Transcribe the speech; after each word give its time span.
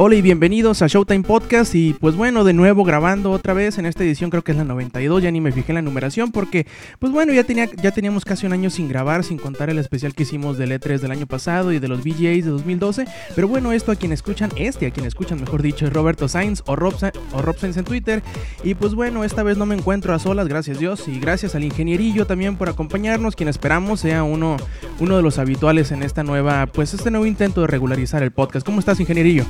Hola 0.00 0.14
y 0.14 0.22
bienvenidos 0.22 0.80
a 0.80 0.86
Showtime 0.86 1.24
Podcast 1.24 1.74
y 1.74 1.92
pues 1.92 2.14
bueno, 2.14 2.44
de 2.44 2.52
nuevo 2.52 2.84
grabando 2.84 3.32
otra 3.32 3.52
vez 3.52 3.78
en 3.78 3.86
esta 3.86 4.04
edición 4.04 4.30
creo 4.30 4.44
que 4.44 4.52
es 4.52 4.58
la 4.58 4.62
92, 4.62 5.24
ya 5.24 5.32
ni 5.32 5.40
me 5.40 5.50
fijé 5.50 5.72
en 5.72 5.74
la 5.74 5.82
numeración 5.82 6.30
porque 6.30 6.68
pues 7.00 7.10
bueno, 7.10 7.32
ya, 7.32 7.42
tenía, 7.42 7.68
ya 7.82 7.90
teníamos 7.90 8.24
casi 8.24 8.46
un 8.46 8.52
año 8.52 8.70
sin 8.70 8.88
grabar, 8.88 9.24
sin 9.24 9.38
contar 9.38 9.70
el 9.70 9.78
especial 9.78 10.14
que 10.14 10.22
hicimos 10.22 10.56
del 10.56 10.70
E3 10.70 11.00
del 11.00 11.10
año 11.10 11.26
pasado 11.26 11.72
y 11.72 11.80
de 11.80 11.88
los 11.88 12.04
VJs 12.04 12.44
de 12.44 12.50
2012, 12.50 13.06
pero 13.34 13.48
bueno, 13.48 13.72
esto 13.72 13.90
a 13.90 13.96
quien 13.96 14.12
escuchan, 14.12 14.52
este 14.54 14.86
a 14.86 14.92
quien 14.92 15.04
escuchan 15.04 15.40
mejor 15.40 15.62
dicho 15.62 15.84
es 15.84 15.92
Roberto 15.92 16.28
Sainz 16.28 16.62
o 16.66 16.76
Rob, 16.76 16.94
o 17.32 17.42
Rob 17.42 17.58
Sainz 17.58 17.76
en 17.76 17.84
Twitter 17.84 18.22
y 18.62 18.74
pues 18.74 18.94
bueno, 18.94 19.24
esta 19.24 19.42
vez 19.42 19.58
no 19.58 19.66
me 19.66 19.74
encuentro 19.74 20.14
a 20.14 20.20
solas, 20.20 20.46
gracias 20.46 20.78
Dios 20.78 21.08
y 21.08 21.18
gracias 21.18 21.56
al 21.56 21.64
ingenierillo 21.64 22.24
también 22.24 22.56
por 22.56 22.68
acompañarnos, 22.68 23.34
quien 23.34 23.48
esperamos 23.48 23.98
sea 23.98 24.22
uno, 24.22 24.58
uno 25.00 25.16
de 25.16 25.22
los 25.22 25.40
habituales 25.40 25.90
en 25.90 26.04
esta 26.04 26.22
nueva, 26.22 26.66
pues 26.66 26.94
este 26.94 27.10
nuevo 27.10 27.26
intento 27.26 27.62
de 27.62 27.66
regularizar 27.66 28.22
el 28.22 28.30
podcast. 28.30 28.64
¿Cómo 28.64 28.78
estás 28.78 29.00
ingenierillo? 29.00 29.44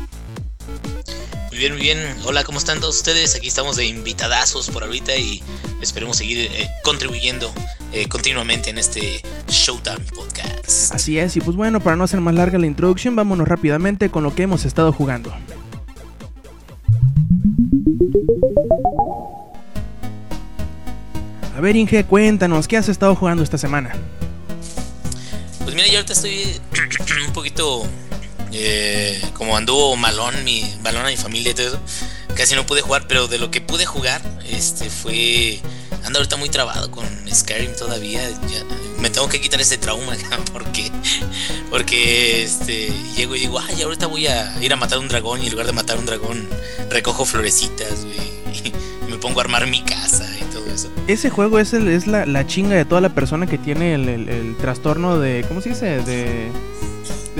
Muy 1.58 1.66
bien, 1.66 1.72
muy 1.72 1.82
bien. 1.82 2.16
Hola, 2.24 2.44
¿cómo 2.44 2.58
están 2.58 2.78
todos 2.78 2.98
ustedes? 2.98 3.34
Aquí 3.34 3.48
estamos 3.48 3.74
de 3.74 3.84
invitadazos 3.84 4.70
por 4.70 4.84
ahorita 4.84 5.16
y 5.16 5.42
esperemos 5.82 6.16
seguir 6.16 6.38
eh, 6.38 6.68
contribuyendo 6.84 7.52
eh, 7.92 8.06
continuamente 8.06 8.70
en 8.70 8.78
este 8.78 9.20
Showtime 9.48 10.04
Podcast. 10.14 10.94
Así 10.94 11.18
es, 11.18 11.36
y 11.36 11.40
pues 11.40 11.56
bueno, 11.56 11.80
para 11.80 11.96
no 11.96 12.04
hacer 12.04 12.20
más 12.20 12.36
larga 12.36 12.60
la 12.60 12.66
introducción, 12.66 13.16
vámonos 13.16 13.48
rápidamente 13.48 14.08
con 14.08 14.22
lo 14.22 14.36
que 14.36 14.44
hemos 14.44 14.64
estado 14.66 14.92
jugando. 14.92 15.34
A 21.56 21.60
ver, 21.60 21.74
Inge, 21.74 22.04
cuéntanos, 22.04 22.68
¿qué 22.68 22.76
has 22.76 22.88
estado 22.88 23.16
jugando 23.16 23.42
esta 23.42 23.58
semana? 23.58 23.96
Pues 25.64 25.74
mira, 25.74 25.88
yo 25.88 25.96
ahorita 25.96 26.12
estoy 26.12 26.44
un 27.26 27.32
poquito 27.32 27.84
eh, 28.52 29.20
como 29.34 29.56
anduvo 29.56 29.96
malón 29.96 30.44
mi 30.44 30.64
balón 30.82 31.04
a 31.04 31.08
mi 31.08 31.16
familia 31.16 31.52
y 31.52 31.54
todo 31.54 31.66
eso, 31.68 31.80
casi 32.34 32.54
no 32.54 32.66
pude 32.66 32.80
jugar, 32.80 33.06
pero 33.08 33.28
de 33.28 33.38
lo 33.38 33.50
que 33.50 33.60
pude 33.60 33.86
jugar, 33.86 34.22
este 34.48 34.90
fue 34.90 35.60
ando 36.04 36.20
ahorita 36.20 36.36
muy 36.36 36.48
trabado 36.48 36.90
con 36.90 37.04
Skyrim 37.32 37.74
todavía. 37.76 38.22
me 38.98 39.10
tengo 39.10 39.28
que 39.28 39.40
quitar 39.40 39.60
ese 39.60 39.78
trauma 39.78 40.16
porque 40.52 40.90
porque 41.70 42.42
este 42.42 42.90
llego 43.16 43.36
y 43.36 43.40
digo, 43.40 43.58
ay, 43.58 43.82
ahorita 43.82 44.06
voy 44.06 44.26
a 44.26 44.56
ir 44.62 44.72
a 44.72 44.76
matar 44.76 44.98
un 44.98 45.08
dragón 45.08 45.42
y 45.42 45.46
en 45.46 45.52
lugar 45.52 45.66
de 45.66 45.72
matar 45.72 45.98
un 45.98 46.06
dragón 46.06 46.48
recojo 46.90 47.24
florecitas, 47.24 48.06
me 49.08 49.16
pongo 49.18 49.40
a 49.40 49.42
armar 49.42 49.66
mi 49.66 49.82
casa 49.82 50.26
y 50.40 50.44
todo 50.52 50.66
eso. 50.72 50.90
Ese 51.06 51.30
juego 51.30 51.58
es, 51.58 51.72
el, 51.74 51.88
es 51.88 52.06
la, 52.06 52.24
la 52.26 52.46
chinga 52.46 52.76
de 52.76 52.84
toda 52.84 53.00
la 53.00 53.14
persona 53.14 53.46
que 53.46 53.58
tiene 53.58 53.94
el, 53.94 54.08
el 54.08 54.56
trastorno 54.56 55.18
de, 55.18 55.44
¿cómo 55.48 55.60
se 55.60 55.70
dice? 55.70 56.02
De 56.02 56.50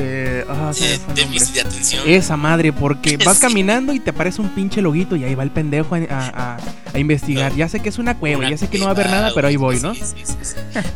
de, 0.02 0.44
ah, 0.48 0.72
de 0.74 1.60
atención. 1.60 2.02
Esa 2.06 2.36
madre, 2.36 2.72
porque 2.72 3.16
vas 3.24 3.38
caminando 3.38 3.92
y 3.92 4.00
te 4.00 4.10
aparece 4.10 4.40
un 4.40 4.50
pinche 4.50 4.80
loguito 4.80 5.16
y 5.16 5.24
ahí 5.24 5.34
va 5.34 5.42
el 5.42 5.50
pendejo 5.50 5.94
a, 5.94 6.58
investigar. 6.94 7.54
Ya 7.54 7.68
sé 7.68 7.80
que 7.80 7.88
es 7.88 7.98
una 7.98 8.16
cueva, 8.18 8.48
ya 8.48 8.56
sé 8.56 8.68
que 8.68 8.78
no 8.78 8.84
va 8.84 8.90
a 8.90 8.94
haber 8.94 9.10
nada, 9.10 9.32
pero 9.34 9.48
ahí 9.48 9.56
voy, 9.56 9.80
¿no? 9.80 9.94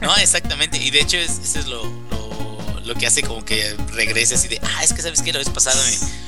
no, 0.00 0.16
exactamente. 0.16 0.78
Y 0.78 0.90
de 0.90 1.00
hecho, 1.00 1.16
eso 1.16 1.58
es 1.58 1.66
lo, 1.66 1.82
lo, 2.84 2.94
que 2.94 3.06
hace 3.06 3.22
como 3.22 3.44
que 3.44 3.74
regrese 3.94 4.34
así 4.34 4.48
de, 4.48 4.60
ah, 4.62 4.84
es 4.84 4.92
que 4.92 5.02
sabes 5.02 5.22
que 5.22 5.32
la 5.32 5.38
vez 5.38 5.48
pasada 5.48 5.80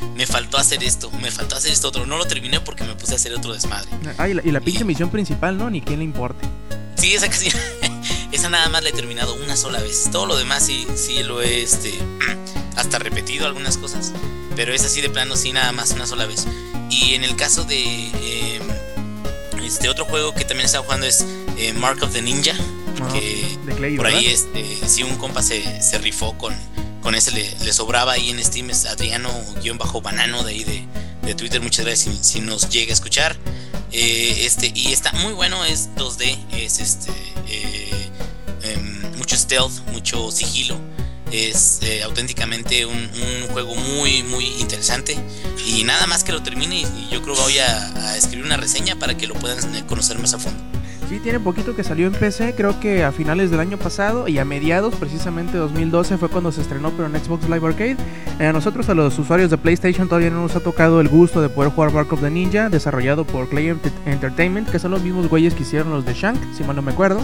me, 0.02 0.08
me, 0.17 0.27
faltó 0.27 0.58
hacer 0.58 0.83
esto, 0.83 1.11
me 1.22 1.30
faltó 1.30 1.56
hacer 1.56 1.72
esto 1.72 1.89
otro. 1.89 2.06
No 2.06 2.17
lo 2.17 2.25
terminé 2.25 2.61
porque 2.61 2.84
me 2.84 2.95
puse 2.95 3.12
a 3.12 3.17
hacer 3.17 3.34
otro 3.34 3.52
desmadre. 3.52 3.89
Ah, 4.19 4.28
y 4.28 4.34
la, 4.34 4.61
pinche 4.61 4.84
misión 4.84 5.11
principal, 5.11 5.58
¿no? 5.58 5.70
Ni 5.70 5.80
quién 5.80 5.98
le 5.98 6.05
importe. 6.05 6.47
Sí, 6.97 7.14
esa 7.14 7.28
casi. 7.28 7.48
esa 8.33 8.48
nada 8.48 8.69
más 8.69 8.83
la 8.83 8.91
he 8.91 8.92
terminado 8.92 9.34
una 9.34 9.56
sola 9.56 9.80
vez. 9.80 10.08
Todo 10.11 10.27
lo 10.27 10.36
demás 10.36 10.64
sí, 10.64 10.86
sí 10.95 11.22
lo 11.22 11.42
he 11.42 11.62
este 11.62 11.92
hasta 12.77 12.98
repetido 12.98 13.47
algunas 13.47 13.78
cosas, 13.78 14.12
pero 14.57 14.73
es 14.73 14.85
así 14.85 15.01
de 15.01 15.11
plano, 15.11 15.36
sí, 15.36 15.52
nada 15.52 15.73
más 15.73 15.90
una 15.92 16.07
sola 16.07 16.27
vez. 16.27 16.46
Y 16.90 17.14
en 17.14 17.24
el 17.24 17.36
caso 17.36 17.64
de 17.64 17.83
em, 17.83 18.62
este 19.64 19.89
otro 19.89 20.05
juego 20.05 20.35
que 20.35 20.45
también 20.45 20.67
estaba 20.67 20.84
jugando 20.84 21.07
es 21.07 21.24
eh, 21.58 21.73
Mark 21.73 22.02
of 22.02 22.13
the 22.13 22.23
Ninja, 22.23 22.55
ah, 23.01 23.13
que 23.13 23.96
por 23.96 24.07
ahí 24.07 24.27
este, 24.27 24.64
si 24.86 25.02
un 25.02 25.17
compa 25.17 25.42
se, 25.42 25.83
se 25.83 25.98
rifó 25.98 26.36
con, 26.39 26.55
con 27.02 27.14
ese, 27.14 27.33
le, 27.33 27.73
sobraba 27.73 28.13
ahí 28.13 28.30
en 28.30 28.42
Steam, 28.42 28.70
es 28.70 28.86
Adriano-Banano 28.86 30.42
de 30.45 30.51
ahí 30.51 30.64
de, 30.64 30.84
de, 31.23 31.34
Twitter, 31.34 31.61
muchas 31.61 31.84
gracias 31.84 32.18
si, 32.23 32.40
nos 32.40 32.68
llega 32.68 32.90
a 32.90 32.95
escuchar. 32.95 33.36
Eh, 33.92 34.45
este, 34.45 34.73
y 34.74 34.92
está 34.92 35.13
muy 35.13 35.33
bueno, 35.34 35.64
es 35.64 35.90
2D, 35.95 36.36
es 36.52 36.80
este 36.80 37.13
eh, 37.48 38.11
em, 38.63 39.17
mucho 39.17 39.36
stealth, 39.36 39.86
mucho 39.92 40.33
sigilo 40.33 40.80
es 41.34 41.80
eh, 41.83 42.02
auténticamente 42.02 42.86
un, 42.86 43.11
juego 43.52 43.74
muy, 43.74 44.22
muy 44.22 44.46
interesante. 44.61 45.17
Y 45.67 45.84
nada 45.84 46.06
más 46.06 46.24
que 46.24 46.33
lo 46.33 46.42
termine, 46.42 46.80
y 46.80 47.08
yo 47.11 47.22
creo 47.22 47.34
que 47.36 47.42
voy 47.42 47.58
a, 47.58 48.17
escribir 48.17 48.45
una 48.45 48.56
reseña 48.56 48.98
para 48.98 49.17
que 49.17 49.27
lo 49.27 49.34
puedan 49.34 49.74
eh, 49.74 49.84
conocer 49.86 50.18
más 50.18 50.34
a 50.34 50.39
fondo. 50.39 50.62
Sí, 51.08 51.20
tiene 51.20 51.38
poquito 51.38 51.76
que 51.76 51.84
salió 51.84 52.06
en 52.06 52.12
PC, 52.12 52.54
creo 52.56 52.80
que 52.80 53.04
a 53.04 53.12
finales 53.12 53.50
del 53.50 53.60
año 53.60 53.76
pasado 53.76 54.26
y 54.26 54.38
a 54.38 54.44
mediados, 54.44 54.94
precisamente 54.94 55.58
2012 55.58 56.16
fue 56.16 56.30
cuando 56.30 56.50
se 56.50 56.62
estrenó, 56.62 56.90
pero 56.90 57.06
en 57.06 57.22
Xbox 57.22 57.44
Live 57.48 57.66
Arcade. 57.66 57.96
Eh, 58.40 58.46
a 58.46 58.52
nosotros, 58.52 58.88
a 58.88 58.94
los 58.94 59.18
usuarios 59.18 59.50
de 59.50 59.58
PlayStation, 59.58 60.08
todavía 60.08 60.30
no 60.30 60.40
nos 60.40 60.56
ha 60.56 60.60
tocado 60.60 61.00
el 61.00 61.08
gusto 61.08 61.42
de 61.42 61.50
poder 61.50 61.70
jugar 61.72 61.92
Mark 61.92 62.12
of 62.12 62.22
the 62.22 62.30
Ninja, 62.30 62.70
desarrollado 62.70 63.26
por 63.26 63.48
Clay 63.48 63.76
Entertainment, 64.06 64.70
que 64.70 64.78
son 64.78 64.92
los 64.92 65.02
mismos 65.02 65.28
güeyes 65.28 65.54
que 65.54 65.62
hicieron 65.62 65.90
los 65.90 66.06
de 66.06 66.14
Shank, 66.14 66.38
si 66.54 66.64
mal 66.64 66.74
no 66.74 66.82
me 66.82 66.92
acuerdo. 66.92 67.20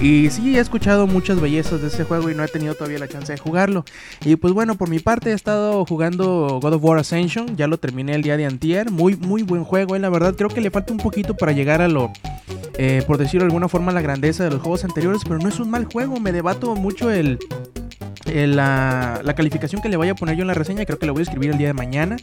Y 0.00 0.30
sí, 0.30 0.56
he 0.56 0.60
escuchado 0.60 1.08
muchas 1.08 1.40
bellezas 1.40 1.82
de 1.82 1.88
ese 1.88 2.04
juego 2.04 2.30
y 2.30 2.34
no 2.34 2.44
he 2.44 2.48
tenido 2.48 2.74
todavía 2.74 3.00
la 3.00 3.08
chance 3.08 3.32
de 3.32 3.38
jugarlo. 3.38 3.84
Y 4.24 4.36
pues 4.36 4.54
bueno, 4.54 4.76
por 4.76 4.88
mi 4.88 5.00
parte 5.00 5.30
he 5.30 5.34
estado 5.34 5.84
jugando 5.84 6.60
God 6.62 6.74
of 6.74 6.84
War 6.84 6.98
Ascension, 6.98 7.56
ya 7.56 7.66
lo 7.66 7.78
terminé 7.78 8.14
el 8.14 8.22
día 8.22 8.36
de 8.36 8.46
antier, 8.46 8.92
muy 8.92 9.16
muy 9.16 9.42
buen 9.42 9.64
juego, 9.64 9.96
eh, 9.96 9.98
la 9.98 10.08
verdad 10.08 10.36
creo 10.36 10.50
que 10.50 10.60
le 10.60 10.70
falta 10.70 10.92
un 10.92 11.00
poquito 11.00 11.36
para 11.36 11.50
llegar 11.50 11.82
a 11.82 11.88
lo, 11.88 12.12
eh, 12.78 13.02
por 13.06 13.18
decirlo 13.18 13.40
de 13.40 13.48
alguna 13.48 13.68
forma, 13.68 13.92
la 13.92 14.00
grandeza 14.00 14.44
de 14.44 14.50
los 14.50 14.60
juegos 14.60 14.84
anteriores, 14.84 15.22
pero 15.24 15.38
no 15.38 15.48
es 15.48 15.58
un 15.60 15.68
mal 15.68 15.84
juego, 15.84 16.20
me 16.20 16.32
debato 16.32 16.74
mucho 16.76 17.10
el 17.10 17.38
eh, 18.28 18.46
la, 18.46 19.22
calificación 19.36 19.80
que 19.80 19.88
le 19.88 19.96
vaya 19.96 20.12
a 20.12 20.14
poner 20.14 20.36
yo 20.36 20.42
en 20.42 20.48
la 20.48 20.54
reseña, 20.54 20.84
creo 20.84 20.98
que 20.98 21.06
la 21.06 21.12
voy 21.12 21.20
a 21.20 21.22
escribir 21.24 21.50
el 21.50 21.58
día 21.58 21.68
de 21.68 21.74
mañana. 21.74 22.16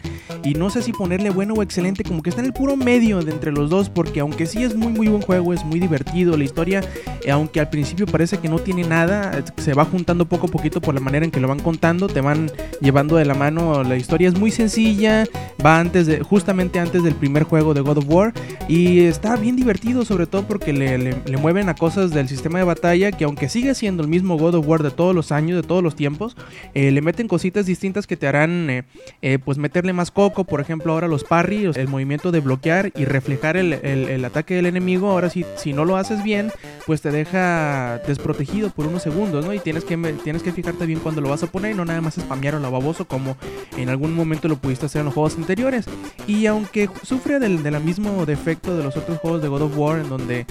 Y 0.44 0.54
no 0.54 0.70
sé 0.70 0.82
si 0.82 0.92
ponerle 0.92 1.30
bueno 1.30 1.54
o 1.54 1.64
excelente, 1.64 2.04
como 2.04 2.22
que 2.22 2.30
está 2.30 2.42
en 2.42 2.48
el 2.48 2.54
puro 2.54 2.76
medio 2.76 3.22
de 3.22 3.32
entre 3.32 3.52
los 3.52 3.70
dos, 3.70 3.90
porque 3.90 4.20
aunque 4.20 4.46
sí 4.46 4.64
es 4.64 4.76
muy 4.76 4.92
muy 4.92 5.08
buen 5.08 5.22
juego, 5.22 5.54
es 5.54 5.64
muy 5.64 5.80
divertido, 5.80 6.38
la 6.38 6.44
historia, 6.44 6.82
eh, 7.24 7.32
aunque 7.32 7.60
al 7.60 7.70
principio 7.70 8.06
parece 8.06 8.38
que 8.38 8.50
no 8.50 8.60
tiene 8.60 8.84
nada, 8.84 9.44
se 9.58 9.74
va 9.74 9.86
juntando 9.86 10.28
poco 10.28 10.48
a 10.48 10.50
poquito 10.50 10.82
por 10.82 10.94
la 10.94 11.00
manera 11.00 11.26
en 11.26 11.32
que 11.32 11.40
lo 11.40 11.48
van 11.48 11.60
contando, 11.60 12.08
te 12.08 12.22
van 12.22 12.52
llevando 12.82 13.16
de 13.16 13.26
la 13.26 13.34
mano, 13.34 13.84
la 13.84 13.96
historia 13.96 14.28
es 14.28 14.38
muy 14.38 14.52
sencilla, 14.52 15.26
va 15.66 15.80
antes 15.80 16.08
de, 16.08 16.22
justamente 16.22 16.80
antes 16.80 17.04
del 17.04 17.16
primer 17.16 17.44
juego 17.44 17.74
de 17.74 17.82
God 17.82 18.00
of 18.00 18.06
War, 18.08 18.34
y 18.68 19.02
está 19.02 19.36
bien 19.36 19.56
divertido, 19.56 20.06
sobre 20.06 20.28
todo 20.28 20.44
porque 20.48 20.74
le, 20.74 20.98
le 20.98 21.38
mueven 21.38 21.70
a 21.70 21.76
cosas 21.76 22.12
del 22.12 22.28
sistema 22.28 22.60
de 22.60 22.66
batalla, 22.66 23.12
que 23.12 23.24
aunque 23.24 23.50
sigue 23.50 23.74
siendo 23.76 24.04
el 24.04 24.10
mismo 24.10 24.38
God 24.38 24.56
of 24.56 24.68
War 24.68 24.84
de 24.84 24.92
todos 24.92 25.16
los 25.16 25.32
años, 25.32 25.62
de 25.62 25.68
todos 25.68 25.84
los 25.84 25.95
tiempos, 25.96 26.36
eh, 26.74 26.92
le 26.92 27.02
meten 27.02 27.28
cositas 27.28 27.66
distintas 27.66 28.08
que 28.08 28.18
te 28.18 28.28
harán 28.28 28.70
eh, 28.70 28.84
eh, 29.22 29.40
pues 29.44 29.58
meterle 29.58 29.94
más 29.94 30.12
coco, 30.12 30.44
por 30.44 30.62
ejemplo 30.62 30.94
ahora 30.94 31.08
los 31.08 31.24
parry, 31.24 31.72
el 31.76 31.88
movimiento 31.88 32.32
de 32.32 32.40
bloquear 32.40 32.92
y 32.96 33.06
reflejar 33.06 33.58
el, 33.58 34.26
ataque 34.26 34.56
del 34.56 34.66
enemigo, 34.66 35.12
ahora 35.12 35.30
si, 35.30 35.46
si 35.56 35.74
no 35.74 35.86
lo 35.86 35.98
haces 35.98 36.24
bien, 36.24 36.52
pues 36.86 37.02
te 37.02 37.12
deja 37.12 38.02
desprotegido 38.08 38.70
por 38.70 38.88
unos 38.88 39.04
segundos, 39.04 39.46
¿no? 39.46 39.54
Y 39.54 39.60
tienes 39.60 39.84
que, 39.84 39.98
tienes 40.24 40.44
que 40.44 40.52
fijarte 40.52 40.86
bien 40.86 41.00
cuando 41.00 41.22
lo 41.22 41.30
vas 41.30 41.44
a 41.44 41.48
poner 41.48 41.72
y 41.72 41.76
no 41.76 41.86
nada 41.86 42.02
más 42.02 42.16
spamear 42.16 42.56
a 42.56 42.60
lo 42.60 42.72
baboso 42.72 43.06
como 43.06 43.38
en 43.78 43.90
algún 43.90 44.14
momento 44.14 44.48
lo 44.48 44.58
pudiste 44.58 44.88
hacer 44.88 45.00
en 45.00 45.06
los 45.06 45.14
juegos 45.14 45.36
anteriores. 45.38 45.86
Y 46.28 46.46
aunque 46.48 46.90
sufre 47.04 47.40
del, 47.40 47.64
del 47.64 47.80
mismo 47.82 48.26
defecto 48.26 48.76
de 48.76 48.84
los 48.84 48.98
otros 48.98 49.20
juegos 49.20 49.42
de 49.42 49.48
God 49.48 49.62
of 49.64 49.78
War, 49.78 50.00
en 50.00 50.10
donde 50.10 50.46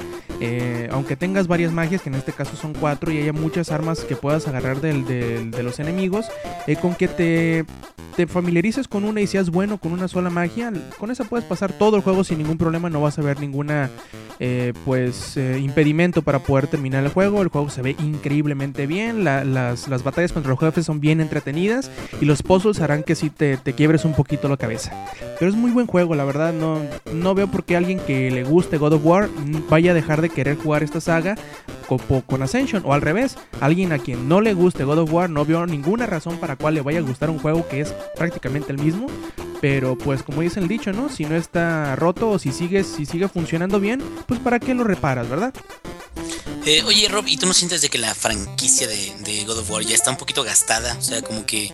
aunque 0.90 1.16
tengas 1.16 1.46
varias 1.46 1.72
magias, 1.72 2.02
que 2.02 2.08
en 2.10 2.16
este 2.16 2.32
caso 2.32 2.56
son 2.56 2.74
cuatro, 2.74 3.10
y 3.10 3.18
haya 3.18 3.32
muchas 3.32 3.70
armas 3.70 4.00
que 4.00 4.16
puedas 4.16 4.46
agarrar 4.46 4.80
del, 4.80 5.04
de 5.40 5.62
los 5.62 5.80
enemigos, 5.80 6.26
eh, 6.66 6.76
con 6.76 6.94
que 6.94 7.08
te, 7.08 7.64
te 8.16 8.26
familiarices 8.26 8.88
con 8.88 9.04
una 9.04 9.20
y 9.20 9.26
seas 9.26 9.50
bueno 9.50 9.78
con 9.78 9.92
una 9.92 10.08
sola 10.08 10.30
magia, 10.30 10.72
con 10.98 11.10
esa 11.10 11.24
puedes 11.24 11.44
pasar 11.44 11.72
todo 11.72 11.96
el 11.96 12.02
juego 12.02 12.24
sin 12.24 12.38
ningún 12.38 12.58
problema, 12.58 12.90
no 12.90 13.00
vas 13.00 13.18
a 13.18 13.22
ver 13.22 13.40
ninguna 13.40 13.90
eh, 14.40 14.72
pues 14.84 15.36
eh, 15.36 15.60
impedimento 15.60 16.22
para 16.22 16.40
poder 16.40 16.66
terminar 16.66 17.04
el 17.04 17.10
juego. 17.10 17.40
El 17.40 17.48
juego 17.48 17.70
se 17.70 17.82
ve 17.82 17.94
increíblemente 18.00 18.86
bien, 18.86 19.24
las, 19.24 20.02
batallas 20.02 20.32
contra 20.32 20.50
los 20.50 20.58
jefes 20.58 20.86
son 20.86 21.00
bien 21.00 21.20
entretenidas 21.20 21.90
y 22.20 22.24
los 22.24 22.42
puzzles 22.42 22.80
harán 22.80 23.04
que 23.04 23.14
si 23.14 23.30
te, 23.30 23.56
te, 23.56 23.74
quiebres 23.74 24.04
un 24.04 24.14
poquito 24.14 24.48
la 24.48 24.56
cabeza. 24.56 24.92
Pero 25.38 25.50
es 25.50 25.56
muy 25.56 25.70
buen 25.70 25.86
juego, 25.86 26.14
la 26.14 26.24
verdad, 26.24 26.52
no, 26.52 26.80
no 27.12 27.34
veo 27.34 27.48
por 27.48 27.64
qué 27.64 27.76
alguien 27.76 28.00
que 28.00 28.30
le 28.30 28.44
guste 28.44 28.76
God 28.76 28.94
of 28.94 29.06
War 29.06 29.28
vaya 29.68 29.92
a 29.92 29.94
dejar 29.94 30.20
de 30.20 30.30
querer 30.30 30.56
jugar 30.56 30.82
esta 30.82 31.00
saga 31.00 31.36
con, 31.86 31.98
con 32.22 32.42
Ascension 32.42 32.82
o 32.84 32.92
al 32.92 33.02
revés, 33.02 33.36
alguien 33.60 33.92
a 33.92 33.98
quien 33.98 34.28
no 34.28 34.40
le 34.40 34.54
guste 34.54 34.84
God 34.84 34.98
of 34.98 35.12
No 35.14 35.44
veo 35.44 35.64
ninguna 35.64 36.06
razón 36.06 36.38
para 36.38 36.56
cual 36.56 36.74
le 36.74 36.80
vaya 36.80 36.98
a 36.98 37.02
gustar 37.02 37.30
un 37.30 37.38
juego 37.38 37.66
que 37.68 37.80
es 37.80 37.94
prácticamente 38.16 38.72
el 38.72 38.78
mismo 38.78 39.06
Pero 39.60 39.96
pues 39.96 40.22
como 40.22 40.42
dice 40.42 40.58
el 40.60 40.68
dicho, 40.68 40.92
¿no? 40.92 41.08
Si 41.08 41.24
no 41.24 41.36
está 41.36 41.94
roto 41.96 42.30
o 42.30 42.38
si 42.38 42.50
sigue, 42.52 42.82
si 42.82 43.06
sigue 43.06 43.28
funcionando 43.28 43.78
bien, 43.78 44.02
pues 44.26 44.40
para 44.40 44.58
qué 44.58 44.74
lo 44.74 44.84
reparas, 44.84 45.28
¿verdad? 45.28 45.54
Eh, 46.66 46.82
oye, 46.84 47.08
Rob, 47.08 47.26
¿y 47.28 47.36
tú 47.36 47.46
no 47.46 47.52
sientes 47.52 47.82
de 47.82 47.90
que 47.90 47.98
la 47.98 48.14
franquicia 48.14 48.88
de, 48.88 49.44
God 49.46 49.58
of 49.58 49.70
War 49.70 49.84
ya 49.84 49.94
está 49.94 50.10
un 50.10 50.16
poquito 50.16 50.42
gastada? 50.42 50.96
O 50.98 51.02
sea, 51.02 51.20
como 51.20 51.44
que 51.44 51.70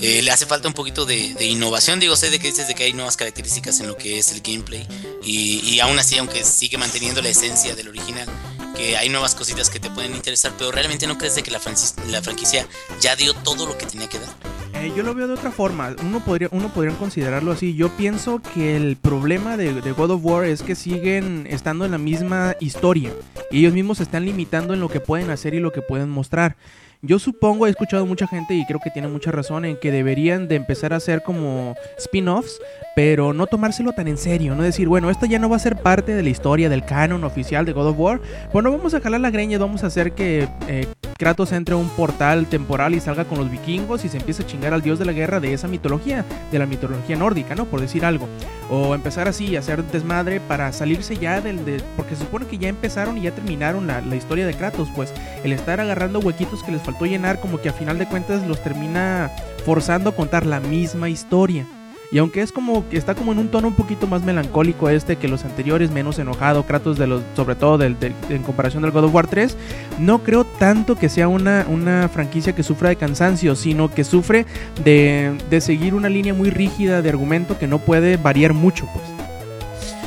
eh, 0.00 0.22
le 0.22 0.30
hace 0.30 0.46
falta 0.46 0.68
un 0.68 0.74
poquito 0.74 1.04
de, 1.04 1.34
innovación. 1.44 1.98
Digo, 1.98 2.14
sé 2.14 2.30
de 2.30 2.38
que 2.38 2.46
dices 2.46 2.68
de 2.68 2.76
que 2.76 2.84
hay 2.84 2.92
nuevas 2.92 3.16
características 3.16 3.80
en 3.80 3.88
lo 3.88 3.96
que 3.96 4.18
es 4.18 4.30
el 4.30 4.40
gameplay. 4.40 4.86
Y, 5.24 5.58
y 5.68 5.80
aún 5.80 5.98
así, 5.98 6.16
aunque 6.16 6.44
sigue 6.44 6.78
manteniendo 6.78 7.20
la 7.22 7.28
esencia 7.28 7.74
del 7.74 7.88
original, 7.88 8.28
que 8.76 8.96
hay 8.96 9.08
nuevas 9.08 9.34
cositas 9.34 9.68
que 9.68 9.80
te 9.80 9.90
pueden 9.90 10.14
interesar, 10.14 10.52
pero 10.56 10.70
realmente 10.70 11.08
no 11.08 11.18
crees 11.18 11.34
de 11.34 11.42
que 11.42 11.50
la, 11.50 11.60
la 12.06 12.22
franquicia 12.22 12.68
ya 13.00 13.16
dio 13.16 13.34
todo 13.34 13.66
lo 13.66 13.76
que 13.76 13.86
tenía 13.86 14.08
que 14.08 14.20
dar. 14.20 14.59
Eh, 14.74 14.92
yo 14.96 15.02
lo 15.02 15.14
veo 15.14 15.26
de 15.26 15.34
otra 15.34 15.50
forma. 15.50 15.94
Uno 16.02 16.20
podría, 16.20 16.48
uno 16.52 16.68
podría 16.68 16.94
considerarlo 16.94 17.52
así. 17.52 17.74
Yo 17.74 17.88
pienso 17.90 18.40
que 18.54 18.76
el 18.76 18.96
problema 18.96 19.56
de, 19.56 19.72
God 19.92 20.10
of 20.10 20.24
War 20.24 20.44
es 20.44 20.62
que 20.62 20.74
siguen 20.74 21.46
estando 21.48 21.84
en 21.84 21.90
la 21.90 21.98
misma 21.98 22.56
historia. 22.60 23.12
Y 23.50 23.58
ellos 23.58 23.74
mismos 23.74 23.98
se 23.98 24.04
están 24.04 24.24
limitando 24.24 24.74
en 24.74 24.80
lo 24.80 24.88
que 24.88 25.00
pueden 25.00 25.30
hacer 25.30 25.54
y 25.54 25.60
lo 25.60 25.72
que 25.72 25.82
pueden 25.82 26.08
mostrar. 26.08 26.56
Yo 27.02 27.18
supongo, 27.18 27.66
he 27.66 27.70
escuchado 27.70 28.04
mucha 28.04 28.26
gente 28.26 28.52
y 28.52 28.66
creo 28.66 28.78
que 28.78 28.90
tiene 28.90 29.08
mucha 29.08 29.32
razón 29.32 29.64
en 29.64 29.78
que 29.78 29.90
deberían 29.90 30.48
de 30.48 30.56
empezar 30.56 30.92
a 30.92 30.96
hacer 30.96 31.22
como 31.22 31.74
spin-offs, 31.96 32.60
pero 32.94 33.32
no 33.32 33.46
tomárselo 33.46 33.92
tan 33.92 34.06
en 34.06 34.18
serio, 34.18 34.54
no 34.54 34.62
decir, 34.62 34.86
bueno, 34.86 35.08
esto 35.08 35.24
ya 35.24 35.38
no 35.38 35.48
va 35.48 35.56
a 35.56 35.60
ser 35.60 35.80
parte 35.80 36.14
de 36.14 36.22
la 36.22 36.28
historia 36.28 36.68
del 36.68 36.84
canon 36.84 37.24
oficial 37.24 37.64
de 37.64 37.72
God 37.72 37.88
of 37.88 37.98
War, 37.98 38.20
bueno, 38.52 38.70
vamos 38.70 38.92
a 38.92 39.00
jalar 39.00 39.22
la 39.22 39.30
greña 39.30 39.54
y 39.54 39.58
vamos 39.58 39.82
a 39.82 39.86
hacer 39.86 40.12
que 40.12 40.46
eh, 40.68 40.86
Kratos 41.20 41.52
entre 41.52 41.74
a 41.74 41.76
un 41.76 41.90
portal 41.90 42.46
temporal 42.46 42.94
y 42.94 43.00
salga 43.00 43.26
con 43.26 43.36
los 43.36 43.50
vikingos 43.50 44.06
y 44.06 44.08
se 44.08 44.16
empiece 44.16 44.42
a 44.42 44.46
chingar 44.46 44.72
al 44.72 44.80
dios 44.80 44.98
de 44.98 45.04
la 45.04 45.12
guerra 45.12 45.38
de 45.38 45.52
esa 45.52 45.68
mitología, 45.68 46.24
de 46.50 46.58
la 46.58 46.64
mitología 46.64 47.14
nórdica, 47.14 47.54
¿no? 47.54 47.66
Por 47.66 47.82
decir 47.82 48.06
algo. 48.06 48.26
O 48.70 48.94
empezar 48.94 49.28
así, 49.28 49.54
a 49.54 49.58
hacer 49.58 49.84
desmadre 49.84 50.40
para 50.40 50.72
salirse 50.72 51.18
ya 51.18 51.42
del... 51.42 51.62
De, 51.66 51.82
porque 51.94 52.14
se 52.16 52.22
supone 52.22 52.46
que 52.46 52.56
ya 52.56 52.68
empezaron 52.68 53.18
y 53.18 53.22
ya 53.22 53.32
terminaron 53.32 53.86
la, 53.86 54.00
la 54.00 54.16
historia 54.16 54.46
de 54.46 54.54
Kratos, 54.54 54.88
pues 54.96 55.12
el 55.44 55.52
estar 55.52 55.78
agarrando 55.78 56.20
huequitos 56.20 56.62
que 56.62 56.72
les 56.72 56.80
faltó 56.90 57.06
llenar 57.06 57.40
como 57.40 57.60
que 57.60 57.68
a 57.68 57.72
final 57.72 57.98
de 57.98 58.06
cuentas 58.06 58.44
los 58.48 58.60
termina 58.62 59.30
forzando 59.64 60.10
a 60.10 60.16
contar 60.16 60.44
la 60.44 60.58
misma 60.58 61.08
historia. 61.08 61.64
Y 62.10 62.18
aunque 62.18 62.42
es 62.42 62.50
como 62.50 62.88
que 62.88 62.98
está 62.98 63.14
como 63.14 63.30
en 63.30 63.38
un 63.38 63.48
tono 63.52 63.68
un 63.68 63.76
poquito 63.76 64.08
más 64.08 64.22
melancólico 64.22 64.88
este 64.88 65.14
que 65.14 65.28
los 65.28 65.44
anteriores, 65.44 65.92
menos 65.92 66.18
enojado, 66.18 66.66
Kratos 66.66 66.98
de 66.98 67.06
los, 67.06 67.22
sobre 67.36 67.54
todo 67.54 67.78
del, 67.78 67.96
en 68.28 68.42
comparación 68.42 68.82
del 68.82 68.90
God 68.90 69.04
of 69.04 69.14
War 69.14 69.28
3, 69.28 69.56
no 70.00 70.24
creo 70.24 70.44
tanto 70.44 70.96
que 70.96 71.08
sea 71.08 71.28
una, 71.28 71.64
una 71.68 72.08
franquicia 72.08 72.52
que 72.52 72.64
sufra 72.64 72.88
de 72.88 72.96
cansancio, 72.96 73.54
sino 73.54 73.94
que 73.94 74.02
sufre 74.02 74.44
de, 74.82 75.38
de 75.48 75.60
seguir 75.60 75.94
una 75.94 76.08
línea 76.08 76.34
muy 76.34 76.50
rígida 76.50 77.02
de 77.02 77.08
argumento 77.10 77.56
que 77.56 77.68
no 77.68 77.78
puede 77.78 78.16
variar 78.16 78.52
mucho, 78.52 78.88
pues. 78.92 79.06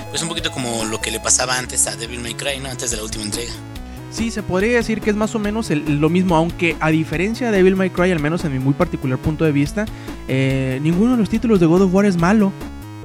Pues 0.10 0.22
un 0.22 0.28
poquito 0.28 0.52
como 0.52 0.84
lo 0.84 1.00
que 1.00 1.10
le 1.10 1.22
pasaba 1.22 1.58
antes 1.58 1.88
a 1.88 1.96
Devil 1.96 2.20
May 2.20 2.34
Cry, 2.34 2.60
¿no? 2.60 2.70
Antes 2.70 2.92
de 2.92 2.98
la 2.98 3.04
última 3.04 3.24
entrega. 3.24 3.54
Sí, 4.14 4.30
se 4.30 4.44
podría 4.44 4.76
decir 4.76 5.02
que 5.02 5.10
es 5.10 5.16
más 5.16 5.34
o 5.34 5.40
menos 5.40 5.72
lo 5.72 6.08
mismo, 6.08 6.36
aunque 6.36 6.78
a 6.80 6.92
diferencia 6.92 7.50
de 7.50 7.58
Devil 7.58 7.76
May 7.76 7.90
Cry, 7.90 8.12
al 8.12 8.20
menos 8.20 8.46
en 8.46 8.54
mi 8.54 8.60
muy 8.60 8.76
particular 8.76 9.18
punto 9.18 9.44
de 9.44 9.52
vista, 9.52 9.86
eh, 10.28 10.80
ninguno 10.84 11.14
de 11.14 11.18
los 11.18 11.30
títulos 11.30 11.60
de 11.60 11.66
God 11.66 11.82
of 11.82 11.94
War 11.96 12.06
es 12.06 12.16
malo. 12.16 12.54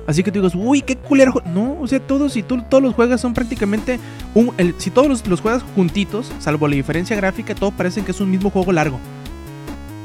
Así 0.06 0.22
que 0.22 0.30
tú 0.30 0.40
digas, 0.40 0.54
uy, 0.54 0.82
qué 0.82 0.96
culero. 0.96 1.42
No, 1.46 1.78
o 1.80 1.86
sea, 1.86 1.98
todos, 1.98 2.34
si 2.34 2.42
tú 2.42 2.60
todos 2.68 2.82
los 2.82 2.94
juegas 2.94 3.22
son 3.22 3.32
prácticamente 3.32 3.98
un. 4.34 4.52
si 4.76 4.90
todos 4.90 5.26
los, 5.26 5.40
juegas 5.40 5.64
juntitos, 5.74 6.30
salvo 6.40 6.68
la 6.68 6.76
diferencia 6.76 7.16
gráfica, 7.16 7.54
todos 7.54 7.72
parecen 7.72 8.04
que 8.04 8.10
es 8.10 8.20
un 8.20 8.30
mismo 8.30 8.50
juego 8.50 8.70
largo. 8.72 9.00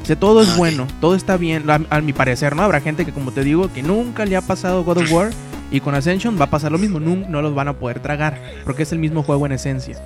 O 0.04 0.06
sea, 0.06 0.16
todo 0.16 0.42
es 0.42 0.56
bueno, 0.56 0.88
todo 1.02 1.16
está 1.16 1.36
bien, 1.36 1.66
a, 1.70 2.00
mi 2.00 2.14
parecer, 2.14 2.56
¿no? 2.56 2.64
Habrá 2.64 2.80
gente 2.80 3.06
que, 3.06 3.12
como 3.12 3.34
te 3.34 3.44
digo, 3.44 3.72
que 3.74 3.84
nunca 3.84 4.26
le 4.26 4.38
ha 4.38 4.42
pasado 4.42 4.86
God 4.86 5.00
of 5.00 5.12
War 5.12 5.32
y 5.70 5.82
con 5.82 5.96
Ascension 5.96 6.40
va 6.40 6.46
a 6.46 6.50
pasar 6.50 6.72
lo 6.72 6.78
mismo, 6.78 7.02
no, 7.02 7.16
no 7.28 7.42
los 7.42 7.54
van 7.54 7.68
a 7.68 7.74
poder 7.74 8.00
tragar, 8.00 8.42
porque 8.64 8.84
es 8.84 8.92
el 8.94 9.00
mismo 9.00 9.24
juego 9.24 9.46
en 9.46 9.54
esencia. 9.54 9.98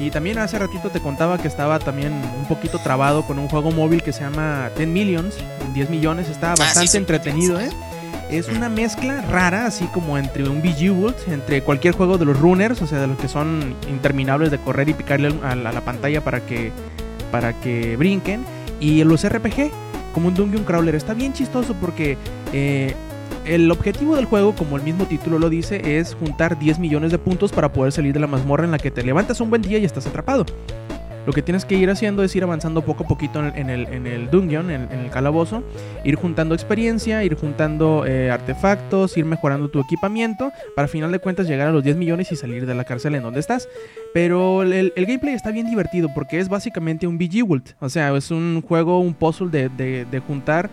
Y 0.00 0.10
también 0.10 0.38
hace 0.38 0.58
ratito 0.58 0.88
te 0.88 1.00
contaba 1.00 1.36
que 1.36 1.46
estaba 1.46 1.78
también 1.78 2.12
un 2.12 2.46
poquito 2.48 2.78
trabado 2.78 3.22
con 3.26 3.38
un 3.38 3.48
juego 3.48 3.70
móvil 3.70 4.02
que 4.02 4.12
se 4.12 4.22
llama 4.22 4.70
10 4.74 4.88
Millions, 4.88 5.34
10 5.74 5.90
millones, 5.90 6.30
está 6.30 6.52
ah, 6.52 6.56
bastante 6.58 6.96
entretenido, 6.96 7.60
¿eh? 7.60 7.68
Es 8.30 8.48
una 8.48 8.68
mezcla 8.68 9.20
rara, 9.22 9.66
así 9.66 9.86
como 9.86 10.16
entre 10.16 10.48
un 10.48 10.62
Bejeweled, 10.62 11.16
entre 11.26 11.62
cualquier 11.62 11.94
juego 11.94 12.16
de 12.16 12.24
los 12.24 12.38
runners, 12.38 12.80
o 12.80 12.86
sea, 12.86 13.00
de 13.00 13.08
los 13.08 13.18
que 13.18 13.28
son 13.28 13.74
interminables 13.90 14.50
de 14.50 14.58
correr 14.58 14.88
y 14.88 14.94
picarle 14.94 15.34
a 15.42 15.54
la, 15.56 15.80
pantalla 15.80 16.22
para 16.22 16.40
que, 16.46 16.70
para 17.30 17.52
que 17.52 17.96
brinquen, 17.96 18.44
y 18.78 19.02
los 19.02 19.28
RPG, 19.28 19.70
como 20.14 20.28
un 20.28 20.34
Dungeon 20.34 20.64
Crawler. 20.64 20.94
Está 20.94 21.12
bien 21.12 21.32
chistoso 21.32 21.74
porque 21.74 22.16
eh, 22.52 22.94
el 23.46 23.70
objetivo 23.70 24.16
del 24.16 24.26
juego, 24.26 24.54
como 24.54 24.76
el 24.76 24.82
mismo 24.82 25.06
título 25.06 25.38
lo 25.38 25.48
dice, 25.48 25.98
es 25.98 26.14
juntar 26.14 26.58
10 26.58 26.78
millones 26.78 27.10
de 27.10 27.18
puntos 27.18 27.52
para 27.52 27.72
poder 27.72 27.92
salir 27.92 28.12
de 28.12 28.20
la 28.20 28.26
mazmorra 28.26 28.64
en 28.64 28.70
la 28.70 28.78
que 28.78 28.90
te 28.90 29.02
levantas 29.02 29.40
un 29.40 29.50
buen 29.50 29.62
día 29.62 29.78
y 29.78 29.84
estás 29.84 30.06
atrapado. 30.06 30.46
Lo 31.26 31.34
que 31.34 31.42
tienes 31.42 31.64
que 31.64 31.74
ir 31.74 31.90
haciendo 31.90 32.24
es 32.24 32.34
ir 32.34 32.42
avanzando 32.42 32.82
poco 32.82 33.04
a 33.04 33.06
poquito 33.06 33.44
en 33.46 33.68
el, 33.68 34.30
dungeon, 34.30 34.70
en, 34.70 34.90
el 34.90 35.10
calabozo, 35.10 35.62
ir 36.02 36.14
juntando 36.14 36.54
experiencia, 36.54 37.22
ir 37.24 37.34
juntando 37.34 38.06
eh, 38.06 38.30
artefactos, 38.30 39.16
ir 39.18 39.26
mejorando 39.26 39.68
tu 39.68 39.80
equipamiento, 39.80 40.50
para 40.74 40.86
al 40.86 40.88
final 40.88 41.12
de 41.12 41.18
cuentas 41.18 41.46
llegar 41.46 41.68
a 41.68 41.72
los 41.72 41.84
10 41.84 41.96
millones 41.96 42.32
y 42.32 42.36
salir 42.36 42.64
de 42.64 42.74
la 42.74 42.84
cárcel 42.84 43.14
en 43.14 43.22
donde 43.22 43.40
estás. 43.40 43.68
Pero 44.14 44.62
el, 44.62 44.92
gameplay 44.96 45.34
está 45.34 45.50
bien 45.50 45.68
divertido 45.68 46.08
porque 46.14 46.40
es 46.40 46.48
básicamente 46.48 47.06
un 47.06 47.18
Bejeweled, 47.18 47.74
o 47.80 47.90
sea, 47.90 48.16
es 48.16 48.30
un 48.30 48.62
juego, 48.66 48.98
un 48.98 49.12
puzzle 49.12 49.50
de 49.50 50.22
juntar 50.26 50.70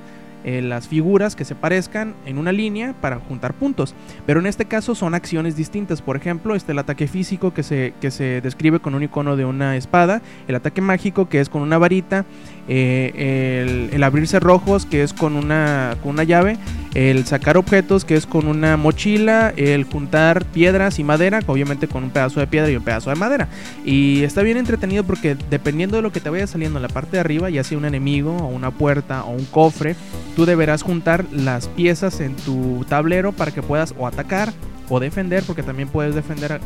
eh, 0.48 0.62
las 0.62 0.88
figuras 0.88 1.36
que 1.36 1.44
se 1.44 1.56
parezcan 1.56 2.16
en 2.26 2.38
una 2.38 2.54
línea 2.54 2.94
para 3.02 3.18
juntar 3.18 3.54
puntos. 3.54 3.94
Pero 4.26 4.40
en 4.40 4.46
este 4.46 4.64
caso 4.64 4.96
son 4.96 5.14
acciones 5.14 5.58
distintas. 5.58 6.02
Por 6.02 6.16
ejemplo, 6.16 6.56
este 6.56 6.72
el 6.72 6.80
ataque 6.80 7.10
físico 7.10 7.54
que 7.54 7.64
se, 7.64 7.94
que 8.00 8.12
se 8.12 8.40
describe 8.40 8.80
con 8.80 8.96
un 8.96 9.04
icono 9.04 9.36
de 9.36 9.44
una 9.44 9.76
espada, 9.76 10.22
el 10.48 10.56
ataque 10.56 10.80
mágico 10.80 11.28
que 11.28 11.42
es 11.42 11.50
con 11.50 11.62
una 11.62 11.78
varita, 11.78 12.24
eh, 12.70 13.90
el, 13.92 14.04
abrirse 14.04 14.40
rojos 14.40 14.86
que 14.86 15.04
es 15.04 15.12
con 15.12 15.36
una, 15.36 15.98
con 16.02 16.12
una 16.12 16.24
llave, 16.24 16.58
el 16.96 17.26
sacar 17.26 17.58
objetos 17.58 18.06
que 18.06 18.16
es 18.16 18.26
con 18.26 18.48
una 18.48 18.78
mochila, 18.78 19.54
el 19.58 19.84
juntar 19.84 20.46
piedras 20.46 20.98
y 21.00 21.04
madera, 21.04 21.42
obviamente 21.46 21.90
con 21.90 22.06
un 22.06 22.10
pedazo 22.10 22.40
de 22.40 22.48
piedra 22.48 22.72
y 22.72 22.78
un 22.78 22.84
pedazo 22.84 23.10
de 23.10 23.18
madera. 23.18 23.50
Y 23.84 24.24
está 24.24 24.44
bien 24.44 24.56
entretenido 24.56 25.04
porque 25.04 25.36
dependiendo 25.50 25.98
de 25.98 26.04
lo 26.04 26.14
que 26.14 26.22
te 26.22 26.30
vaya 26.30 26.48
saliendo 26.48 26.78
en 26.78 26.84
la 26.84 26.90
parte 26.90 27.12
de 27.18 27.20
arriba, 27.20 27.50
ya 27.50 27.66
sea 27.66 27.78
un 27.78 27.86
enemigo 27.86 28.32
o 28.38 28.48
una 28.48 28.72
puerta 28.72 29.24
o 29.26 29.32
un 29.32 29.46
cofre, 29.46 29.96
tú 30.38 30.46
deberás 30.46 30.84
juntar 30.84 31.26
las 31.32 31.68
piezas 31.68 32.20
en 32.20 32.36
tu 32.36 32.86
tablero 32.88 33.32
para 33.32 33.50
que 33.50 33.64
puedas 33.64 33.96
o 33.98 34.06
atacar 34.06 34.54
o 34.88 35.00
defender, 35.00 35.44
porque 35.44 35.64
también 35.64 35.90
puedes 35.90 36.14
defender, 36.14 36.62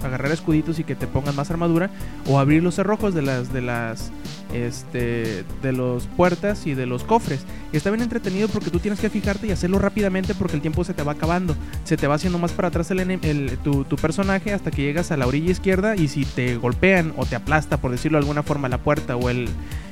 agarrar 0.00 0.30
escuditos 0.30 0.78
y 0.78 0.84
que 0.84 0.94
te 0.94 1.08
pongan 1.08 1.34
más 1.34 1.50
armadura, 1.50 1.90
o 2.28 2.38
abrir 2.38 2.62
los 2.62 2.76
cerrojos 2.76 3.14
de 3.14 3.22
las, 3.22 3.52
de 3.52 3.62
las, 3.62 4.12
este, 4.54 5.44
de 5.60 5.72
los 5.72 6.06
puertas 6.06 6.68
y 6.68 6.74
de 6.74 6.86
los 6.86 7.02
cofres. 7.02 7.44
Está 7.72 7.90
bien 7.90 8.02
entretenido 8.02 8.46
porque 8.46 8.70
tú 8.70 8.78
tienes 8.78 9.00
que 9.00 9.10
fijarte 9.10 9.48
y 9.48 9.50
hacerlo 9.50 9.80
rápidamente 9.80 10.32
porque 10.34 10.54
el 10.54 10.62
tiempo 10.62 10.84
se 10.84 10.94
te 10.94 11.02
va 11.02 11.12
acabando, 11.12 11.56
se 11.82 11.96
te 11.96 12.06
va 12.06 12.14
haciendo 12.14 12.38
más 12.38 12.52
para 12.52 12.68
atrás 12.68 12.92
el, 12.92 13.00
el 13.00 13.58
tu, 13.58 13.82
tu, 13.84 13.96
personaje 13.96 14.52
hasta 14.52 14.70
que 14.70 14.82
llegas 14.82 15.10
a 15.10 15.16
la 15.16 15.26
orilla 15.26 15.50
izquierda 15.50 15.96
y 15.96 16.06
si 16.06 16.24
te 16.24 16.56
golpean 16.58 17.12
o 17.16 17.26
te 17.26 17.34
aplasta, 17.34 17.78
por 17.78 17.90
decirlo 17.90 18.18
de 18.18 18.22
alguna 18.22 18.44
forma, 18.44 18.68
la 18.68 18.78
puerta 18.78 19.16
o 19.16 19.30
el, 19.30 19.48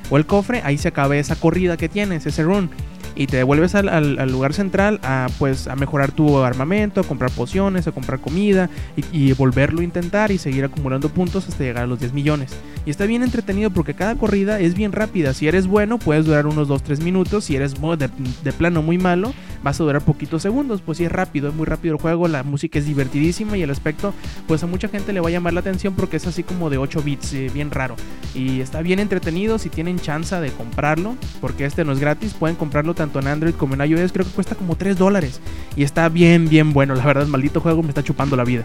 o 0.09 0.19
el 0.19 0.25
cofre, 0.25 0.62
ahí 0.64 0.79
se 0.79 0.87
acaba 0.87 1.17
esa 1.17 1.35
corrida 1.35 1.76
que 1.76 1.88
tienes, 1.88 2.26
ese 2.26 2.45
run 2.45 2.71
y 3.16 3.26
te 3.26 3.37
devuelves 3.37 3.75
al, 3.75 4.30
lugar 4.30 4.54
central 4.54 5.00
a 5.02 5.28
pues 5.38 5.68
a 5.68 5.76
mejorar 5.76 6.12
tu 6.12 6.38
armamento, 6.38 7.00
a 7.00 7.04
comprar 7.04 7.30
pociones, 7.30 7.87
a 7.87 7.92
comprar 7.92 8.21
comida 8.21 8.71
y, 9.12 9.33
volverlo 9.35 9.80
a 9.80 9.85
intentar 9.85 10.30
y 10.30 10.38
seguir 10.38 10.64
acumulando 10.64 11.09
puntos 11.09 11.49
hasta 11.49 11.64
llegar 11.64 11.85
a 11.85 11.87
los 11.87 11.99
10 11.99 12.12
millones. 12.12 12.52
Y 12.87 12.90
está 12.90 13.06
bien 13.06 13.23
entretenido 13.23 13.71
porque 13.71 13.94
cada 13.94 14.14
corrida 14.14 14.61
es 14.61 14.75
bien 14.75 14.92
rápida. 14.92 15.35
Si 15.35 15.49
eres 15.49 15.66
bueno, 15.66 15.99
puedes 15.99 16.26
durar 16.26 16.47
unos 16.47 16.68
2-3 16.68 17.02
minutos. 17.02 17.44
Si 17.44 17.56
eres 17.56 17.75
de, 17.75 18.11
de, 18.44 18.52
plano 18.52 18.83
muy 18.83 18.99
malo, 18.99 19.33
vas 19.62 19.80
a 19.80 19.85
durar 19.85 20.02
poquitos 20.02 20.42
segundos. 20.42 20.83
Pues 20.83 20.99
si 20.99 21.04
es 21.04 21.12
rápido, 21.12 21.49
es 21.49 21.54
muy 21.54 21.64
rápido 21.64 21.94
el 21.94 22.00
juego. 22.00 22.28
La 22.28 22.42
música 22.42 22.78
es 22.78 22.87
divertidísima 22.87 23.56
y 23.56 23.62
el 23.62 23.71
aspecto, 23.71 24.12
pues 24.47 24.62
a 24.62 24.66
mucha 24.66 24.88
gente 24.88 25.12
le 25.12 25.21
va 25.21 25.28
a 25.28 25.33
llamar 25.33 25.54
la 25.54 25.61
atención 25.61 25.94
porque 25.94 26.18
es 26.18 26.26
así 26.26 26.42
como 26.42 26.68
de 26.71 26.78
8 26.78 27.02
bits, 27.02 27.33
eh, 27.33 27.50
bien 27.52 27.71
raro. 27.71 27.97
Y 28.35 28.61
está 28.61 28.83
bien 28.83 29.00
entretenido. 29.00 29.59
Si 29.59 29.71
tienen 29.71 29.99
chance 29.99 30.38
de 30.38 30.50
comprarlo, 30.50 31.16
porque 31.40 31.64
este 31.64 31.85
no 31.85 31.92
es 31.92 32.00
gratis, 32.00 32.35
pueden 32.35 32.56
comprarlo 32.56 32.94
tanto 33.05 33.19
en 33.19 33.29
Android 33.29 33.55
como 33.55 33.75
en 33.75 33.91
iOS. 33.91 34.13
Creo 34.13 34.25
que 34.25 34.33
cuesta 34.33 34.55
como 34.55 34.77
3 34.77 34.97
dólares. 34.97 35.41
Y 35.77 35.85
está 35.85 36.09
bien, 36.09 36.49
bien 36.49 36.73
bueno. 36.73 36.95
La 36.95 37.05
verdad, 37.05 37.27
maldito 37.27 37.61
juego 37.61 37.83
me 37.83 37.89
está 37.89 38.03
chupando 38.03 38.37
la 38.37 38.45
vida. 38.45 38.65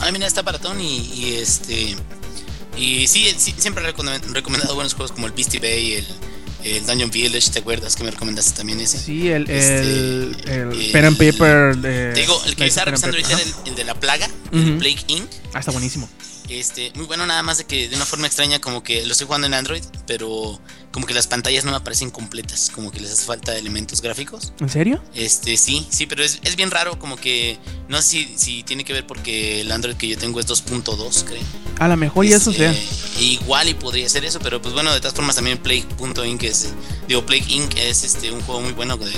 Ah, 0.00 0.10
mira, 0.12 0.26
está 0.26 0.42
baratón 0.42 0.80
y, 0.80 0.98
y 1.14 1.34
este. 1.36 1.96
Y 2.76 3.06
sí, 3.06 3.26
siempre 3.36 3.84
he 3.84 4.32
recomendado 4.32 4.74
buenos 4.74 4.94
juegos 4.94 5.12
como 5.12 5.26
el 5.26 5.32
Beastie 5.32 5.60
Bay, 5.60 5.92
el, 5.92 6.06
el 6.64 6.86
Dungeon 6.86 7.10
Village, 7.10 7.50
¿te 7.50 7.58
acuerdas 7.58 7.96
que 7.96 8.04
me 8.04 8.10
recomendaste 8.10 8.56
también 8.56 8.80
ese? 8.80 8.98
Sí, 8.98 9.28
el, 9.28 9.48
el, 9.48 9.50
este, 9.50 10.54
el, 10.54 10.90
Pen 10.92 11.04
and 11.04 11.16
Paper. 11.18 11.76
De, 11.76 12.12
te 12.12 12.20
digo, 12.20 12.40
el 12.46 12.56
que 12.56 12.66
estaba 12.66 12.86
revisando 12.86 13.16
ahorita 13.16 13.34
era 13.34 13.50
el, 13.66 13.74
de 13.74 13.84
la 13.84 13.94
plaga, 13.94 14.28
el 14.52 14.78
Plague 14.78 15.04
Inc. 15.08 15.28
Ah, 15.52 15.60
está 15.60 15.70
buenísimo. 15.70 16.08
Este, 16.58 16.92
muy 16.94 17.06
bueno 17.06 17.26
nada 17.26 17.42
más 17.42 17.58
de 17.58 17.64
que 17.64 17.88
de 17.88 17.96
una 17.96 18.06
forma 18.06 18.26
extraña 18.26 18.60
como 18.60 18.82
que 18.82 19.04
lo 19.06 19.12
estoy 19.12 19.26
jugando 19.26 19.46
en 19.46 19.54
Android, 19.54 19.82
pero 20.06 20.60
como 20.90 21.06
que 21.06 21.14
las 21.14 21.26
pantallas 21.26 21.64
no 21.64 21.70
me 21.70 21.76
aparecen 21.76 22.10
completas, 22.10 22.70
como 22.74 22.90
que 22.90 23.00
les 23.00 23.12
hace 23.12 23.24
falta 23.24 23.56
elementos 23.56 24.02
gráficos. 24.02 24.52
¿En 24.60 24.68
serio? 24.68 25.02
Este, 25.14 25.56
sí, 25.56 25.86
sí, 25.90 26.06
pero 26.06 26.22
es, 26.22 26.40
es 26.44 26.56
bien 26.56 26.70
raro, 26.70 26.98
como 26.98 27.16
que 27.16 27.58
no 27.88 28.00
sé 28.02 28.08
si, 28.08 28.34
si 28.36 28.62
tiene 28.62 28.84
que 28.84 28.92
ver 28.92 29.06
porque 29.06 29.62
el 29.62 29.72
Android 29.72 29.96
que 29.96 30.08
yo 30.08 30.18
tengo 30.18 30.40
es 30.40 30.46
2.2, 30.46 31.24
creo. 31.24 31.42
A 31.78 31.88
lo 31.88 31.96
mejor 31.96 32.24
y 32.24 32.32
eso 32.32 32.50
Este. 32.50 32.72
Igual 33.20 33.68
y 33.68 33.74
podría 33.74 34.08
ser 34.08 34.24
eso, 34.24 34.38
pero 34.40 34.60
pues 34.60 34.74
bueno, 34.74 34.92
de 34.92 35.00
todas 35.00 35.14
formas 35.14 35.36
también 35.36 35.58
Plague.inc 35.58 36.42
es, 36.42 36.72
digo, 37.08 37.24
Plague 37.24 37.46
Inc. 37.48 37.76
es 37.76 38.04
este 38.04 38.30
un 38.30 38.40
juego 38.42 38.60
muy 38.60 38.72
bueno 38.72 38.96
de 38.96 39.12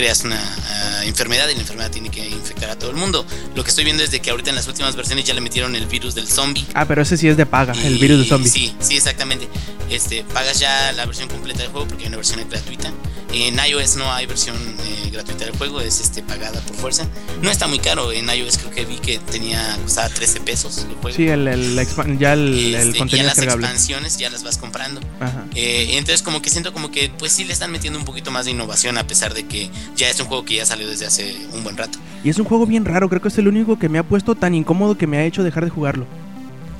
creas 0.00 0.24
una 0.24 0.40
ah, 0.40 1.04
enfermedad 1.04 1.46
y 1.50 1.54
la 1.54 1.60
enfermedad 1.60 1.90
tiene 1.90 2.08
que 2.10 2.26
infectar 2.26 2.70
a 2.70 2.78
todo 2.78 2.88
el 2.90 2.96
mundo. 2.96 3.26
Lo 3.54 3.62
que 3.62 3.68
estoy 3.68 3.84
viendo 3.84 4.02
es 4.02 4.10
de 4.10 4.20
que 4.20 4.30
ahorita 4.30 4.48
en 4.48 4.56
las 4.56 4.66
últimas 4.66 4.96
versiones 4.96 5.26
ya 5.26 5.34
le 5.34 5.42
metieron 5.42 5.76
el 5.76 5.84
virus 5.84 6.14
del 6.14 6.26
zombie. 6.26 6.66
Ah, 6.72 6.88
pero 6.88 7.02
ese 7.02 7.18
sí 7.18 7.28
es 7.28 7.36
de 7.36 7.44
paga, 7.44 7.74
el 7.84 7.98
virus 7.98 8.20
de 8.20 8.24
zombie. 8.24 8.48
Sí, 8.50 8.74
sí, 8.80 8.96
exactamente. 8.96 9.46
Este, 9.90 10.24
pagas 10.32 10.58
ya 10.58 10.92
la 10.92 11.04
versión 11.04 11.28
completa 11.28 11.62
del 11.62 11.70
juego 11.70 11.86
porque 11.86 12.04
hay 12.04 12.08
una 12.08 12.16
versión 12.16 12.40
gratuita. 12.48 12.90
En 13.32 13.58
iOS 13.58 13.96
no 13.96 14.10
hay 14.12 14.26
versión 14.26 14.56
eh, 14.56 15.10
gratuita 15.12 15.44
del 15.44 15.56
juego, 15.56 15.80
es 15.80 16.00
este 16.00 16.22
pagada 16.22 16.60
por 16.62 16.74
fuerza. 16.76 17.06
No 17.42 17.50
está 17.50 17.68
muy 17.68 17.78
caro, 17.78 18.10
en 18.10 18.28
iOS 18.28 18.58
creo 18.58 18.70
que 18.70 18.84
vi 18.86 18.96
que 18.98 19.18
tenía 19.18 19.76
costaba 19.82 20.08
13 20.08 20.40
pesos 20.40 20.78
el 20.88 20.94
juego. 20.96 21.16
Sí, 21.16 21.28
el, 21.28 21.46
el 21.46 21.86
ya 22.18 22.32
el, 22.32 22.74
el 22.74 22.74
Este, 22.74 22.92
ya 22.92 22.98
contenido 22.98 23.26
las 23.26 23.36
descargable. 23.36 23.66
expansiones 23.66 24.16
ya 24.16 24.30
las 24.30 24.42
vas 24.42 24.56
comprando. 24.58 25.00
Ajá. 25.20 25.44
Eh, 25.54 25.90
entonces 25.92 26.22
como 26.22 26.40
que 26.42 26.50
siento 26.50 26.72
como 26.72 26.90
que 26.90 27.10
pues 27.18 27.32
sí 27.32 27.44
le 27.44 27.52
están 27.52 27.70
metiendo 27.70 27.98
un 27.98 28.04
poquito 28.04 28.30
más 28.30 28.46
de 28.46 28.52
innovación 28.52 28.96
a 28.98 29.06
pesar 29.06 29.34
de 29.34 29.46
que 29.46 29.70
ya 29.96 30.08
es 30.08 30.18
un 30.20 30.26
juego 30.26 30.44
que 30.44 30.56
ya 30.56 30.66
salió 30.66 30.88
desde 30.88 31.06
hace 31.06 31.36
un 31.54 31.62
buen 31.64 31.76
rato. 31.76 31.98
Y 32.24 32.28
es 32.30 32.38
un 32.38 32.44
juego 32.44 32.66
bien 32.66 32.84
raro, 32.84 33.08
creo 33.08 33.20
que 33.20 33.28
es 33.28 33.38
el 33.38 33.48
único 33.48 33.78
que 33.78 33.88
me 33.88 33.98
ha 33.98 34.02
puesto 34.02 34.34
tan 34.34 34.54
incómodo 34.54 34.96
que 34.96 35.06
me 35.06 35.18
ha 35.18 35.24
hecho 35.24 35.42
dejar 35.42 35.64
de 35.64 35.70
jugarlo. 35.70 36.06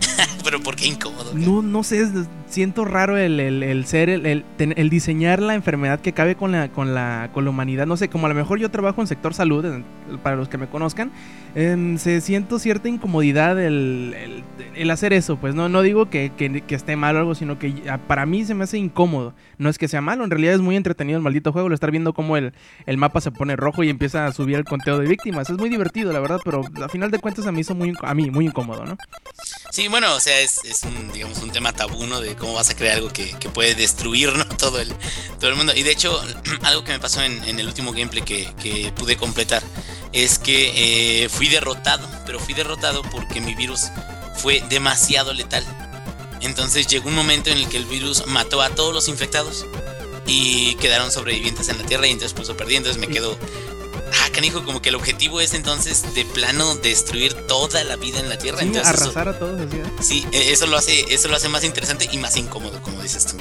Pero 0.45 0.61
¿por 0.61 0.77
qué 0.77 0.87
incómodo? 0.87 1.33
No, 1.35 1.63
no 1.63 1.83
sé, 1.83 2.07
siento 2.49 2.85
raro 2.85 3.17
el, 3.17 3.39
el- 3.41 3.63
el 3.63 3.85
ser, 3.87 4.09
el, 4.09 4.45
el, 4.59 4.91
diseñar 4.91 5.41
la 5.41 5.55
enfermedad 5.55 6.01
que 6.01 6.13
cabe 6.13 6.35
con 6.35 6.53
la, 6.53 6.69
con, 6.71 6.95
la, 6.95 7.31
con 7.33 7.45
la 7.45 7.51
humanidad. 7.51 7.87
No 7.87 7.97
sé, 7.97 8.09
como 8.09 8.27
a 8.27 8.29
lo 8.31 8.35
mejor 8.35 8.59
yo 8.59 8.71
trabajo 8.71 9.01
en 9.01 9.07
sector 9.07 9.35
salud, 9.35 9.65
para 10.23 10.37
los 10.37 10.49
que 10.49 10.59
me 10.59 10.67
conozcan, 10.69 11.11
em, 11.55 11.99
se 11.99 12.21
siento 12.21 12.59
cierta 12.59 12.89
incomodidad 12.89 13.63
el, 13.63 14.43
el- 14.83 14.91
hacer 14.91 15.13
eso. 15.13 15.37
Pues 15.37 15.55
no, 15.55 15.69
no 15.69 15.83
digo 15.83 16.11
que, 16.11 16.33
que- 16.37 16.63
esté 16.75 16.97
mal 16.97 17.17
o 17.17 17.19
algo, 17.21 17.35
sino 17.35 17.59
que 17.59 17.73
para 18.07 18.27
mí 18.27 18.45
se 18.45 18.55
me 18.55 18.65
hace 18.65 18.79
incómodo. 18.79 19.35
No 19.59 19.69
es 19.69 19.79
que 19.79 19.89
sea 19.89 20.01
malo, 20.01 20.25
en 20.25 20.31
realidad 20.31 20.55
es 20.55 20.61
muy 20.61 20.77
entretenido 20.77 21.17
el 21.17 21.23
maldito 21.23 21.53
juego, 21.53 21.69
lo 21.69 21.75
estar 21.75 21.91
viendo 21.91 22.13
como 22.13 22.37
el, 22.37 22.53
el 22.87 22.97
mapa 22.97 23.21
se 23.21 23.31
pone 23.31 23.57
rojo 23.57 23.83
y 23.85 23.91
empieza 23.91 24.27
a 24.27 24.33
subir 24.33 24.57
el 24.57 24.65
conteo 24.65 24.99
de 24.99 25.07
víctimas. 25.07 25.51
Es 25.51 25.57
muy 25.59 25.69
divertido, 25.69 26.13
la 26.13 26.21
verdad, 26.21 26.41
pero 26.45 26.63
a 26.83 26.89
final 26.89 27.11
de 27.11 27.19
cuentas 27.19 27.47
a 27.47 27.53
mí, 27.53 27.61
hizo 27.61 27.75
muy, 27.75 27.93
a 28.03 28.15
mí 28.15 28.31
muy 28.31 28.47
incómodo, 28.47 28.85
¿no? 28.85 28.97
Sí, 29.71 29.89
bueno, 29.89 30.15
o 30.15 30.21
sea, 30.21 30.39
es, 30.41 30.59
un, 30.85 31.13
digamos, 31.13 31.43
un 31.43 31.51
tema 31.51 31.73
tabú, 31.73 32.07
¿no? 32.07 32.21
De 32.21 32.35
cómo 32.35 32.55
vas 32.55 32.71
a 32.71 32.77
crear 32.77 32.97
algo 32.97 33.09
que, 33.09 33.33
que 33.39 33.49
puede 33.49 33.75
destruir, 33.75 34.33
¿no? 34.37 34.45
Todo 34.57 34.81
el, 34.81 34.89
todo 35.39 35.51
el 35.51 35.57
mundo. 35.57 35.73
Y 35.77 35.83
de 35.83 35.93
hecho, 35.93 36.21
algo 36.63 36.85
que 36.85 36.93
me 36.93 36.99
pasó 36.99 37.23
en, 37.23 37.43
en 37.45 37.59
el 37.59 37.67
último 37.67 37.93
gameplay 37.93 38.23
que, 38.25 38.49
que 38.63 38.93
pude 38.97 39.17
completar 39.17 39.63
es 40.13 40.39
que 40.39 41.25
eh, 41.25 41.29
fui 41.29 41.49
derrotado, 41.49 42.07
pero 42.27 42.39
fui 42.41 42.53
derrotado 42.55 43.03
porque 43.13 43.41
mi 43.41 43.55
virus 43.55 43.91
fue 44.41 44.63
demasiado 44.69 45.33
letal. 45.33 45.65
Entonces 46.41 46.87
llegó 46.87 47.09
un 47.09 47.15
momento 47.15 47.51
en 47.51 47.59
el 47.59 47.69
que 47.69 47.77
el 47.77 47.85
virus 47.85 48.27
mató 48.27 48.63
a 48.63 48.71
todos 48.71 48.95
los 48.95 49.09
infectados 49.09 49.67
y 50.27 50.75
quedaron 50.77 51.11
sobrevivientes 51.13 51.69
en 51.69 51.79
la 51.79 51.85
Tierra 51.85 52.07
y 52.07 52.13
entonces 52.13 52.33
pues 52.35 52.49
lo 52.49 52.57
perdí, 52.57 52.77
entonces 52.77 53.01
me 53.01 53.09
quedo... 53.09 53.37
Ah, 54.23 54.29
canijo, 54.33 54.65
como 54.65 54.83
que 54.83 54.89
el 54.89 54.97
objetivo 54.97 55.41
es 55.41 55.55
entonces 55.55 56.15
de 56.15 56.25
plano 56.25 56.75
destruir 56.77 57.33
toda 57.47 57.85
la 57.85 57.97
vida 57.97 58.19
en 58.21 58.29
la 58.29 58.39
Tierra. 58.39 58.59
Sí, 58.61 58.67
entonces 58.67 58.95
eso- 58.95 59.03
arrasar 59.05 59.29
a 59.29 59.39
todos 59.39 59.61
así. 59.61 59.77
¿eh? 59.77 59.83
Sí, 60.01 60.27
e- 60.33 60.51
eso 60.53 60.67
lo 60.67 60.77
hace, 60.79 61.13
eso 61.15 61.29
lo 61.29 61.37
hace 61.37 61.49
más 61.49 61.63
interesante 61.65 62.09
y 62.11 62.19
más 62.19 62.37
incómodo, 62.37 62.81
como 62.83 63.01
dices 63.03 63.27
tú. 63.27 63.37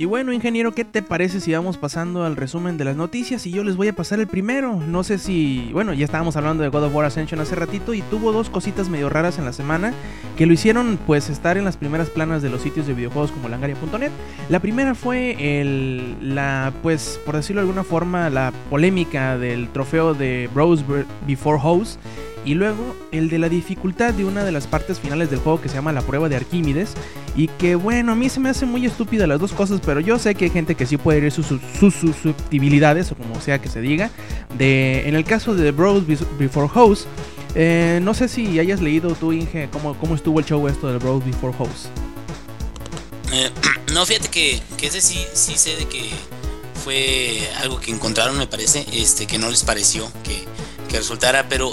Y 0.00 0.06
bueno, 0.06 0.32
ingeniero, 0.32 0.72
¿qué 0.72 0.86
te 0.86 1.02
parece 1.02 1.40
si 1.40 1.52
vamos 1.52 1.76
pasando 1.76 2.24
al 2.24 2.34
resumen 2.34 2.78
de 2.78 2.86
las 2.86 2.96
noticias? 2.96 3.46
Y 3.46 3.50
yo 3.50 3.62
les 3.62 3.76
voy 3.76 3.88
a 3.88 3.92
pasar 3.92 4.18
el 4.18 4.28
primero. 4.28 4.76
No 4.76 5.04
sé 5.04 5.18
si. 5.18 5.68
Bueno, 5.74 5.92
ya 5.92 6.06
estábamos 6.06 6.36
hablando 6.36 6.62
de 6.62 6.70
God 6.70 6.84
of 6.84 6.94
War 6.94 7.04
Ascension 7.04 7.38
hace 7.38 7.54
ratito 7.54 7.92
y 7.92 8.00
tuvo 8.00 8.32
dos 8.32 8.48
cositas 8.48 8.88
medio 8.88 9.10
raras 9.10 9.38
en 9.38 9.44
la 9.44 9.52
semana 9.52 9.92
que 10.38 10.46
lo 10.46 10.54
hicieron 10.54 10.98
pues 11.06 11.28
estar 11.28 11.58
en 11.58 11.66
las 11.66 11.76
primeras 11.76 12.08
planas 12.08 12.40
de 12.40 12.48
los 12.48 12.62
sitios 12.62 12.86
de 12.86 12.94
videojuegos 12.94 13.30
como 13.30 13.50
langaria.net. 13.50 14.10
La 14.48 14.60
primera 14.60 14.94
fue 14.94 15.36
el. 15.60 16.34
La, 16.34 16.72
pues, 16.80 17.20
por 17.26 17.36
decirlo 17.36 17.60
de 17.60 17.68
alguna 17.68 17.84
forma, 17.84 18.30
la 18.30 18.54
polémica 18.70 19.36
del 19.36 19.68
trofeo 19.68 20.14
de 20.14 20.48
Bros 20.54 20.82
Before 21.26 21.60
House. 21.60 21.98
Y 22.44 22.54
luego 22.54 22.96
el 23.12 23.28
de 23.28 23.38
la 23.38 23.48
dificultad 23.48 24.14
de 24.14 24.24
una 24.24 24.44
de 24.44 24.52
las 24.52 24.66
partes 24.66 24.98
finales 24.98 25.30
del 25.30 25.40
juego 25.40 25.60
que 25.60 25.68
se 25.68 25.74
llama 25.74 25.92
la 25.92 26.02
prueba 26.02 26.28
de 26.28 26.36
Arquímedes. 26.36 26.94
Y 27.36 27.48
que 27.48 27.74
bueno, 27.74 28.12
a 28.12 28.14
mí 28.14 28.28
se 28.28 28.40
me 28.40 28.48
hace 28.48 28.66
muy 28.66 28.86
estúpida 28.86 29.26
las 29.26 29.38
dos 29.38 29.52
cosas, 29.52 29.80
pero 29.84 30.00
yo 30.00 30.18
sé 30.18 30.34
que 30.34 30.46
hay 30.46 30.50
gente 30.50 30.74
que 30.74 30.86
sí 30.86 30.96
puede 30.96 31.18
ir 31.18 31.32
sus, 31.32 31.46
sus, 31.46 31.62
sus 31.78 31.94
susceptibilidades, 31.94 33.12
o 33.12 33.14
como 33.14 33.40
sea 33.40 33.60
que 33.60 33.68
se 33.68 33.80
diga. 33.80 34.10
De, 34.56 35.08
en 35.08 35.14
el 35.14 35.24
caso 35.24 35.54
de 35.54 35.70
Bros 35.70 36.04
Before 36.38 36.68
House, 36.68 37.06
eh, 37.54 38.00
no 38.02 38.14
sé 38.14 38.28
si 38.28 38.58
hayas 38.58 38.80
leído 38.80 39.14
tú, 39.14 39.32
Inge, 39.32 39.68
cómo, 39.72 39.96
cómo 39.98 40.14
estuvo 40.14 40.38
el 40.38 40.46
show 40.46 40.66
esto 40.68 40.88
de 40.90 40.98
Bros 40.98 41.24
Before 41.24 41.56
House. 41.56 41.88
Eh, 43.32 43.50
no, 43.92 44.06
fíjate 44.06 44.28
que, 44.28 44.60
que 44.76 44.86
ese 44.86 45.00
sí, 45.00 45.24
sí 45.32 45.56
sé 45.56 45.76
de 45.76 45.86
que 45.86 46.10
fue 46.84 47.48
algo 47.60 47.80
que 47.80 47.90
encontraron, 47.90 48.38
me 48.38 48.46
parece, 48.46 48.86
este, 48.92 49.26
que 49.26 49.38
no 49.38 49.50
les 49.50 49.64
pareció 49.64 50.10
que, 50.22 50.44
que 50.88 50.98
resultara, 50.98 51.48
pero 51.48 51.72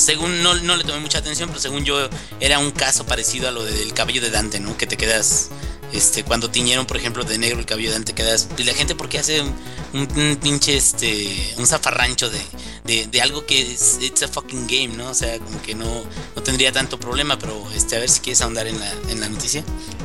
según 0.00 0.42
no, 0.42 0.54
no 0.54 0.76
le 0.76 0.84
tomé 0.84 1.00
mucha 1.00 1.18
atención, 1.18 1.48
pero 1.48 1.60
según 1.60 1.84
yo 1.84 2.08
era 2.40 2.58
un 2.58 2.70
caso 2.70 3.04
parecido 3.06 3.48
a 3.48 3.50
lo 3.50 3.64
del 3.64 3.92
cabello 3.92 4.20
de 4.20 4.30
Dante, 4.30 4.60
¿no? 4.60 4.76
Que 4.76 4.86
te 4.86 4.96
quedas, 4.96 5.50
este, 5.92 6.24
cuando 6.24 6.50
tiñeron, 6.50 6.86
por 6.86 6.96
ejemplo, 6.96 7.24
de 7.24 7.38
negro 7.38 7.58
el 7.58 7.66
cabello 7.66 7.88
de 7.88 7.94
Dante, 7.94 8.12
quedas, 8.14 8.48
y 8.56 8.64
la 8.64 8.74
gente 8.74 8.94
porque 8.94 9.18
hace 9.18 9.40
un, 9.42 9.54
un, 9.92 10.08
un 10.20 10.36
pinche, 10.36 10.76
este, 10.76 11.54
un 11.58 11.66
zafarrancho 11.66 12.30
de, 12.30 12.40
de, 12.84 13.06
de 13.06 13.20
algo 13.20 13.44
que 13.46 13.72
es 13.72 13.98
it's 14.00 14.22
a 14.22 14.28
fucking 14.28 14.66
game, 14.66 14.96
¿no? 14.96 15.10
O 15.10 15.14
sea, 15.14 15.38
como 15.38 15.60
que 15.62 15.74
no, 15.74 16.04
no 16.36 16.42
tendría 16.42 16.72
tanto 16.72 16.98
problema, 16.98 17.38
pero 17.38 17.64
este, 17.74 17.96
a 17.96 17.98
ver 17.98 18.08
si 18.08 18.20
quieres 18.20 18.40
ahondar 18.40 18.66
en 18.66 18.78
la, 18.78 18.92
en 19.08 19.20
la 19.20 19.28
noticia. 19.28 19.62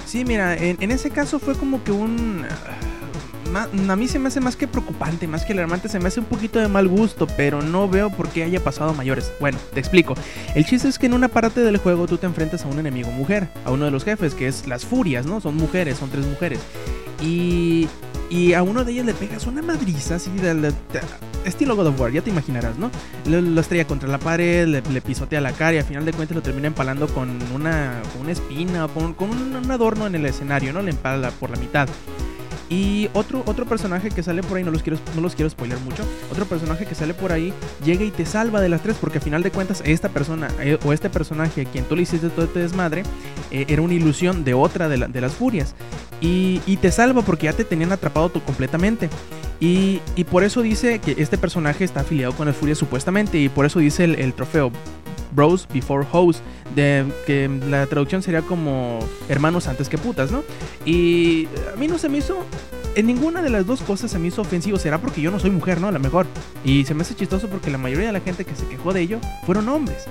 Sí, 0.07 0.25
mira, 0.25 0.55
en, 0.55 0.77
en 0.81 0.91
ese 0.91 1.09
caso 1.09 1.39
fue 1.39 1.57
como 1.57 1.83
que 1.83 1.91
un... 1.91 2.45
A 3.53 3.95
mí 3.95 4.07
se 4.07 4.19
me 4.19 4.27
hace 4.27 4.39
más 4.41 4.55
que 4.55 4.67
preocupante, 4.67 5.27
más 5.27 5.45
que 5.45 5.53
alarmante, 5.53 5.87
se 5.87 5.99
me 5.99 6.07
hace 6.07 6.19
un 6.19 6.25
poquito 6.25 6.59
de 6.59 6.67
mal 6.67 6.87
gusto, 6.87 7.25
pero 7.37 7.61
no 7.61 7.87
veo 7.87 8.09
por 8.09 8.27
qué 8.29 8.43
haya 8.43 8.61
pasado 8.63 8.89
a 8.89 8.93
mayores. 8.93 9.31
Bueno, 9.39 9.57
te 9.73 9.79
explico. 9.79 10.15
El 10.55 10.65
chiste 10.65 10.87
es 10.89 10.99
que 10.99 11.05
en 11.05 11.13
una 11.13 11.27
parte 11.29 11.61
del 11.61 11.77
juego 11.77 12.05
tú 12.07 12.17
te 12.17 12.25
enfrentas 12.25 12.65
a 12.65 12.67
un 12.67 12.79
enemigo 12.79 13.11
mujer, 13.11 13.47
a 13.63 13.71
uno 13.71 13.85
de 13.85 13.91
los 13.91 14.03
jefes, 14.03 14.33
que 14.33 14.47
es 14.47 14.67
las 14.67 14.83
furias, 14.85 15.25
¿no? 15.25 15.39
Son 15.41 15.55
mujeres, 15.55 15.97
son 15.97 16.09
tres 16.09 16.25
mujeres. 16.25 16.59
Y, 17.21 17.87
y 18.29 18.53
a 18.53 18.63
uno 18.63 18.83
de 18.83 18.91
ellas 18.91 19.05
le 19.05 19.13
pegas 19.13 19.45
una 19.47 19.61
madriza 19.61 20.15
así, 20.15 20.31
de, 20.31 20.53
de- 20.55 20.71
de- 20.71 20.75
estilo 21.45 21.75
God 21.75 21.87
of 21.87 21.99
War, 22.01 22.11
ya 22.11 22.21
te 22.21 22.31
imaginarás, 22.31 22.77
¿no? 22.77 22.91
Lo, 23.29 23.61
estrella 23.61 23.85
contra 23.87 24.09
la 24.09 24.17
pared, 24.17 24.67
le, 24.67 25.01
pisotea 25.01 25.39
la 25.39 25.53
cara 25.53 25.75
y 25.75 25.77
al 25.77 25.85
final 25.85 26.03
de 26.03 26.11
cuentas 26.11 26.35
lo 26.35 26.41
termina 26.41 26.67
empalando 26.67 27.07
con 27.07 27.29
una, 27.53 28.01
con 28.11 28.23
una 28.23 28.31
espina, 28.31 28.87
con, 28.87 29.13
con 29.13 29.29
un 29.29 29.71
adorno 29.71 30.07
en 30.07 30.15
el 30.15 30.25
escenario, 30.25 30.73
¿no? 30.73 30.81
Le 30.81 30.89
empala 30.91 31.29
por 31.31 31.51
la 31.51 31.57
mitad. 31.57 31.87
Y 32.69 33.09
otro, 33.13 33.43
otro 33.45 33.65
personaje 33.65 34.09
que 34.09 34.23
sale 34.23 34.41
por 34.41 34.57
ahí, 34.57 34.63
no 34.63 34.71
los, 34.71 34.81
quiero, 34.81 34.97
no 35.15 35.21
los 35.21 35.35
quiero 35.35 35.49
spoiler 35.49 35.77
mucho, 35.79 36.03
otro 36.31 36.45
personaje 36.45 36.85
que 36.85 36.95
sale 36.95 37.13
por 37.13 37.31
ahí 37.31 37.53
llega 37.85 38.03
y 38.03 38.09
te 38.11 38.25
salva 38.25 38.59
de 38.59 38.69
las 38.69 38.81
tres, 38.81 38.97
porque 38.99 39.19
a 39.19 39.21
final 39.21 39.43
de 39.43 39.51
cuentas 39.51 39.83
esta 39.85 40.09
persona 40.09 40.47
eh, 40.59 40.79
o 40.83 40.91
este 40.91 41.09
personaje 41.11 41.61
a 41.61 41.65
quien 41.65 41.85
tú 41.85 41.95
le 41.95 42.01
hiciste 42.01 42.29
todo 42.29 42.45
este 42.45 42.59
desmadre 42.61 43.03
eh, 43.51 43.65
era 43.67 43.83
una 43.83 43.93
ilusión 43.93 44.43
de 44.43 44.55
otra 44.55 44.89
de, 44.89 44.97
la- 44.97 45.07
de 45.07 45.21
las 45.21 45.33
furias. 45.33 45.75
Y, 46.21 46.59
te 46.81 46.91
salva 46.91 47.21
porque 47.21 47.45
ya 47.45 47.53
te 47.53 47.63
tenían 47.65 47.91
atrapado 47.91 48.29
tú 48.29 48.41
completamente. 48.41 49.09
Y, 49.59 49.99
por 50.31 50.43
eso 50.43 50.63
dice 50.63 50.97
que 50.99 51.15
este 51.19 51.37
personaje 51.37 51.83
está 51.83 51.99
afiliado 51.99 52.33
con 52.33 52.47
el 52.47 52.53
Furia 52.55 52.73
supuestamente, 52.73 53.37
y 53.37 53.47
por 53.47 53.65
eso 53.67 53.77
dice 53.79 54.05
el 54.05 54.33
trofeo 54.33 54.71
Bros 55.35 55.67
Before 55.71 56.05
Hoes, 56.11 56.41
que 56.75 57.49
la 57.67 57.85
traducción 57.87 58.23
sería 58.23 58.41
como 58.41 58.99
hermanos 59.29 59.67
antes 59.67 59.89
que 59.89 59.97
putas, 59.97 60.31
¿no? 60.31 60.43
Y 60.85 61.47
a 61.73 61.77
mí 61.77 61.87
no 61.87 61.97
se 61.97 62.09
me 62.09 62.17
hizo. 62.19 62.45
En 62.95 63.07
ninguna 63.07 63.41
de 63.41 63.49
las 63.49 63.65
dos 63.65 63.81
cosas 63.81 64.09
se 64.09 64.19
me 64.19 64.29
hizo 64.29 64.41
ofensivo. 64.41 64.77
Será 64.77 64.99
porque 64.99 65.19
yo 65.19 65.29
no 65.29 65.39
soy 65.39 65.51
mujer, 65.51 65.81
¿no? 65.81 65.89
A 65.89 65.91
lo 65.91 65.99
mejor. 65.99 66.27
Y 66.63 66.85
se 66.85 66.93
me 66.93 67.01
hace 67.01 67.13
chistoso 67.13 67.49
porque 67.49 67.69
la 67.69 67.77
mayoría 67.77 68.07
de 68.07 68.13
la 68.13 68.21
gente 68.21 68.45
que 68.45 68.55
se 68.55 68.65
quejó 68.67 68.93
de 68.93 69.01
ello 69.01 69.19
fueron 69.45 69.67
hombres. 69.67 70.05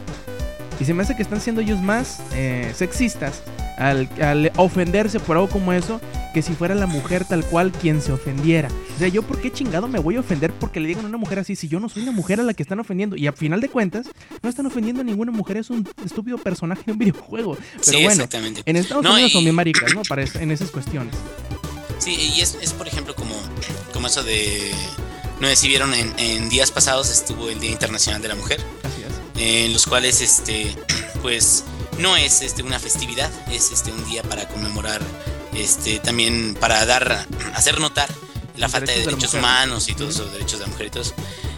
Y 0.78 0.84
se 0.84 0.92
me 0.92 1.02
hace 1.02 1.16
que 1.16 1.22
están 1.22 1.40
siendo 1.40 1.62
ellos 1.62 1.80
más 1.80 2.20
eh, 2.34 2.72
sexistas 2.74 3.42
al 3.78 4.08
ofenderse 4.56 5.18
por 5.18 5.36
algo 5.36 5.48
como 5.48 5.72
eso 5.72 6.00
que 6.34 6.42
si 6.42 6.52
fuera 6.52 6.74
la 6.74 6.86
mujer 6.86 7.24
tal 7.24 7.44
cual 7.44 7.72
quien 7.72 8.02
se 8.02 8.12
ofendiera. 8.12 8.68
O 8.94 8.98
sea, 8.98 9.08
yo 9.08 9.22
por 9.22 9.40
qué 9.40 9.52
chingado 9.52 9.88
me 9.88 9.98
voy 9.98 10.16
a 10.16 10.20
ofender 10.20 10.52
porque 10.52 10.78
le 10.80 10.88
digan 10.88 11.04
a 11.04 11.08
una 11.08 11.18
mujer 11.18 11.38
así 11.40 11.56
si 11.56 11.66
yo 11.68 11.80
no 11.80 11.88
soy 11.88 12.04
la 12.04 12.12
mujer 12.12 12.38
a 12.40 12.42
la 12.44 12.54
que 12.54 12.62
están 12.62 12.78
ofendiendo. 12.78 13.16
Y 13.16 13.26
a 13.26 13.32
final 13.32 13.60
de 13.60 13.68
cuentas, 13.68 14.06
no 14.42 14.48
están 14.48 14.66
ofendiendo 14.66 15.00
a 15.00 15.04
ninguna 15.04 15.32
mujer, 15.32 15.56
es 15.56 15.70
un 15.70 15.88
estúpido 16.04 16.38
personaje 16.38 16.82
de 16.86 16.92
un 16.92 16.98
videojuego. 17.00 17.56
Pero 17.84 17.98
sí, 17.98 18.04
bueno, 18.04 18.24
en 18.66 18.76
Estados 18.76 19.02
No, 19.02 19.14
Unidos 19.14 19.32
son 19.32 19.40
y- 19.42 19.44
bien 19.44 19.54
maricas, 19.56 19.94
¿no? 19.94 20.02
Para 20.02 20.22
es- 20.22 20.36
en 20.36 20.50
esas 20.52 20.70
cuestiones. 20.70 21.14
Sí, 21.98 22.14
y 22.36 22.40
es, 22.40 22.56
es 22.60 22.72
por 22.72 22.86
ejemplo 22.86 23.14
como, 23.14 23.34
como 23.92 24.06
eso 24.08 24.22
de 24.22 24.70
no 25.40 25.48
sé 25.48 25.56
si 25.56 25.68
vieron 25.68 25.92
en, 25.94 26.48
días 26.48 26.70
pasados 26.70 27.10
estuvo 27.10 27.48
el 27.48 27.58
Día 27.60 27.70
Internacional 27.72 28.22
de 28.22 28.28
la 28.28 28.34
Mujer. 28.34 28.60
En 29.36 29.72
los 29.72 29.86
cuales 29.86 30.20
este 30.20 30.76
pues 31.22 31.64
no 31.98 32.16
es 32.16 32.42
este 32.42 32.62
una 32.62 32.78
festividad, 32.78 33.30
es 33.50 33.72
este 33.72 33.90
un 33.92 34.04
día 34.08 34.22
para 34.22 34.46
conmemorar 34.48 35.00
este 35.56 35.98
también 35.98 36.56
para 36.60 36.84
dar 36.86 37.26
hacer 37.54 37.80
notar 37.80 38.08
la 38.56 38.68
falta 38.68 38.92
de 38.92 39.00
derechos 39.00 39.34
humanos 39.34 39.88
y 39.88 39.94
todos 39.94 40.18
los 40.18 40.32
derechos 40.32 40.58
de 40.58 40.66
la 40.66 40.70
mujer 40.70 40.86
y 40.86 40.90
todo 40.90 41.02
eso. 41.02 41.14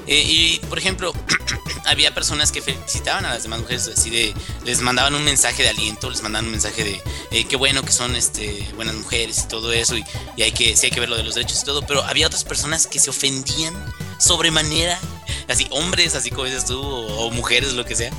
Eh, 0.06 0.22
y 0.24 0.58
por 0.68 0.78
ejemplo, 0.78 1.12
había 1.84 2.14
personas 2.14 2.52
que 2.52 2.62
felicitaban 2.62 3.24
a 3.24 3.30
las 3.30 3.42
demás 3.42 3.60
mujeres, 3.60 3.88
así 3.88 4.10
de, 4.10 4.34
les 4.64 4.80
mandaban 4.80 5.14
un 5.14 5.24
mensaje 5.24 5.62
de 5.62 5.70
aliento, 5.70 6.10
les 6.10 6.22
mandaban 6.22 6.46
un 6.46 6.52
mensaje 6.52 6.84
de 6.84 7.02
eh, 7.32 7.44
qué 7.44 7.56
bueno 7.56 7.82
que 7.82 7.92
son 7.92 8.14
este, 8.14 8.66
buenas 8.76 8.94
mujeres 8.94 9.42
y 9.44 9.48
todo 9.48 9.72
eso, 9.72 9.96
y, 9.96 10.04
y, 10.36 10.42
hay 10.42 10.52
que, 10.52 10.76
sí 10.76 10.86
hay 10.86 10.92
que 10.92 11.00
ver 11.00 11.08
lo 11.08 11.16
de 11.16 11.24
los 11.24 11.34
derechos 11.34 11.60
y 11.62 11.64
todo, 11.64 11.84
pero 11.86 12.04
había 12.04 12.26
otras 12.26 12.44
personas 12.44 12.86
que 12.86 13.00
se 13.00 13.10
ofendían 13.10 13.74
sobremanera 14.18 14.98
así 15.48 15.66
hombres, 15.70 16.14
así 16.14 16.30
como 16.30 16.44
dices 16.44 16.64
tú, 16.64 16.80
o, 16.80 17.30
mujeres, 17.30 17.72
lo 17.74 17.84
que 17.84 17.94
sea, 17.94 18.10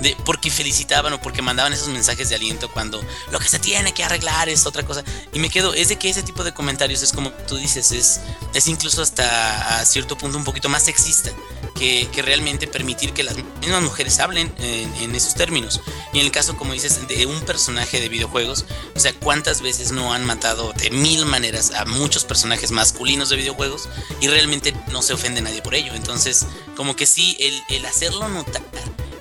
de, 0.00 0.16
porque 0.24 0.50
felicitaban 0.50 1.12
o 1.12 1.20
porque 1.20 1.42
mandaban 1.42 1.72
esos 1.72 1.88
mensajes 1.88 2.28
de 2.28 2.34
aliento 2.34 2.70
cuando 2.70 3.02
lo 3.30 3.38
que 3.38 3.48
se 3.48 3.58
tiene 3.58 3.92
que 3.92 4.04
arreglar 4.04 4.48
es 4.48 4.66
otra 4.66 4.84
cosa. 4.84 5.02
Y 5.32 5.38
me 5.38 5.50
quedo, 5.50 5.74
es 5.74 5.88
de 5.88 5.96
que 5.96 6.08
ese 6.08 6.22
tipo 6.22 6.44
de 6.44 6.52
comentarios 6.52 7.02
es 7.02 7.12
como 7.12 7.30
tú 7.30 7.56
dices, 7.56 7.92
es, 7.92 8.20
es 8.54 8.66
incluso 8.66 9.02
hasta 9.02 9.80
a 9.80 9.84
cierto 9.84 10.16
punto 10.18 10.36
un 10.38 10.44
poquito 10.44 10.68
más 10.68 10.84
sexista 10.84 11.30
que, 11.74 12.08
realmente 12.22 12.66
permitir 12.66 13.12
que 13.12 13.22
las 13.22 13.36
mismas 13.60 13.82
mujeres 13.82 14.18
hablen 14.18 14.52
en, 14.58 15.14
esos 15.14 15.34
términos. 15.34 15.80
Y 16.12 16.18
en 16.18 16.26
el 16.26 16.32
caso, 16.32 16.56
como 16.56 16.72
dices, 16.72 17.06
de 17.06 17.26
un 17.26 17.40
personaje 17.42 18.00
de 18.00 18.08
videojuegos, 18.08 18.64
o 18.94 18.98
sea, 18.98 19.12
¿cuántas 19.12 19.60
veces 19.60 19.92
no 19.92 20.12
han 20.12 20.24
matado 20.24 20.72
de 20.72 20.90
mil 20.90 21.26
maneras 21.26 21.72
a 21.72 21.84
muchos 21.84 22.24
personajes 22.24 22.70
masculinos 22.70 23.28
de 23.28 23.36
videojuegos 23.36 23.88
y 24.20 24.28
realmente 24.28 24.74
no 24.90 25.02
se 25.02 25.12
ofende 25.36 25.42
nadie 25.42 25.62
por 25.62 25.74
ello? 25.74 25.92
Entonces, 25.94 26.46
como 26.76 26.96
que 26.96 27.06
sí, 27.06 27.36
el, 27.68 27.84
hacerlo 27.86 28.28
notar 28.28 28.62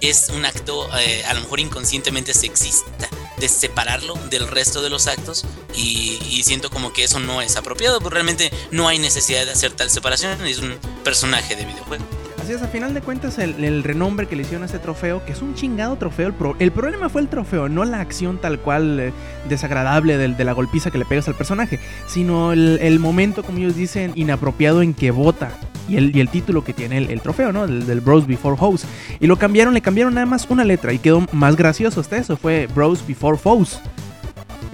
es 0.01 0.29
un 0.29 0.45
acto 0.45 0.87
eh, 0.99 1.23
a 1.25 1.33
lo 1.33 1.41
mejor 1.41 1.59
inconscientemente 1.59 2.33
sexista 2.33 3.09
de 3.37 3.49
separarlo 3.49 4.15
del 4.29 4.47
resto 4.47 4.81
de 4.81 4.89
los 4.89 5.07
actos 5.07 5.45
y, 5.73 6.19
y, 6.29 6.43
siento 6.43 6.69
como 6.69 6.93
que 6.93 7.03
eso 7.03 7.19
no 7.19 7.41
es 7.41 7.55
apropiado, 7.57 7.99
porque 7.99 8.15
realmente 8.15 8.51
no 8.71 8.87
hay 8.87 8.99
necesidad 8.99 9.45
de 9.45 9.51
hacer 9.51 9.71
tal 9.73 9.89
separación, 9.89 10.45
es 10.45 10.59
un 10.59 10.77
personaje 11.03 11.55
de 11.55 11.65
videojuego. 11.65 12.05
Así 12.45 12.53
es, 12.53 12.61
a 12.61 12.67
final 12.67 12.93
de 12.93 13.01
cuentas, 13.01 13.39
el, 13.39 13.83
renombre 13.83 14.27
que 14.27 14.35
le 14.35 14.43
hicieron 14.43 14.61
a 14.61 14.67
este 14.67 14.77
trofeo, 14.77 15.25
que 15.25 15.31
es 15.31 15.41
un 15.41 15.55
chingado 15.55 15.95
trofeo, 15.95 16.31
el, 16.59 16.71
problema 16.71 17.09
fue 17.09 17.21
el 17.21 17.27
trofeo, 17.27 17.69
no 17.69 17.83
la 17.85 18.01
acción 18.01 18.37
tal 18.37 18.59
cual 18.59 18.99
eh, 18.99 19.13
desagradable 19.49 20.15
de, 20.19 20.43
la 20.43 20.51
golpiza 20.51 20.91
que 20.91 20.99
le 20.99 21.05
pegas 21.05 21.27
al 21.27 21.33
personaje, 21.33 21.79
sino 22.05 22.53
el, 22.53 22.99
momento, 22.99 23.41
como 23.41 23.57
ellos 23.57 23.75
dicen, 23.75 24.11
inapropiado 24.13 24.83
en 24.83 24.93
que 24.93 25.09
vota. 25.09 25.49
Y 25.89 25.97
el, 25.97 26.15
y 26.15 26.19
el 26.19 26.29
título 26.29 26.63
que 26.63 26.73
tiene 26.73 26.99
el, 26.99 27.19
trofeo, 27.19 27.51
¿no? 27.51 27.65
Del, 27.65 27.87
del 27.87 27.99
Bros 27.99 28.27
Before 28.27 28.57
Hoes. 28.59 28.85
Y 29.19 29.25
lo 29.25 29.37
cambiaron, 29.37 29.73
le 29.73 29.81
cambiaron 29.81 30.13
nada 30.13 30.27
más 30.27 30.45
una 30.47 30.63
letra 30.63 30.93
y 30.93 30.99
quedó 30.99 31.25
más 31.31 31.55
gracioso 31.55 31.99
hasta 31.99 32.17
eso. 32.17 32.37
Fue 32.37 32.67
Bros 32.75 33.07
Before 33.07 33.39
Foes 33.39 33.81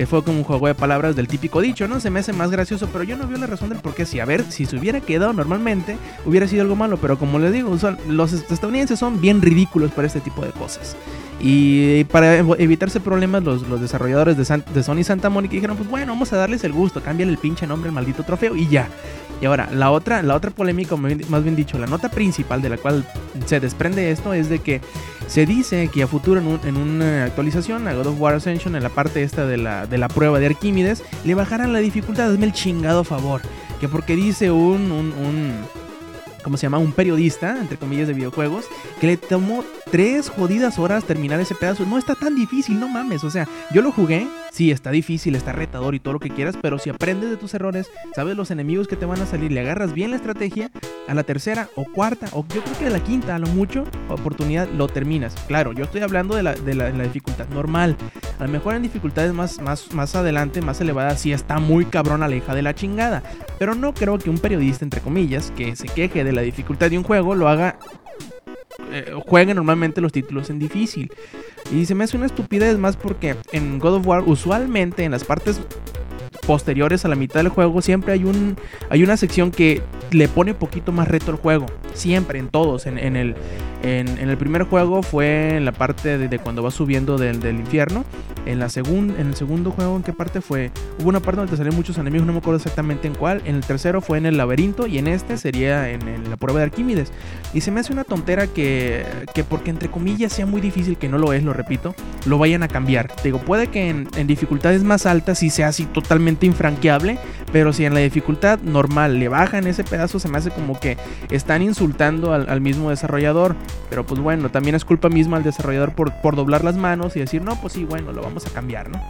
fue 0.06 0.24
como 0.24 0.40
un 0.40 0.44
juego 0.44 0.68
de 0.68 0.76
palabras 0.76 1.16
del 1.16 1.28
típico 1.28 1.62
dicho, 1.62 1.88
¿no? 1.88 2.00
Se 2.00 2.10
me 2.10 2.20
hace 2.20 2.34
más 2.34 2.52
gracioso, 2.52 2.88
pero 2.92 3.04
yo 3.04 3.18
no 3.18 3.28
veo 3.28 3.38
la 3.38 3.48
razón 3.48 3.70
del 3.70 3.80
por 3.80 3.94
qué. 3.94 4.06
Si, 4.06 4.20
a 4.20 4.26
ver, 4.26 4.44
si 4.52 4.66
se 4.66 4.78
hubiera 4.78 5.02
quedado 5.02 5.34
normalmente, 5.34 5.98
hubiera 6.26 6.48
sido 6.48 6.64
algo 6.64 6.76
malo, 6.76 6.98
pero 6.98 7.18
como 7.18 7.40
les 7.40 7.54
digo, 7.54 7.76
los 8.08 8.34
estadounidenses 8.34 9.00
son 9.00 9.22
bien 9.22 9.42
ridículos 9.42 9.92
para 9.92 10.08
este 10.08 10.20
tipo 10.20 10.46
de 10.46 10.52
cosas. 10.52 10.96
Y 11.44 12.04
para 12.06 12.38
evitarse 12.38 13.00
problemas, 13.00 13.44
los, 13.44 13.68
los 13.68 13.82
desarrolladores 13.82 14.38
de, 14.38 14.64
de, 14.74 14.84
Sony 14.84 15.04
Santa 15.04 15.30
Mónica 15.32 15.56
dijeron, 15.56 15.76
pues 15.76 15.90
bueno, 15.90 16.14
vamos 16.14 16.32
a 16.34 16.38
darles 16.38 16.64
el 16.64 16.72
gusto, 16.72 17.02
cámbiale 17.02 17.32
el 17.32 17.40
pinche 17.40 17.66
nombre 17.66 17.90
al 17.90 17.96
maldito 17.96 18.24
trofeo 18.24 18.56
y 18.56 18.68
ya. 18.68 18.90
Y 19.42 19.48
ahora, 19.48 19.68
la 19.74 19.90
otra, 19.90 20.22
la 20.22 20.36
otra 20.36 20.52
polémica, 20.52 20.96
más 20.96 21.44
bien 21.44 21.56
dicho, 21.56 21.80
la 21.80 21.88
nota 21.88 22.12
principal 22.12 22.62
de 22.62 22.70
la 22.70 22.78
cual 22.78 23.04
se 23.48 23.60
desprende 23.60 24.12
esto 24.12 24.34
es 24.34 24.50
de 24.50 24.60
que 24.60 24.82
se 25.26 25.48
dice 25.48 25.88
que 25.88 26.04
a 26.04 26.08
futuro 26.08 26.40
en, 26.40 26.78
una 26.78 27.24
actualización 27.26 27.88
a 27.88 27.96
God 27.96 28.08
of 28.08 28.22
War 28.22 28.36
Ascension, 28.36 28.76
en 28.76 28.84
la 28.84 28.90
parte 28.90 29.24
esta 29.24 29.48
de 29.48 29.58
la, 29.58 29.88
de 29.88 29.98
la 29.98 30.10
prueba 30.10 30.40
de 30.40 30.46
Arquímedes, 30.46 31.04
le 31.26 31.34
bajarán 31.34 31.74
la 31.74 31.80
dificultad, 31.80 32.32
hazme 32.32 32.46
el 32.46 32.54
chingado 32.54 33.04
favor. 33.04 33.42
Que 33.80 33.88
porque 33.88 34.16
dice 34.16 34.52
un, 34.52 34.92
un, 34.92 35.12
un 35.12 35.56
¿cómo 36.44 36.58
se 36.58 36.64
llama? 36.64 36.78
Un 36.78 36.94
periodista, 36.94 37.58
entre 37.60 37.78
comillas, 37.78 38.08
de 38.08 38.14
videojuegos, 38.14 38.66
que 39.00 39.08
le 39.08 39.18
tomó 39.18 39.64
tres 39.92 40.30
jodidas 40.30 40.80
horas 40.80 41.04
terminar 41.04 41.40
ese 41.40 41.56
pedazo. 41.56 41.86
No 41.86 41.98
está 41.98 42.16
tan 42.16 42.36
difícil, 42.36 42.80
no 42.80 42.88
mames. 42.88 43.24
O 43.24 43.30
sea, 43.30 43.48
yo 43.74 43.82
lo 43.82 43.92
jugué, 43.92 44.28
sí, 44.52 44.72
está 44.72 44.92
difícil, 44.92 45.36
está 45.36 45.52
retador 45.52 45.96
y 45.96 46.00
todo 46.00 46.14
lo 46.14 46.20
que 46.20 46.30
quieras, 46.30 46.56
pero 46.62 46.80
si 46.80 46.90
aprendes 46.90 47.30
de 47.30 47.38
tus 47.38 47.54
errores, 47.54 47.88
sabes 48.16 48.38
los 48.38 48.52
enemigos 48.52 48.88
que 48.88 48.96
te 48.96 49.06
van 49.06 49.22
a 49.22 49.26
salir, 49.26 49.52
le 49.52 49.60
agarras 49.60 49.94
bien 49.94 50.12
la 50.12 50.18
estrategia, 50.18 50.72
a 51.08 51.14
la 51.14 51.24
tercera 51.24 51.70
o 51.76 51.84
cuarta, 51.84 52.28
o 52.32 52.46
yo 52.54 52.64
creo 52.64 52.78
que 52.80 52.88
a 52.88 52.90
la 52.90 53.04
quinta, 53.04 53.36
a 53.36 53.40
lo 53.40 53.48
mucho, 53.48 53.84
oportunidad, 54.10 54.70
lo 54.70 54.88
terminas. 54.88 55.36
Claro, 55.48 55.74
yo 55.74 55.84
estoy 55.84 56.02
hablando 56.02 56.36
de 56.36 56.44
la, 56.44 56.54
de 56.54 56.76
la, 56.76 56.92
dificultad 56.92 57.48
normal. 57.50 57.98
A 58.40 58.46
lo 58.46 58.50
mejor 58.50 58.76
en 58.76 58.84
dificultades 58.84 59.34
más, 59.34 59.60
más, 59.62 59.94
más 59.94 60.16
adelante, 60.16 60.62
más 60.62 60.80
elevadas, 60.80 61.20
sí 61.20 61.34
está 61.34 61.60
muy 61.60 61.86
cabrón 61.86 62.22
la 62.28 62.36
hija 62.36 62.56
de 62.56 62.62
la 62.62 62.76
chingada. 62.76 63.24
Pero 63.58 63.76
no 63.76 63.94
creo 63.94 64.18
que 64.18 64.30
un 64.30 64.38
periodista, 64.38 64.86
entre 64.86 65.02
comillas, 65.02 65.52
que 65.52 65.76
se 65.76 65.88
queje 65.88 66.24
de 66.24 66.31
la 66.32 66.42
dificultad 66.42 66.90
de 66.90 66.98
un 66.98 67.04
juego, 67.04 67.36
lo 67.36 67.48
haga 67.48 67.78
eh, 68.92 69.14
juegue 69.26 69.54
normalmente 69.54 70.02
los 70.02 70.12
títulos 70.12 70.50
en 70.50 70.60
difícil. 70.60 71.12
Y 71.74 71.86
se 71.86 71.96
me 71.96 72.04
hace 72.04 72.18
una 72.18 72.26
estupidez 72.26 72.78
más 72.78 72.98
porque 72.98 73.36
en 73.52 73.80
God 73.80 73.96
of 73.96 74.08
War 74.08 74.24
usualmente 74.26 75.04
en 75.04 75.12
las 75.12 75.24
partes 75.24 75.62
posteriores 76.46 77.06
a 77.06 77.08
la 77.08 77.16
mitad 77.16 77.42
del 77.42 77.50
juego 77.50 77.82
siempre 77.82 78.14
hay 78.14 78.24
un 78.24 78.58
hay 78.90 79.04
una 79.04 79.18
sección 79.18 79.52
que 79.52 79.82
le 80.12 80.28
pone 80.28 80.52
un 80.52 80.58
poquito 80.58 80.92
más 80.92 81.08
reto 81.08 81.32
al 81.32 81.38
juego 81.38 81.66
siempre 81.94 82.40
en 82.40 82.50
todos 82.50 82.86
en, 82.86 82.98
el 82.98 83.36
en, 83.84 84.18
el 84.18 84.38
primer 84.38 84.64
juego 84.64 85.02
fue 85.04 85.58
en 85.58 85.66
la 85.66 85.72
parte 85.72 86.18
de, 86.18 86.40
cuando 86.40 86.62
vas 86.62 86.74
subiendo 86.74 87.18
del, 87.18 87.40
del 87.40 87.60
infierno 87.60 88.06
en, 88.46 88.60
la 88.60 88.70
en 88.76 89.28
el 89.28 89.36
segundo 89.36 89.72
juego, 89.72 89.96
¿en 89.96 90.04
qué 90.04 90.14
parte 90.14 90.42
fue? 90.42 90.72
Hubo 91.00 91.10
una 91.10 91.20
parte 91.20 91.38
donde 91.38 91.52
te 91.52 91.58
salían 91.58 91.76
muchos 91.76 91.98
enemigos, 91.98 92.26
no 92.26 92.34
me 92.34 92.40
acuerdo 92.40 92.58
exactamente 92.58 93.08
en 93.08 93.14
cuál. 93.14 93.42
En 93.46 93.56
el 93.56 93.64
tercero 93.64 94.02
fue 94.02 94.18
en 94.18 94.26
el 94.26 94.38
laberinto 94.38 94.88
y 94.88 94.98
en 94.98 95.08
este 95.08 95.38
sería 95.38 95.90
en, 95.90 96.30
la 96.30 96.38
prueba 96.38 96.60
de 96.60 96.66
Arquímedes. 96.66 97.12
Y 97.54 97.62
se 97.62 97.72
me 97.72 97.82
hace 97.82 97.94
una 97.94 98.04
tontera 98.04 98.48
que, 98.48 99.06
que, 99.34 99.44
porque 99.44 99.70
entre 99.70 99.90
comillas 99.90 100.34
sea 100.34 100.46
muy 100.46 100.62
difícil, 100.62 100.98
que 100.98 101.10
no 101.10 101.18
lo 101.18 101.34
es, 101.34 101.44
lo 101.44 101.54
repito, 101.54 101.94
lo 102.26 102.38
vayan 102.38 102.64
a 102.64 102.68
cambiar. 102.68 103.08
Te 103.08 103.24
digo, 103.26 103.40
puede 103.40 103.68
que 103.68 103.90
en, 103.90 104.08
dificultades 104.28 104.84
más 104.84 105.06
altas 105.06 105.40
sí 105.40 105.50
sea 105.50 105.68
así 105.68 105.86
totalmente 105.86 106.31
infranqueable, 106.42 107.18
pero 107.52 107.74
si 107.74 107.86
en 107.86 107.94
la 107.94 108.00
dificultad 108.00 108.60
normal 108.60 109.20
le 109.20 109.28
bajan 109.28 109.68
ese 109.68 109.84
pedazo, 109.84 110.20
se 110.20 110.30
me 110.30 110.38
hace 110.38 110.52
como 110.52 110.80
que 110.80 110.98
están 111.30 111.62
insultando 111.62 112.34
al, 112.34 112.50
al 112.50 112.62
mismo 112.62 112.90
desarrollador. 112.90 113.56
Pero 113.90 114.06
pues 114.06 114.20
bueno, 114.22 114.50
también 114.50 114.76
es 114.76 114.86
culpa 114.86 115.10
misma 115.10 115.38
al 115.38 115.44
desarrollador 115.44 115.94
por, 115.94 116.14
por 116.22 116.36
doblar 116.36 116.64
las 116.64 116.76
manos 116.76 117.16
y 117.16 117.20
decir, 117.20 117.42
no, 117.42 117.60
pues 117.60 117.74
sí, 117.74 117.84
bueno, 117.84 118.12
lo 118.12 118.22
vamos 118.22 118.46
a 118.46 118.50
cambiar, 118.50 118.90
¿no? 118.90 119.02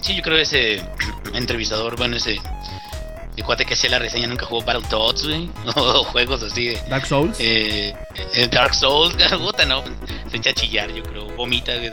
Sí, 0.00 0.16
yo 0.16 0.22
creo 0.22 0.36
que 0.36 0.42
ese 0.42 0.82
entrevistador, 1.34 1.96
bueno, 1.96 2.16
ese 2.16 2.40
de 3.36 3.42
cuate 3.44 3.64
que 3.64 3.74
hacía 3.74 3.90
la 3.90 3.98
reseña 3.98 4.26
nunca 4.26 4.46
jugó 4.46 4.62
Battletoads, 4.62 5.26
güey, 5.26 5.50
o 5.76 6.04
juegos 6.04 6.42
así 6.42 6.68
de 6.68 6.80
Dark 6.88 7.06
Souls. 7.06 7.36
Eh, 7.38 7.94
eh 8.34 8.48
Dark 8.50 8.74
Souls, 8.74 9.14
puta, 9.38 9.64
no, 9.64 9.82
se 10.30 10.36
echa 10.36 10.50
a 10.50 10.54
chillar, 10.54 10.92
yo 10.92 11.02
creo, 11.02 11.26
vomita 11.36 11.72
de, 11.72 11.90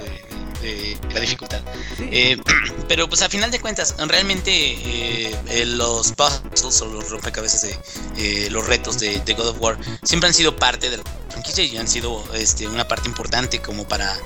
de, 0.61 0.97
la 1.13 1.19
dificultad. 1.19 1.61
Eh, 1.99 2.37
pero 2.87 3.07
pues 3.07 3.21
a 3.21 3.29
final 3.29 3.51
de 3.51 3.59
cuentas, 3.59 3.95
realmente 4.07 4.51
eh, 4.51 5.65
los 5.65 6.11
puzzles 6.13 6.81
o 6.81 6.85
los 6.85 7.09
rompecabezas 7.09 7.67
de 8.15 8.49
los 8.49 8.65
retos 8.65 8.99
de, 8.99 9.19
de, 9.21 9.33
God 9.33 9.49
of 9.49 9.61
War 9.61 9.77
siempre 10.03 10.27
han 10.27 10.33
sido 10.33 10.55
parte 10.55 10.89
de 10.89 10.97
la 10.97 11.03
franquicia 11.29 11.63
y 11.63 11.77
han 11.77 11.87
sido 11.87 12.23
este, 12.33 12.67
una 12.67 12.87
parte 12.87 13.07
importante 13.07 13.61
como 13.61 13.87
para 13.87 14.17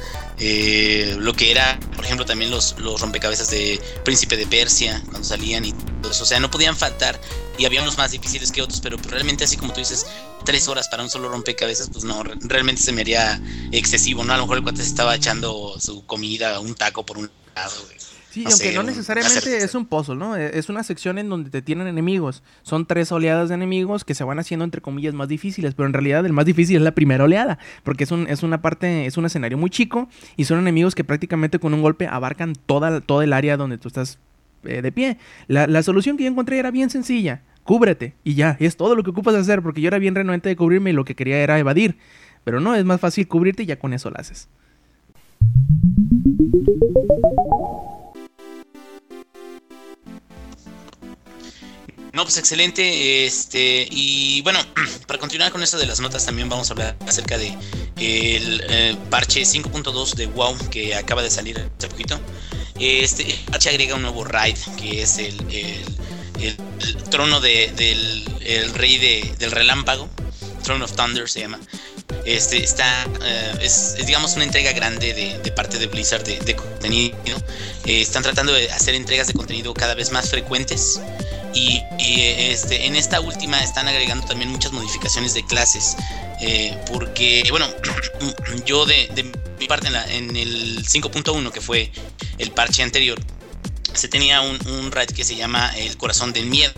eh, 0.43 1.15
lo 1.19 1.33
que 1.33 1.51
era, 1.51 1.79
por 1.95 2.03
ejemplo, 2.03 2.25
también 2.25 2.49
los, 2.49 2.75
los 2.79 2.99
rompecabezas 2.99 3.51
de 3.51 3.79
Príncipe 4.03 4.37
de 4.37 4.47
Persia, 4.47 4.99
cuando 5.09 5.27
salían 5.27 5.65
y 5.65 5.73
todo 6.01 6.11
eso. 6.11 6.23
O 6.23 6.25
sea, 6.25 6.39
no 6.39 6.49
podían 6.49 6.75
faltar 6.75 7.19
y 7.57 7.65
había 7.65 7.81
unos 7.81 7.97
más 7.97 8.11
difíciles 8.11 8.51
que 8.51 8.61
otros, 8.61 8.81
pero 8.81 8.97
pues, 8.97 9.11
realmente 9.11 9.43
así 9.43 9.57
como 9.57 9.73
tú 9.73 9.79
dices, 9.79 10.05
tres 10.45 10.67
horas 10.67 10.87
para 10.89 11.03
un 11.03 11.09
solo 11.09 11.29
rompecabezas, 11.29 11.89
pues 11.89 12.03
no, 12.03 12.23
realmente 12.23 12.81
se 12.81 12.91
me 12.91 13.01
haría 13.01 13.41
excesivo, 13.71 14.23
¿no? 14.23 14.33
A 14.33 14.37
lo 14.37 14.43
mejor 14.43 14.57
el 14.57 14.63
cuate 14.63 14.81
se 14.81 14.87
estaba 14.87 15.15
echando 15.15 15.75
su 15.79 16.05
comida, 16.05 16.59
un 16.59 16.75
taco 16.75 17.05
por 17.05 17.17
un 17.17 17.29
lado, 17.55 17.73
Sí, 18.31 18.45
aunque 18.47 18.71
no 18.71 18.83
necesariamente 18.83 19.57
es 19.57 19.75
un 19.75 19.85
puzzle, 19.85 20.15
¿no? 20.15 20.37
E, 20.37 20.57
es 20.57 20.69
una 20.69 20.83
sección 20.83 21.17
en 21.17 21.27
donde 21.27 21.49
te 21.49 21.61
tienen 21.61 21.87
enemigos. 21.87 22.43
Son 22.63 22.85
tres 22.85 23.11
oleadas 23.11 23.49
de 23.49 23.55
enemigos 23.55 24.05
que 24.05 24.15
se 24.15 24.23
van 24.23 24.39
haciendo 24.39 24.63
entre 24.63 24.79
comillas 24.79 25.13
más 25.13 25.27
difíciles, 25.27 25.73
pero 25.75 25.85
en 25.85 25.91
realidad 25.91 26.25
el 26.25 26.31
más 26.31 26.45
difícil 26.45 26.77
es 26.77 26.81
la 26.81 26.93
primera 26.93 27.25
oleada, 27.25 27.59
porque 27.83 28.05
es, 28.05 28.11
un, 28.11 28.27
es 28.29 28.41
una 28.41 28.61
parte, 28.61 29.05
es 29.05 29.17
un 29.17 29.25
escenario 29.25 29.57
muy 29.57 29.69
chico 29.69 30.07
y 30.37 30.45
son 30.45 30.59
enemigos 30.59 30.95
que 30.95 31.03
prácticamente 31.03 31.59
con 31.59 31.73
un 31.73 31.81
golpe 31.81 32.07
abarcan 32.07 32.55
toda, 32.55 33.01
todo 33.01 33.21
el 33.21 33.33
área 33.33 33.57
donde 33.57 33.77
tú 33.77 33.89
estás 33.89 34.17
eh, 34.63 34.81
de 34.81 34.91
pie. 34.91 35.17
La, 35.47 35.67
la 35.67 35.83
solución 35.83 36.17
que 36.17 36.23
yo 36.23 36.29
encontré 36.29 36.59
era 36.59 36.71
bien 36.71 36.89
sencilla. 36.89 37.41
Cúbrete 37.63 38.15
y 38.23 38.33
ya, 38.33 38.57
es 38.59 38.75
todo 38.75 38.95
lo 38.95 39.03
que 39.03 39.11
ocupas 39.11 39.35
hacer, 39.35 39.61
porque 39.61 39.81
yo 39.81 39.87
era 39.87 39.99
bien 39.99 40.15
renuente 40.15 40.49
de 40.49 40.55
cubrirme 40.55 40.89
y 40.89 40.93
lo 40.93 41.05
que 41.05 41.15
quería 41.15 41.37
era 41.37 41.59
evadir. 41.59 41.97
Pero 42.43 42.59
no, 42.59 42.75
es 42.75 42.85
más 42.85 42.99
fácil 42.99 43.27
cubrirte 43.27 43.63
y 43.63 43.67
ya 43.67 43.77
con 43.77 43.93
eso 43.93 44.09
lo 44.09 44.17
haces. 44.17 44.49
No, 52.13 52.23
pues 52.23 52.37
excelente. 52.37 53.25
Este, 53.25 53.87
y 53.89 54.41
bueno, 54.41 54.59
para 55.07 55.19
continuar 55.19 55.51
con 55.51 55.63
eso 55.63 55.77
de 55.77 55.85
las 55.85 55.99
notas, 55.99 56.25
también 56.25 56.49
vamos 56.49 56.69
a 56.69 56.73
hablar 56.73 56.97
acerca 57.07 57.37
de 57.37 57.55
el 58.01 58.63
eh, 58.69 58.97
parche 59.09 59.41
5.2 59.41 60.15
de 60.15 60.27
WoW 60.27 60.57
que 60.69 60.95
acaba 60.95 61.21
de 61.21 61.29
salir 61.29 61.59
hace 61.59 61.87
poquito. 61.87 62.19
Este 62.79 63.37
parche 63.49 63.69
agrega 63.69 63.95
un 63.95 64.01
nuevo 64.01 64.23
raid 64.23 64.57
que 64.77 65.03
es 65.03 65.17
el, 65.19 65.39
el, 65.51 66.57
trono 67.09 67.39
de, 67.39 67.71
del 67.75 68.23
el 68.41 68.73
rey 68.73 68.97
de, 68.97 69.35
del 69.37 69.51
relámpago. 69.51 70.09
Throne 70.63 70.83
of 70.83 70.93
Thunder 70.95 71.29
se 71.29 71.41
llama. 71.41 71.59
Este 72.25 72.63
está, 72.63 73.07
eh, 73.23 73.53
es, 73.61 73.95
digamos 74.05 74.35
una 74.35 74.43
entrega 74.43 74.71
grande 74.73 75.13
de, 75.13 75.51
parte 75.51 75.79
de 75.79 75.87
Blizzard 75.87 76.23
de, 76.23 76.55
contenido. 76.55 77.15
Eh, 77.85 78.01
están 78.01 78.23
tratando 78.23 78.53
de 78.53 78.71
hacer 78.71 78.95
entregas 78.95 79.27
de 79.27 79.33
contenido 79.33 79.73
cada 79.73 79.95
vez 79.95 80.11
más 80.11 80.29
frecuentes. 80.29 80.99
Y, 81.53 81.81
este, 81.97 82.85
en 82.85 82.95
esta 82.95 83.19
última 83.19 83.61
están 83.63 83.87
agregando 83.87 84.25
también 84.25 84.51
muchas 84.51 84.71
modificaciones 84.71 85.33
de 85.33 85.45
clases. 85.45 85.95
Eh, 86.39 86.77
porque, 86.87 87.45
bueno, 87.49 87.67
yo 88.65 88.85
de, 88.85 89.31
mi 89.59 89.67
parte 89.67 89.87
en, 89.87 90.35
el 90.35 90.85
5.1, 90.85 91.51
que 91.51 91.61
fue 91.61 91.91
el 92.37 92.51
parche 92.51 92.83
anterior, 92.83 93.19
se 93.93 94.07
tenía 94.07 94.41
un, 94.41 94.91
raid 94.91 95.09
que 95.09 95.23
se 95.23 95.35
llama 95.35 95.71
El 95.77 95.97
Corazón 95.97 96.33
del 96.33 96.45
Miedo. 96.45 96.73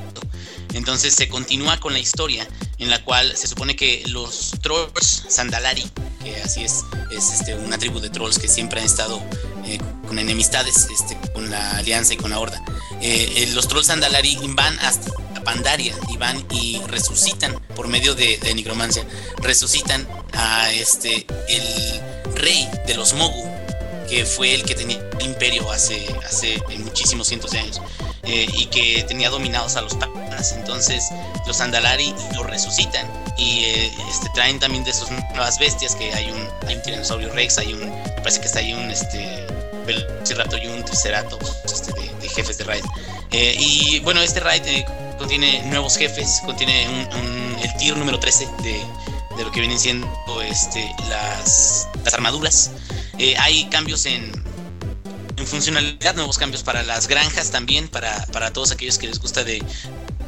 Entonces 0.73 1.13
se 1.13 1.29
continúa 1.29 1.79
con 1.79 1.93
la 1.93 1.99
historia 1.99 2.47
en 2.79 2.89
la 2.89 3.03
cual 3.03 3.37
se 3.37 3.45
supone 3.47 3.75
que 3.75 4.03
los 4.07 4.53
trolls 4.61 5.25
Sandalari, 5.29 5.85
que 6.23 6.35
así 6.37 6.63
es, 6.63 6.83
es 7.15 7.31
este, 7.31 7.53
una 7.53 7.77
tribu 7.77 7.99
de 7.99 8.09
trolls 8.09 8.39
que 8.39 8.47
siempre 8.47 8.79
han 8.79 8.87
estado 8.87 9.21
eh, 9.65 9.79
con 10.07 10.19
enemistades 10.19 10.87
este, 10.91 11.17
con 11.31 11.49
la 11.49 11.77
alianza 11.77 12.13
y 12.13 12.17
con 12.17 12.31
la 12.31 12.39
horda, 12.39 12.63
eh, 13.01 13.31
eh, 13.37 13.47
los 13.53 13.67
trolls 13.67 13.87
Sandalari 13.87 14.37
van 14.49 14.77
hasta 14.79 15.11
Pandaria 15.43 15.93
y 16.09 16.17
van 16.17 16.45
y 16.51 16.81
resucitan 16.87 17.59
por 17.75 17.87
medio 17.87 18.15
de, 18.15 18.39
nigromancia, 18.55 19.05
resucitan 19.37 20.07
a 20.33 20.71
este 20.71 21.27
el 21.49 22.35
rey 22.35 22.69
de 22.87 22.95
los 22.95 23.13
Mogu, 23.13 23.45
que 24.09 24.25
fue 24.25 24.53
el 24.53 24.63
que 24.63 24.75
tenía 24.75 24.99
imperio 25.19 25.69
hace, 25.71 26.07
hace 26.25 26.61
muchísimos 26.79 27.27
cientos 27.27 27.51
de 27.51 27.59
años. 27.59 27.81
Eh, 28.25 28.47
y 28.53 28.67
que 28.67 29.03
tenía 29.03 29.29
dominados 29.29 29.75
a 29.75 29.81
los 29.81 29.95
panas. 29.95 30.53
Entonces 30.53 31.09
los 31.45 31.59
Andalari 31.59 32.15
lo 32.35 32.43
resucitan 32.43 33.05
y 33.37 33.65
eh, 33.65 33.91
este, 34.09 34.29
traen 34.33 34.61
también 34.61 34.85
de 34.85 34.93
sus 34.93 35.11
nuevas 35.11 35.59
bestias 35.59 35.93
que 35.95 36.13
hay 36.13 36.31
un, 36.31 36.47
hay 36.65 36.75
un 36.75 36.81
tiranosaurio 36.83 37.33
rex, 37.33 37.57
hay 37.57 37.73
un, 37.73 37.91
parece 38.15 38.39
que 38.39 38.45
está 38.45 38.59
ahí 38.59 38.71
un 38.71 38.89
este, 38.89 39.45
velociraptor 39.85 40.63
y 40.63 40.67
un 40.67 40.83
triceratops 40.83 41.51
este, 41.65 41.93
de, 41.93 42.29
jefes 42.29 42.57
de 42.57 42.63
raid. 42.63 42.83
Eh, 43.31 43.55
y 43.59 43.99
bueno, 43.99 44.21
este 44.21 44.39
raid 44.39 44.63
contiene 45.17 45.63
nuevos 45.63 45.97
jefes, 45.97 46.41
contiene 46.45 46.87
un, 46.87 47.57
el 47.61 47.77
tier 47.77 47.95
número 47.97 48.19
13 48.19 48.47
de, 48.63 48.81
de, 49.37 49.43
lo 49.43 49.51
que 49.51 49.59
vienen 49.59 49.79
siendo 49.79 50.41
este, 50.41 50.89
las, 51.09 51.87
las 52.03 52.13
armaduras. 52.13 52.71
hay 53.37 53.65
cambios 53.69 54.05
en, 54.05 54.31
en 55.37 55.47
funcionalidad, 55.47 56.15
nuevos 56.15 56.37
cambios 56.37 56.63
para 56.63 56.83
las 56.83 57.07
granjas 57.07 57.51
también, 57.51 57.87
para, 57.87 58.25
para 58.27 58.51
todos 58.51 58.71
aquellos 58.71 58.97
que 58.97 59.07
les 59.07 59.19
gusta 59.19 59.43
de, 59.43 59.63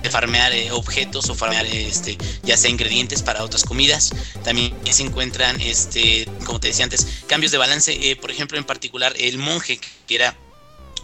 farmear 0.10 0.54
eh, 0.54 0.72
objetos 0.72 1.30
o 1.30 1.36
farmear 1.36 1.66
este 1.66 2.18
ya 2.44 2.58
sea 2.58 2.70
ingredientes 2.70 3.22
para 3.22 3.44
otras 3.44 3.64
comidas. 3.64 4.12
También 4.44 4.76
se 4.90 5.04
encuentran 5.04 5.60
este 5.62 6.28
como 6.46 6.60
te 6.60 6.70
decía 6.70 6.86
antes 6.86 7.08
cambios 7.28 7.52
de 7.52 7.58
balance. 7.58 7.94
Eh, 7.94 8.16
por 8.16 8.32
ejemplo 8.32 8.58
en 8.58 8.64
particular 8.64 9.14
el 9.18 9.38
monje 9.38 9.80
que 10.08 10.16
era 10.16 10.36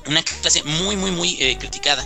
una 0.07 0.23
clase 0.23 0.63
muy 0.63 0.95
muy 0.95 1.11
muy 1.11 1.37
eh, 1.39 1.57
criticada 1.59 2.03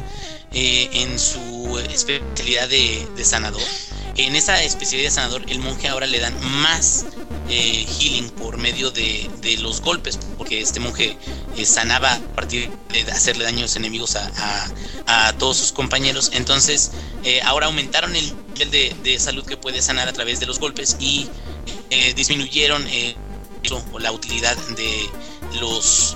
en 0.51 1.19
su 1.19 1.79
especialidad 1.89 2.69
de, 2.69 3.05
de 3.15 3.25
sanador. 3.25 3.61
En 4.15 4.37
esa 4.37 4.63
especialidad 4.63 5.09
de 5.09 5.15
sanador 5.15 5.43
el 5.49 5.59
monje 5.59 5.89
ahora 5.89 6.07
le 6.07 6.19
dan 6.19 6.33
más 6.61 7.05
eh, 7.47 7.85
healing 7.99 8.29
por 8.31 8.57
medio 8.57 8.89
de, 8.89 9.29
los 9.59 9.81
golpes, 9.81 10.19
porque 10.37 10.61
este 10.61 10.79
monje 10.79 11.17
eh, 11.55 11.65
sanaba 11.65 12.13
a 12.13 12.19
partir 12.35 12.69
de 12.89 13.01
hacerle 13.11 13.43
daño 13.43 13.59
a 13.59 13.61
los 13.63 13.75
enemigos 13.75 14.15
a, 14.15 15.33
todos 15.37 15.57
sus 15.57 15.71
compañeros. 15.71 16.31
Entonces, 16.33 16.91
eh, 17.23 17.41
ahora 17.43 17.67
aumentaron 17.67 18.15
el 18.15 18.33
nivel 18.53 18.71
de, 19.03 19.19
salud 19.19 19.45
que 19.45 19.57
puede 19.57 19.81
sanar 19.81 20.07
a 20.07 20.13
través 20.13 20.39
de 20.39 20.45
los 20.45 20.59
golpes 20.59 20.97
y 20.99 21.27
disminuyeron 22.15 22.85
la 23.99 24.11
utilidad 24.11 24.57
de 24.75 25.09
los 25.59 26.15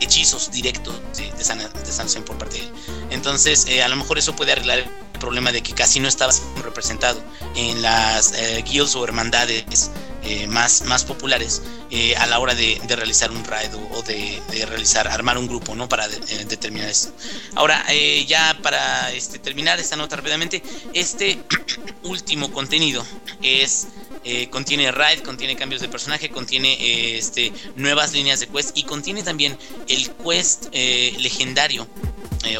hechizos 0.00 0.50
directos 0.50 0.94
de, 1.16 1.32
de, 1.32 1.44
sanación 1.44 2.24
por 2.24 2.38
parte 2.38 2.58
de 2.58 2.62
él. 2.62 2.70
Entonces, 3.10 3.66
a 3.84 3.88
lo 3.88 3.96
mejor 3.96 4.18
eso 4.18 4.34
puede 4.36 4.52
arreglar 4.52 4.84
problema 5.18 5.52
de 5.52 5.62
que 5.62 5.72
casi 5.72 6.00
no 6.00 6.08
estaba 6.08 6.32
representado 6.62 7.20
en 7.54 7.82
las 7.82 8.32
guilds 8.64 8.94
o 8.94 9.04
hermandades 9.04 9.90
eh, 10.24 10.46
más, 10.48 10.82
más 10.82 11.04
populares 11.04 11.62
eh, 11.90 12.14
a 12.16 12.26
la 12.26 12.38
hora 12.40 12.54
de, 12.54 12.78
realizar 12.88 13.30
un 13.30 13.42
raid 13.44 13.70
o, 13.74 14.02
de, 14.02 14.42
realizar, 14.66 15.06
armar 15.08 15.38
un 15.38 15.46
grupo, 15.46 15.74
¿no? 15.74 15.88
Para 15.88 16.06
eh, 16.06 16.44
determinar 16.46 16.90
esto. 16.90 17.12
Ahora, 17.54 17.82
ya 18.26 18.58
para 18.62 19.10
este, 19.12 19.38
terminar 19.38 19.78
esta 19.78 19.96
nota 19.96 20.16
rápidamente, 20.16 20.62
este 20.92 21.38
último 22.02 22.52
contenido 22.52 23.04
es 23.42 23.86
contiene 24.50 24.92
raid, 24.92 25.20
contiene 25.20 25.56
cambios 25.56 25.80
de 25.80 25.88
personaje, 25.88 26.28
contiene 26.28 27.16
este, 27.16 27.50
nuevas 27.76 28.12
líneas 28.12 28.40
de 28.40 28.48
quest 28.48 28.76
y 28.76 28.82
contiene 28.82 29.22
también 29.22 29.56
el 29.88 30.10
quest 30.10 30.66
legendario 30.74 31.86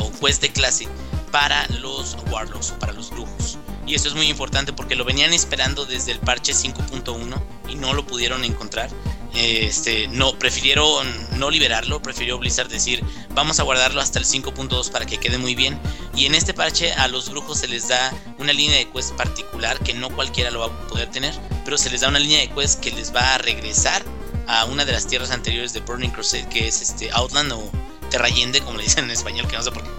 o 0.01 0.11
quest 0.12 0.40
de 0.40 0.51
clase 0.51 0.88
para 1.30 1.66
los 1.80 2.16
warlocks, 2.30 2.72
para 2.72 2.92
los 2.92 3.10
brujos. 3.10 3.58
Y 3.86 3.94
eso 3.94 4.08
es 4.08 4.14
muy 4.14 4.26
importante 4.26 4.72
porque 4.72 4.96
lo 4.96 5.04
venían 5.04 5.32
esperando 5.32 5.86
desde 5.86 6.12
el 6.12 6.18
parche 6.18 6.52
5.1 6.52 7.40
y 7.70 7.74
no 7.76 7.94
lo 7.94 8.06
pudieron 8.06 8.44
encontrar. 8.44 8.90
Este, 9.34 10.08
no, 10.08 10.38
prefirieron 10.38 11.06
no 11.38 11.50
liberarlo, 11.50 12.02
prefirió 12.02 12.38
Blizzard 12.38 12.68
decir 12.68 13.04
vamos 13.34 13.60
a 13.60 13.62
guardarlo 13.62 14.00
hasta 14.00 14.18
el 14.18 14.24
5.2 14.24 14.90
para 14.90 15.06
que 15.06 15.18
quede 15.18 15.38
muy 15.38 15.54
bien. 15.54 15.78
Y 16.14 16.26
en 16.26 16.34
este 16.34 16.52
parche 16.52 16.92
a 16.92 17.08
los 17.08 17.30
brujos 17.30 17.58
se 17.58 17.68
les 17.68 17.88
da 17.88 18.12
una 18.38 18.52
línea 18.52 18.76
de 18.76 18.90
quest 18.90 19.12
particular 19.12 19.78
que 19.80 19.94
no 19.94 20.10
cualquiera 20.10 20.50
lo 20.50 20.60
va 20.60 20.66
a 20.66 20.88
poder 20.88 21.10
tener, 21.10 21.34
pero 21.64 21.78
se 21.78 21.88
les 21.88 22.02
da 22.02 22.08
una 22.08 22.18
línea 22.18 22.40
de 22.40 22.50
quest 22.50 22.80
que 22.80 22.90
les 22.90 23.14
va 23.14 23.34
a 23.34 23.38
regresar 23.38 24.02
a 24.48 24.64
una 24.64 24.84
de 24.84 24.92
las 24.92 25.06
tierras 25.06 25.30
anteriores 25.30 25.72
de 25.72 25.80
Burning 25.80 26.10
Crusade, 26.10 26.48
que 26.48 26.68
es 26.68 26.82
este 26.82 27.10
Outland 27.12 27.52
o 27.52 27.70
Terrayende, 28.11 28.61
como 28.61 28.79
le 28.79 28.85
dicen 28.85 29.05
en 29.05 29.11
español, 29.11 29.47
que 29.49 29.57
no 29.57 29.62
sé 29.62 29.71
por 29.71 29.83
qué 29.83 29.90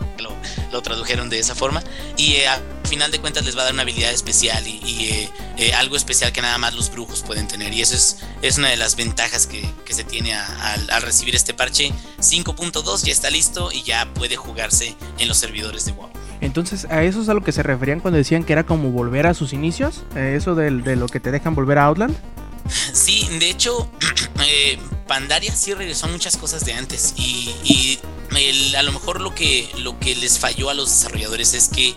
lo, 0.72 0.82
tradujeron 0.82 1.30
de 1.30 1.40
esa 1.40 1.56
forma. 1.56 1.84
Y 2.18 2.34
eh, 2.34 2.48
al 2.48 2.62
final 2.88 3.12
de 3.12 3.20
cuentas 3.20 3.46
les 3.46 3.58
va 3.58 3.62
a 3.62 3.66
dar 3.66 3.74
una 3.74 3.84
habilidad 3.84 4.12
especial 4.12 4.66
y, 4.68 5.06
eh, 5.06 5.30
eh, 5.58 5.74
algo 5.74 5.96
especial 5.96 6.32
que 6.32 6.42
nada 6.42 6.58
más 6.58 6.74
los 6.74 6.90
brujos 6.92 7.22
pueden 7.24 7.48
tener. 7.48 7.74
Y 7.74 7.82
eso 7.82 7.96
es, 7.96 8.18
es 8.42 8.58
una 8.58 8.70
de 8.70 8.78
las 8.78 8.96
ventajas 8.96 9.48
que, 9.48 9.70
se 9.90 10.04
tiene 10.04 10.34
al 10.34 11.02
recibir 11.02 11.36
este 11.36 11.54
parche 11.54 11.92
5.2. 12.20 13.04
Ya 13.04 13.12
está 13.12 13.30
listo 13.30 13.72
y 13.72 13.84
ya 13.84 14.08
puede 14.14 14.38
jugarse 14.38 14.96
en 15.18 15.28
los 15.28 15.38
servidores 15.38 15.86
de 15.86 15.92
WoW. 15.92 16.10
Entonces, 16.42 16.86
¿a 16.90 17.04
eso 17.04 17.22
es 17.22 17.28
a 17.28 17.34
lo 17.34 17.44
que 17.44 17.52
se 17.52 17.64
referían 17.64 18.00
cuando 18.00 18.18
decían 18.18 18.46
que 18.46 18.54
era 18.54 18.66
como 18.66 18.92
volver 18.92 19.28
a 19.28 19.34
sus 19.34 19.52
inicios? 19.52 20.04
¿Eso 20.16 20.56
de, 20.56 20.72
de 20.72 20.96
lo 20.96 21.08
que 21.08 21.20
te 21.20 21.32
dejan 21.32 21.54
volver 21.54 21.80
a 21.80 21.86
Outland? 21.86 22.16
Sí, 22.94 23.28
de 23.40 23.50
hecho, 23.50 23.92
Pandaria 25.10 25.56
sí 25.56 25.74
regresó 25.74 26.06
a 26.06 26.10
muchas 26.10 26.38
cosas 26.38 26.64
de 26.66 26.74
antes 26.74 27.16
y, 27.18 27.98
a 28.78 28.84
lo 28.84 28.92
mejor 28.92 29.20
lo 29.20 29.34
que, 29.34 29.68
lo 29.80 30.00
que 30.00 30.16
les 30.16 30.38
falló 30.38 30.70
a 30.70 30.76
los 30.76 30.92
desarrolladores 30.92 31.56
es 31.56 31.68
que 31.68 31.96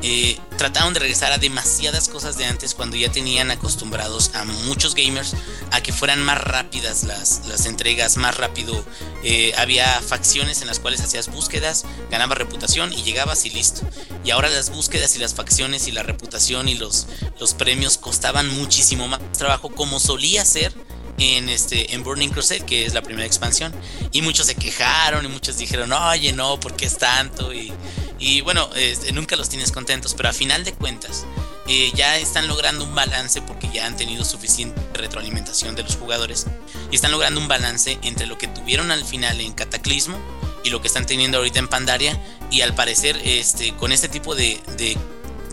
eh, 0.00 0.38
trataron 0.56 0.94
de 0.94 1.00
regresar 1.00 1.30
a 1.30 1.36
demasiadas 1.36 2.08
cosas 2.08 2.38
de 2.38 2.46
antes 2.46 2.74
cuando 2.74 2.96
ya 2.96 3.12
tenían 3.12 3.50
acostumbrados 3.50 4.30
a 4.34 4.44
muchos 4.44 4.94
gamers 4.94 5.34
a 5.72 5.82
que 5.82 5.92
fueran 5.92 6.22
más 6.22 6.38
rápidas 6.38 7.04
las, 7.04 7.42
las 7.48 7.66
entregas, 7.66 8.16
más 8.16 8.34
rápido. 8.38 8.82
Eh, 9.22 9.52
había 9.58 10.00
facciones 10.00 10.62
en 10.62 10.68
las 10.68 10.80
cuales 10.80 11.02
hacías 11.02 11.30
búsquedas, 11.30 11.84
ganabas 12.10 12.38
reputación 12.38 12.94
y 12.94 13.02
llegabas 13.02 13.44
y 13.44 13.50
listo. 13.50 13.82
Y 14.24 14.30
ahora 14.30 14.48
las 14.48 14.70
búsquedas 14.70 15.14
y 15.16 15.18
las 15.18 15.34
facciones 15.34 15.86
y 15.86 15.92
la 15.92 16.02
reputación 16.02 16.66
y 16.66 16.76
los, 16.76 17.08
los 17.38 17.52
premios 17.52 17.98
costaban 17.98 18.48
muchísimo 18.48 19.06
más 19.06 19.20
trabajo 19.32 19.68
como 19.68 20.00
solía 20.00 20.46
ser 20.46 20.72
en 21.18 21.48
este 21.48 21.94
en 21.94 22.02
Burning 22.02 22.28
Crusade, 22.30 22.60
que 22.60 22.86
es 22.86 22.94
la 22.94 23.02
primera 23.02 23.26
expansión, 23.26 23.72
y 24.12 24.22
muchos 24.22 24.46
se 24.46 24.54
quejaron 24.54 25.24
y 25.24 25.28
muchos 25.28 25.56
dijeron, 25.58 25.92
"Oye, 25.92 26.32
no, 26.32 26.58
¿por 26.60 26.76
qué 26.76 26.86
es 26.86 26.98
tanto?" 26.98 27.52
y, 27.52 27.72
y 28.18 28.40
bueno, 28.40 28.68
este, 28.76 29.12
nunca 29.12 29.36
los 29.36 29.48
tienes 29.48 29.72
contentos, 29.72 30.14
pero 30.14 30.28
a 30.28 30.32
final 30.32 30.64
de 30.64 30.72
cuentas 30.72 31.24
eh, 31.68 31.92
ya 31.94 32.16
están 32.16 32.48
logrando 32.48 32.84
un 32.84 32.94
balance 32.94 33.42
porque 33.42 33.68
ya 33.70 33.86
han 33.86 33.94
tenido 33.94 34.24
suficiente 34.24 34.80
retroalimentación 34.94 35.76
de 35.76 35.82
los 35.82 35.96
jugadores 35.96 36.46
y 36.90 36.96
están 36.96 37.10
logrando 37.10 37.40
un 37.40 37.46
balance 37.46 37.98
entre 38.02 38.26
lo 38.26 38.38
que 38.38 38.48
tuvieron 38.48 38.90
al 38.90 39.04
final 39.04 39.38
en 39.42 39.52
Cataclismo 39.52 40.18
y 40.64 40.70
lo 40.70 40.80
que 40.80 40.88
están 40.88 41.04
teniendo 41.04 41.36
ahorita 41.36 41.58
en 41.58 41.68
Pandaria 41.68 42.18
y 42.50 42.62
al 42.62 42.74
parecer 42.74 43.20
este 43.22 43.74
con 43.74 43.92
este 43.92 44.08
tipo 44.08 44.34
de, 44.34 44.58
de 44.78 44.96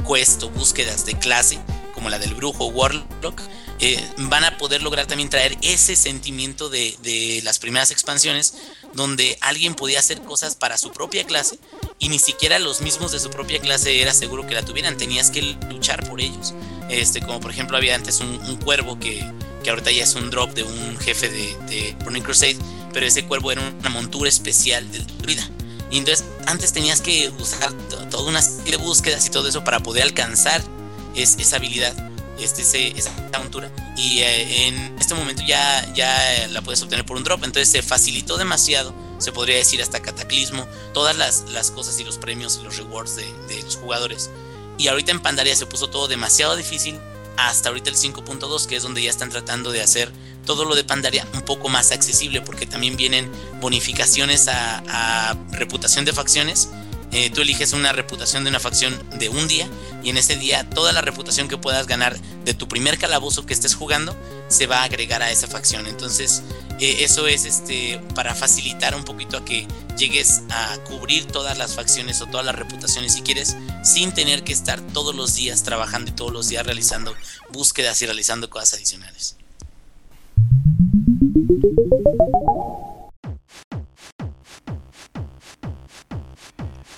quest 0.08 0.42
o 0.44 0.50
búsquedas 0.50 1.06
de 1.06 1.20
clase 1.20 1.60
como 1.94 2.10
la 2.10 2.18
del 2.18 2.34
brujo 2.34 2.68
Warlock 2.68 3.42
eh, 3.80 4.02
van 4.18 4.46
a 4.46 4.58
poder 4.58 4.82
lograr 4.82 5.06
también 5.06 5.30
traer 5.30 5.58
ese 5.62 5.96
sentimiento 5.96 6.70
de, 6.70 7.42
las 7.44 7.60
primeras 7.60 7.92
expansiones 7.92 8.54
donde 8.94 9.38
alguien 9.42 9.76
podía 9.76 10.00
hacer 10.00 10.22
cosas 10.22 10.56
para 10.56 10.78
su 10.78 10.92
propia 10.92 11.26
clase 11.26 11.60
y 12.00 12.08
ni 12.08 12.18
siquiera 12.18 12.58
los 12.60 12.82
mismos 12.82 13.12
de 13.12 13.20
su 13.20 13.30
propia 13.30 13.60
clase 13.60 14.02
era 14.02 14.14
seguro 14.14 14.48
que 14.48 14.54
la 14.54 14.64
tuvieran, 14.64 14.98
tenías 14.98 15.30
que 15.30 15.42
luchar 15.70 16.08
por 16.10 16.22
ellos. 16.22 16.54
Este, 16.90 17.20
como 17.20 17.40
por 17.40 17.52
ejemplo 17.52 17.76
había 17.76 17.96
antes 17.96 18.22
un, 18.22 18.58
cuervo 18.58 19.00
que, 19.00 19.24
que, 19.64 19.70
ahorita 19.70 19.92
ya 19.92 20.04
es 20.04 20.16
un 20.16 20.30
drop 20.30 20.54
de 20.54 20.64
un 20.64 20.98
jefe 21.00 21.30
de, 21.30 21.56
de 21.68 21.96
Burning 22.04 22.22
Crusade, 22.22 22.58
pero 22.94 23.06
ese 23.06 23.26
cuervo 23.26 23.52
era 23.52 23.62
una 23.62 23.90
montura 23.90 24.30
especial 24.30 24.90
del 24.92 25.06
druida. 25.18 25.50
Y 25.92 25.98
entonces 25.98 26.26
antes 26.46 26.74
tenías 26.74 27.02
que 27.02 27.30
usar 27.40 27.74
toda 28.10 28.30
una 28.30 28.42
serie 28.42 28.78
de 28.78 28.78
búsquedas 28.78 29.26
y 29.26 29.30
todo 29.30 29.48
eso 29.48 29.64
para 29.64 29.82
poder 29.82 30.04
alcanzar 30.04 30.62
esa 31.16 31.56
habilidad, 31.56 31.94
este, 32.40 32.98
esa 32.98 33.12
montura. 33.40 33.72
Y 33.98 34.20
eh, 34.20 34.68
en 34.68 34.98
este 35.00 35.14
momento 35.16 35.44
ya, 35.46 35.94
ya 35.94 36.48
la 36.50 36.62
puedes 36.62 36.82
obtener 36.82 37.06
por 37.06 37.18
un 37.18 37.24
drop. 37.24 37.44
Entonces 37.44 37.70
se 37.70 37.82
facilitó 37.82 38.38
demasiado, 38.38 38.94
se 39.20 39.32
podría 39.32 39.58
decir 39.58 39.82
hasta 39.82 40.02
cataclismo, 40.02 40.68
todas 40.94 41.16
las, 41.16 41.46
las 41.52 41.72
cosas 41.72 42.00
y 42.00 42.04
los 42.04 42.18
premios 42.18 42.60
y 42.62 42.64
los 42.64 42.78
rewards 42.78 43.16
de, 43.16 43.26
de 43.48 43.62
los 43.64 43.78
jugadores. 43.78 44.30
Y 44.78 44.88
ahorita 44.88 45.12
en 45.12 45.22
Pandaria 45.22 45.56
se 45.56 45.66
puso 45.66 45.90
todo 45.90 46.08
demasiado 46.08 46.56
difícil 46.56 47.00
hasta 47.38 47.70
ahorita 47.70 47.90
el 47.90 47.96
5.2, 47.96 48.66
que 48.66 48.78
es 48.78 48.84
donde 48.84 49.02
ya 49.02 49.10
están 49.10 49.30
tratando 49.30 49.72
de 49.72 49.82
hacer 49.82 50.12
todo 50.46 50.66
lo 50.66 50.76
de 50.76 50.84
Pandaria 50.84 51.28
un 51.34 51.42
poco 51.42 51.70
más 51.70 51.92
accesible, 51.92 52.42
porque 52.42 52.66
también 52.66 52.96
vienen 52.96 53.30
bonificaciones 53.60 54.48
a, 54.48 55.36
reputación 55.52 56.06
de 56.06 56.14
facciones. 56.14 56.70
Eh, 57.16 57.30
tú 57.30 57.44
eliges 57.44 57.72
una 57.72 57.94
reputación 57.94 58.44
de 58.44 58.50
una 58.50 58.60
facción 58.60 58.94
de 59.18 59.30
un 59.30 59.48
día 59.48 59.70
y 60.04 60.10
en 60.10 60.18
ese 60.18 60.36
día 60.36 60.70
toda 60.70 60.92
la 60.92 61.00
reputación 61.00 61.48
que 61.48 61.58
puedas 61.58 61.88
ganar 61.88 62.20
de 62.44 62.54
tu 62.54 62.68
primer 62.68 62.98
calabozo 62.98 63.46
que 63.46 63.54
estés 63.54 63.74
jugando 63.74 64.14
se 64.50 64.68
va 64.68 64.82
a 64.82 64.84
agregar 64.84 65.22
a 65.22 65.32
esa 65.32 65.48
facción. 65.48 65.88
Entonces, 65.88 66.44
eh, 66.82 66.98
eso 67.06 67.26
es 67.28 67.46
este 67.46 68.02
para 68.16 68.36
facilitar 68.36 68.96
un 68.96 69.06
poquito 69.06 69.38
a 69.38 69.46
que 69.46 69.66
llegues 69.98 70.42
a 70.50 70.78
cubrir 70.90 71.24
todas 71.26 71.58
las 71.58 71.74
facciones 71.74 72.20
o 72.20 72.26
todas 72.26 72.46
las 72.46 72.56
reputaciones 72.56 73.14
si 73.14 73.22
quieres, 73.22 73.56
sin 73.82 74.12
tener 74.12 74.44
que 74.44 74.52
estar 74.52 74.82
todos 74.82 75.16
los 75.16 75.36
días 75.36 75.64
trabajando 75.64 76.12
y 76.12 76.14
todos 76.14 76.34
los 76.34 76.50
días 76.50 76.66
realizando 76.66 77.16
búsquedas 77.50 78.02
y 78.02 78.08
realizando 78.08 78.50
cosas 78.50 78.74
adicionales. 78.74 79.38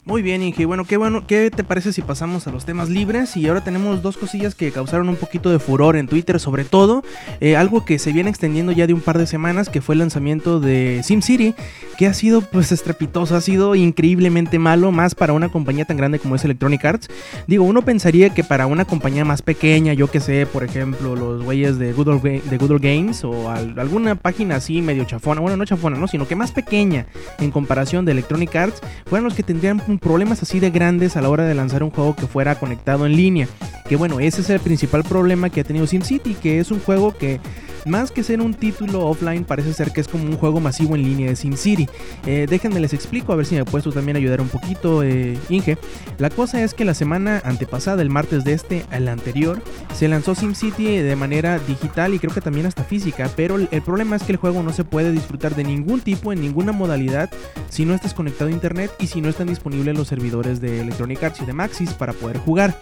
Muy 0.08 0.22
bien, 0.22 0.42
Inge. 0.42 0.66
Bueno, 0.66 0.86
qué 0.86 0.96
bueno, 0.96 1.28
¿qué 1.28 1.52
te 1.52 1.66
parece 1.66 1.92
si 1.92 2.02
pasamos 2.02 2.48
a 2.48 2.52
los 2.54 2.64
temas 2.64 2.88
libres? 2.88 3.36
Y 3.36 3.46
ahora 3.50 3.60
tenemos 3.60 4.02
dos 4.02 4.16
cosillas 4.16 4.56
que 4.56 4.72
causaron 4.72 5.10
un 5.10 5.18
poquito 5.18 5.50
de 5.52 5.60
furor 5.60 5.98
en 5.98 6.08
Twitter, 6.08 6.40
sobre 6.40 6.64
todo 6.64 7.04
eh, 7.42 7.58
algo 7.58 7.84
que 7.84 8.00
se 8.00 8.14
viene 8.14 8.30
extendiendo 8.30 8.72
ya 8.72 8.88
de 8.88 8.94
un 8.94 9.02
par 9.02 9.18
de 9.18 9.28
semanas, 9.28 9.68
que 9.68 9.82
fue 9.82 9.96
el 9.96 10.00
lanzamiento 10.00 10.62
de 10.62 11.02
SimCity, 11.04 11.56
que 11.98 12.08
ha 12.08 12.14
sido 12.14 12.40
pues 12.40 12.72
estrepitoso, 12.72 13.36
ha 13.36 13.42
sido 13.42 13.76
increíblemente 13.76 14.60
malo, 14.60 14.94
más 14.94 15.14
para 15.14 15.34
una 15.34 15.50
compañía 15.50 15.84
tan 15.84 15.98
grande 15.98 16.20
como 16.20 16.38
es 16.38 16.46
Electronic 16.46 16.86
Arts. 16.86 17.10
Digo, 17.46 17.66
uno 17.66 17.82
pensaría 17.82 18.30
que 18.30 18.46
para 18.46 18.66
una 18.66 18.86
compañía 18.86 19.26
más 19.26 19.42
pequeña, 19.42 19.92
yo 19.92 20.10
que 20.10 20.22
sé, 20.22 20.46
por 20.46 20.64
ejemplo, 20.64 21.18
los 21.18 21.44
güeyes 21.44 21.80
de 21.80 21.92
Good 21.92 22.22
de 22.22 22.58
Good 22.58 22.80
Games 22.80 23.26
o 23.26 23.50
alguna 23.50 24.16
página 24.16 24.56
así 24.56 24.82
medio 24.82 25.04
chafona, 25.04 25.42
bueno, 25.42 25.58
no 25.58 25.66
chafona, 25.66 25.98
no, 25.98 26.08
sino 26.08 26.26
que 26.30 26.38
más 26.38 26.54
pequeña 26.54 27.08
en 27.40 27.52
comparación 27.52 28.06
de 28.06 28.14
Electronic 28.14 28.56
Arts, 28.56 28.82
fueran 29.06 29.26
los 29.26 29.34
que 29.34 29.44
tendrían 29.44 29.82
un 29.86 29.97
problemas 30.00 30.42
así 30.44 30.60
de 30.60 30.70
grandes 30.70 31.18
a 31.18 31.22
la 31.22 31.30
hora 31.30 31.46
de 31.46 31.56
lanzar 31.56 31.84
un 31.84 31.92
juego 31.92 32.16
que 32.16 32.28
fuera 32.28 32.60
conectado 32.60 33.06
en 33.06 33.16
línea. 33.16 33.48
Que 33.88 33.96
bueno, 33.96 34.20
ese 34.20 34.42
es 34.42 34.50
el 34.50 34.60
principal 34.60 35.04
problema 35.04 35.50
que 35.50 35.62
ha 35.62 35.64
tenido 35.64 35.88
SimCity, 35.88 36.36
que 36.36 36.60
es 36.60 36.72
un 36.72 36.80
juego 36.80 37.18
que 37.18 37.40
más 37.88 38.12
que 38.12 38.24
ser 38.24 38.42
un 38.42 38.54
título 38.54 39.08
offline, 39.08 39.46
parece 39.46 39.74
ser 39.74 39.92
que 39.92 40.02
es 40.02 40.08
como 40.08 40.26
un 40.26 40.38
juego 40.38 40.60
masivo 40.60 40.96
en 40.96 41.04
línea 41.04 41.30
de 41.30 41.36
SimCity. 41.36 41.88
Eh, 42.26 42.46
déjenme 42.50 42.80
les 42.80 42.94
explico, 42.94 43.32
a 43.32 43.36
ver 43.36 43.46
si 43.46 43.56
me 43.56 43.66
puedes 43.66 43.86
tú 43.86 43.92
también 43.92 44.18
ayudar 44.18 44.42
un 44.42 44.50
poquito, 44.50 45.04
eh, 45.04 45.38
Inge. 45.50 45.78
La 46.18 46.30
cosa 46.30 46.62
es 46.64 46.74
que 46.74 46.86
la 46.86 46.94
semana 46.94 47.42
antepasada, 47.46 48.02
el 48.02 48.10
martes 48.10 48.44
de 48.44 48.54
este 48.54 48.86
al 48.92 49.08
anterior, 49.08 49.62
se 49.96 50.08
lanzó 50.08 50.36
SimCity 50.36 50.98
de 50.98 51.16
manera 51.16 51.60
digital 51.60 52.14
y 52.14 52.20
creo 52.20 52.34
que 52.34 52.42
también 52.42 52.66
hasta 52.66 52.84
física, 52.84 53.30
pero 53.36 53.58
el 53.58 53.82
problema 53.82 54.16
es 54.16 54.24
que 54.24 54.34
el 54.34 54.38
juego 54.38 54.64
no 54.64 54.74
se 54.74 54.84
puede 54.84 55.12
disfrutar 55.12 55.56
de 55.56 55.64
ningún 55.64 56.02
tipo, 56.02 56.34
en 56.34 56.42
ninguna 56.42 56.74
modalidad, 56.74 57.30
si 57.70 57.86
no 57.86 57.94
estás 57.94 58.14
conectado 58.14 58.50
a 58.50 58.54
internet 58.54 58.92
y 59.00 59.08
si 59.08 59.22
no 59.22 59.30
están 59.30 59.48
disponibles 59.48 59.87
los 59.96 60.08
servidores 60.08 60.60
de 60.60 60.82
Electronic 60.82 61.24
Arts 61.24 61.42
y 61.42 61.46
de 61.46 61.54
Maxis 61.54 61.94
para 61.94 62.14
poder 62.14 62.38
jugar. 62.38 62.80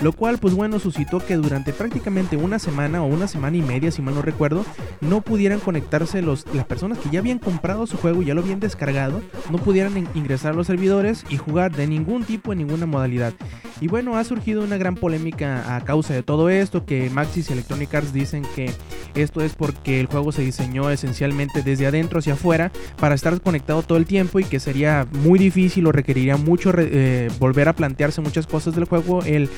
Lo 0.00 0.12
cual, 0.12 0.38
pues 0.38 0.54
bueno, 0.54 0.78
suscitó 0.78 1.24
que 1.24 1.36
durante 1.36 1.72
prácticamente 1.72 2.36
una 2.36 2.58
semana 2.58 3.02
o 3.02 3.06
una 3.06 3.28
semana 3.28 3.56
y 3.56 3.62
media, 3.62 3.90
si 3.90 4.02
mal 4.02 4.14
no 4.14 4.22
recuerdo, 4.22 4.64
no 5.00 5.22
pudieran 5.22 5.58
conectarse 5.58 6.22
los, 6.22 6.44
las 6.54 6.66
personas 6.66 6.98
que 6.98 7.10
ya 7.10 7.20
habían 7.20 7.38
comprado 7.38 7.86
su 7.86 7.96
juego, 7.96 8.22
ya 8.22 8.34
lo 8.34 8.42
habían 8.42 8.60
descargado, 8.60 9.22
no 9.50 9.58
pudieran 9.58 9.96
ingresar 10.14 10.52
a 10.52 10.56
los 10.56 10.66
servidores 10.66 11.24
y 11.30 11.38
jugar 11.38 11.74
de 11.74 11.86
ningún 11.86 12.24
tipo 12.24 12.52
en 12.52 12.58
ninguna 12.58 12.86
modalidad. 12.86 13.32
Y 13.80 13.88
bueno, 13.88 14.16
ha 14.16 14.24
surgido 14.24 14.62
una 14.62 14.78
gran 14.78 14.94
polémica 14.94 15.76
a 15.76 15.80
causa 15.82 16.14
de 16.14 16.22
todo 16.22 16.48
esto, 16.48 16.84
que 16.84 17.10
Maxis 17.10 17.50
y 17.50 17.52
Electronic 17.52 17.94
Arts 17.94 18.12
dicen 18.12 18.42
que 18.54 18.72
esto 19.14 19.40
es 19.40 19.54
porque 19.54 20.00
el 20.00 20.06
juego 20.06 20.32
se 20.32 20.42
diseñó 20.42 20.90
esencialmente 20.90 21.62
desde 21.62 21.86
adentro 21.86 22.18
hacia 22.18 22.34
afuera 22.34 22.70
para 22.98 23.14
estar 23.14 23.40
conectado 23.40 23.82
todo 23.82 23.98
el 23.98 24.04
tiempo 24.04 24.40
y 24.40 24.44
que 24.44 24.60
sería 24.60 25.06
muy 25.22 25.38
difícil 25.38 25.86
o 25.86 25.92
requeriría 25.92 26.36
mucho 26.36 26.72
eh, 26.76 27.28
volver 27.38 27.68
a 27.68 27.74
plantearse 27.74 28.20
muchas 28.20 28.46
cosas 28.46 28.74
del 28.74 28.84
juego 28.84 29.22
el 29.24 29.48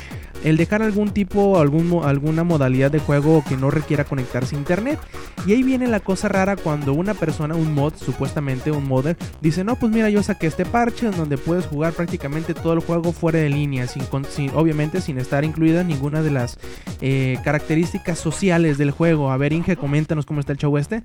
el 0.44 0.56
dejar 0.56 0.82
algún 0.82 1.10
tipo, 1.10 1.58
algún, 1.58 2.02
alguna 2.04 2.44
modalidad 2.44 2.90
de 2.90 2.98
juego 2.98 3.44
que 3.46 3.56
no 3.56 3.70
requiera 3.70 4.04
conectarse 4.04 4.54
a 4.54 4.58
internet. 4.58 4.98
Y 5.46 5.52
ahí 5.52 5.62
viene 5.62 5.86
la 5.86 6.00
cosa 6.00 6.28
rara 6.28 6.56
cuando 6.56 6.92
una 6.92 7.14
persona, 7.14 7.54
un 7.54 7.74
mod, 7.74 7.94
supuestamente 7.94 8.70
un 8.70 8.86
modder, 8.86 9.16
dice, 9.40 9.64
no, 9.64 9.76
pues 9.76 9.92
mira, 9.92 10.10
yo 10.10 10.22
saqué 10.22 10.46
este 10.46 10.64
parche 10.64 11.06
en 11.06 11.16
donde 11.16 11.38
puedes 11.38 11.66
jugar 11.66 11.92
prácticamente 11.92 12.54
todo 12.54 12.72
el 12.72 12.80
juego 12.80 13.12
fuera 13.12 13.38
de 13.38 13.48
línea, 13.48 13.86
sin, 13.86 14.04
obviamente 14.54 15.00
sin 15.00 15.18
estar 15.18 15.44
incluida 15.44 15.84
ninguna 15.84 16.22
de 16.22 16.30
las 16.30 16.58
eh, 17.00 17.38
características 17.44 18.18
sociales 18.18 18.78
del 18.78 18.90
juego. 18.90 19.30
A 19.30 19.36
ver, 19.36 19.52
Inge, 19.52 19.76
coméntanos 19.76 20.26
cómo 20.26 20.40
está 20.40 20.52
el 20.52 20.58
show 20.58 20.76
este. 20.76 21.02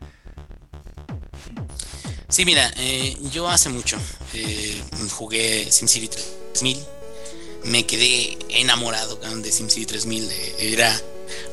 Sí, 2.27 2.45
mira, 2.45 2.67
eh, 2.77 3.15
yo 3.31 3.47
hace 3.47 3.69
mucho 3.69 3.97
eh, 4.33 4.81
jugué 5.11 5.71
SimCity 5.71 6.07
3000 6.07 7.02
me 7.63 7.85
quedé 7.85 8.37
enamorado 8.49 9.15
de 9.17 9.51
SimCity 9.51 9.85
3000. 9.85 10.29
Era 10.59 11.01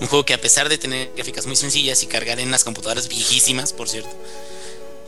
un 0.01 0.09
juego 0.09 0.25
que 0.25 0.35
a 0.35 0.41
pesar 0.41 0.69
de 0.69 0.79
tener 0.79 1.13
gráficas 1.15 1.47
muy 1.47 1.57
sencillas 1.57 2.03
y 2.03 2.07
cargar 2.07 2.41
en 2.41 2.51
las 2.51 2.65
computadoras 2.65 3.09
viejísimas, 3.09 3.73
por 3.73 3.89
cierto, 3.89 4.11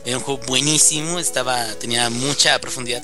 era 0.05 0.17
un 0.17 0.23
juego 0.23 0.41
buenísimo, 0.45 1.19
estaba, 1.19 1.65
tenía 1.75 2.09
mucha 2.09 2.59
profundidad. 2.59 3.03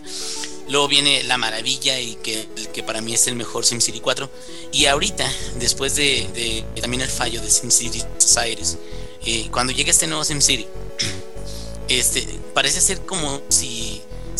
Luego 0.67 0.87
viene 0.87 1.23
la 1.23 1.37
maravilla 1.37 1.99
y 1.99 2.15
que, 2.15 2.47
que 2.73 2.83
para 2.83 3.01
mí 3.01 3.13
es 3.13 3.25
el 3.27 3.35
mejor 3.35 3.65
SimCity 3.65 4.01
4. 4.01 4.29
Y 4.71 4.85
ahorita, 4.85 5.31
después 5.55 5.95
de, 5.95 6.63
también 6.79 7.01
el 7.01 7.09
fallo 7.09 7.41
de 7.41 7.49
SimCity 7.49 8.03
Societies, 8.19 8.77
eh, 9.25 9.47
cuando 9.51 9.73
llega 9.73 9.89
este 9.89 10.05
nuevo 10.07 10.23
SimCity, 10.23 10.67
este, 11.87 12.27
parece 12.53 12.81
ser 12.81 13.01
como 13.05 13.41
si 13.49 13.88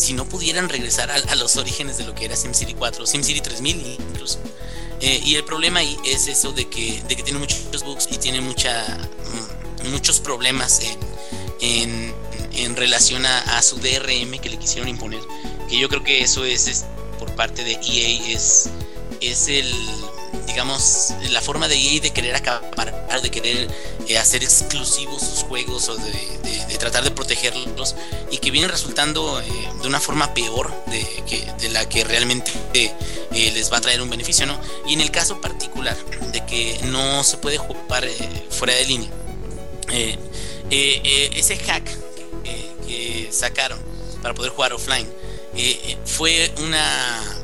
si 0.00 0.14
no 0.14 0.24
pudieran 0.28 0.68
regresar 0.68 1.10
a, 1.10 1.34
los 1.36 1.56
orígenes 1.56 1.98
de 1.98 2.04
lo 2.04 2.14
que 2.14 2.24
era 2.24 2.36
SimCity 2.36 2.74
4, 2.74 3.06
SimCity 3.06 3.40
3000 3.40 3.98
incluso. 4.10 4.38
Eh, 5.00 5.20
y 5.24 5.36
el 5.36 5.44
problema 5.44 5.80
ahí 5.80 5.96
es 6.04 6.26
eso 6.26 6.52
de 6.52 6.68
que, 6.68 7.02
de 7.08 7.16
que 7.16 7.22
tiene 7.22 7.38
muchos 7.38 7.82
bugs 7.84 8.08
y 8.10 8.18
tiene 8.18 8.40
mucha, 8.40 8.98
mm, 9.82 9.90
muchos 9.90 10.20
problemas 10.20 10.80
en, 11.60 12.14
en, 12.52 12.76
relación 12.76 13.24
a, 13.26 13.62
su 13.62 13.76
DRM 13.76 14.38
que 14.40 14.50
le 14.50 14.58
quisieron 14.58 14.88
imponer. 14.88 15.20
Que 15.68 15.78
yo 15.78 15.88
creo 15.88 16.02
que 16.02 16.22
eso 16.22 16.44
es, 16.44 16.84
por 17.18 17.34
parte 17.34 17.64
de 17.64 17.72
EA, 17.72 18.34
es, 18.34 18.70
es 19.20 19.48
el, 19.48 19.72
digamos, 20.50 21.14
la 21.30 21.40
forma 21.40 21.68
de 21.68 21.76
EA 21.76 22.00
de 22.00 22.10
querer 22.10 22.34
acabar, 22.34 23.22
de 23.22 23.30
querer 23.30 23.68
eh, 24.08 24.18
hacer 24.18 24.42
exclusivos 24.42 25.22
sus 25.22 25.44
juegos 25.44 25.88
o 25.88 25.96
de, 25.96 26.40
tratar 26.78 27.04
de 27.04 27.10
protegerlos 27.10 27.94
y 28.30 28.38
que 28.38 28.50
viene 28.50 28.66
resultando 28.66 29.38
eh, 29.40 29.44
de 29.82 29.86
una 29.86 30.00
forma 30.00 30.32
peor 30.32 30.72
de 30.86 31.68
la 31.68 31.86
que 31.88 32.04
realmente 32.04 32.50
eh, 32.72 32.90
les 33.30 33.70
va 33.70 33.76
a 33.76 33.80
traer 33.80 34.00
un 34.00 34.08
beneficio, 34.10 34.46
¿no? 34.46 34.58
Y 34.86 34.94
en 34.94 35.02
el 35.02 35.10
caso 35.10 35.40
particular 35.40 35.96
de 36.32 36.44
que 36.46 36.80
no 36.84 37.22
se 37.22 37.36
puede 37.36 37.58
jugar 37.58 38.08
fuera 38.48 38.74
de 38.74 38.84
línea, 38.86 39.10
ese 40.70 41.56
hack 41.58 41.84
que 42.86 43.28
sacaron 43.30 43.78
para 44.22 44.34
poder 44.34 44.52
jugar 44.52 44.72
offline 44.72 45.06
fue 46.06 46.50
una 46.58 47.39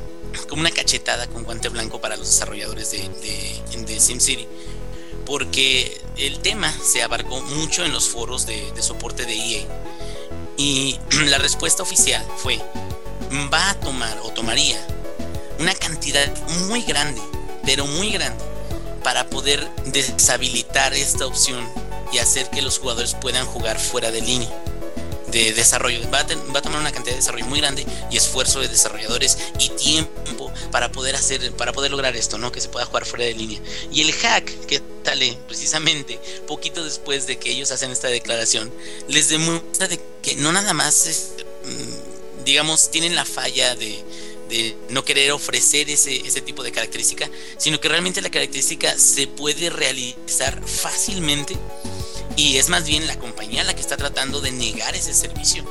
como 0.48 0.61
una 0.61 0.70
cachetada 0.70 1.26
con 1.26 1.44
guante 1.44 1.68
blanco 1.68 2.00
para 2.00 2.16
los 2.16 2.26
desarrolladores 2.26 2.90
de, 2.90 2.98
de, 3.09 3.85
de 3.85 4.00
SimCity. 4.00 4.46
Porque 5.24 6.00
el 6.16 6.38
tema 6.38 6.72
se 6.82 7.02
abarcó 7.02 7.40
mucho 7.40 7.85
en 7.85 7.92
los 7.92 8.09
foros 8.09 8.46
de, 8.46 8.70
soporte 8.80 9.26
de 9.26 9.35
EA. 9.35 9.66
Y 10.56 10.98
la 11.26 11.38
respuesta 11.38 11.82
oficial 11.82 12.24
fue, 12.37 12.61
va 13.52 13.70
a 13.70 13.80
tomar 13.80 14.18
o 14.22 14.30
tomaría 14.30 14.78
una 15.59 15.74
cantidad 15.74 16.30
muy 16.68 16.82
grande, 16.82 17.20
pero 17.64 17.87
muy 17.87 18.11
grande, 18.11 18.44
para 19.02 19.28
poder 19.28 19.68
deshabilitar 19.87 20.94
esta 20.94 21.26
opción 21.26 21.66
y 22.12 22.18
hacer 22.18 22.50
que 22.50 22.62
los 22.62 22.78
jugadores 22.78 23.14
puedan 23.14 23.46
jugar 23.46 23.80
fuera 23.80 24.11
de 24.11 24.20
línea 24.20 24.50
de 25.44 25.53
desarrollo. 25.53 26.01
Va 26.11 26.20
a, 26.20 26.62
tomar 26.62 26.81
una 26.81 26.92
cantidad 26.92 27.14
de 27.14 27.20
desarrollo 27.20 27.46
muy 27.46 27.61
grande 27.61 27.85
y 28.11 28.16
esfuerzo 28.16 28.61
de 28.61 28.68
desarrolladores 28.68 29.37
y 29.59 29.68
tiempo 29.70 30.53
para 30.70 30.90
poder 30.90 31.14
hacer, 31.14 31.53
para 31.53 31.72
poder 31.72 31.90
lograr 31.90 32.16
esto, 32.16 32.38
¿no? 32.38 32.53
Que 32.53 32.61
se 32.61 32.68
pueda 32.68 32.87
jugar 32.87 33.05
fuera 33.05 33.25
de 33.27 33.35
línea. 33.35 33.61
Y 33.92 34.03
el 34.03 34.12
hack 34.12 34.66
que 34.66 34.81
sale 35.05 35.38
precisamente 35.46 36.18
poquito 36.46 36.83
después 36.85 37.27
de 37.27 37.38
que 37.38 37.51
ellos 37.51 37.70
hacen 37.70 37.90
esta 37.90 38.09
declaración, 38.09 38.72
les 39.09 39.29
demuestra 39.29 39.88
de 39.88 40.01
que 40.22 40.37
no 40.37 40.53
nada 40.53 40.72
más 40.72 41.07
es, 41.07 41.33
mm, 41.64 42.44
digamos, 42.44 42.90
tienen 42.90 43.14
la 43.14 43.25
falla 43.25 43.77
de, 43.77 44.03
de 44.49 44.77
no 44.88 45.05
querer 45.05 45.33
ofrecer 45.33 45.90
ese, 45.90 46.16
ese 46.27 46.40
tipo 46.40 46.62
de 46.62 46.72
característica, 46.72 47.31
sino 47.59 47.81
que 47.81 47.88
realmente 47.88 48.22
la 48.22 48.31
característica 48.31 48.96
se 48.99 49.27
puede 49.27 49.70
realizar 49.70 50.61
fácilmente 50.66 51.57
y 52.37 52.59
es 52.59 52.68
más 52.68 52.87
bien 52.87 53.07
la 53.07 53.18
compañía 53.18 53.64
la 53.64 53.75
que 53.75 53.81
está 53.81 53.96
tratando 53.96 54.40
de 54.40 54.53
negar 54.53 54.94
ese 54.94 55.14
servicio. 55.14 55.64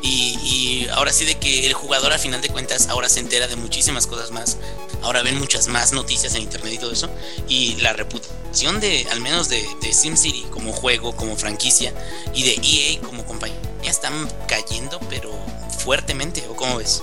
Y, 0.00 0.38
y, 0.42 0.88
ahora 0.92 1.12
sí 1.12 1.24
de 1.24 1.34
que 1.34 1.66
el 1.66 1.74
jugador 1.74 2.12
a 2.12 2.18
final 2.18 2.40
de 2.40 2.48
cuentas 2.48 2.88
ahora 2.88 3.08
se 3.08 3.18
entera 3.18 3.48
de 3.48 3.56
muchísimas 3.56 4.06
cosas 4.06 4.30
más, 4.30 4.56
ahora 5.02 5.22
ven 5.22 5.38
muchas 5.38 5.66
más 5.66 5.92
noticias 5.92 6.34
en 6.36 6.42
internet 6.42 6.74
y 6.74 6.78
todo 6.78 6.92
eso, 6.92 7.10
y 7.48 7.74
la 7.80 7.92
reputación 7.92 8.78
de, 8.78 9.06
al 9.10 9.20
menos 9.20 9.48
de, 9.48 9.66
de 9.82 9.92
SimCity 9.92 10.42
como 10.50 10.72
juego, 10.72 11.16
como 11.16 11.36
franquicia, 11.36 11.92
y 12.32 12.44
de 12.44 12.60
EA 12.62 13.00
como 13.00 13.26
compañía 13.26 13.58
están 13.82 14.28
cayendo, 14.46 15.00
pero 15.10 15.32
fuertemente, 15.78 16.46
¿o 16.48 16.54
cómo 16.54 16.76
ves? 16.76 17.02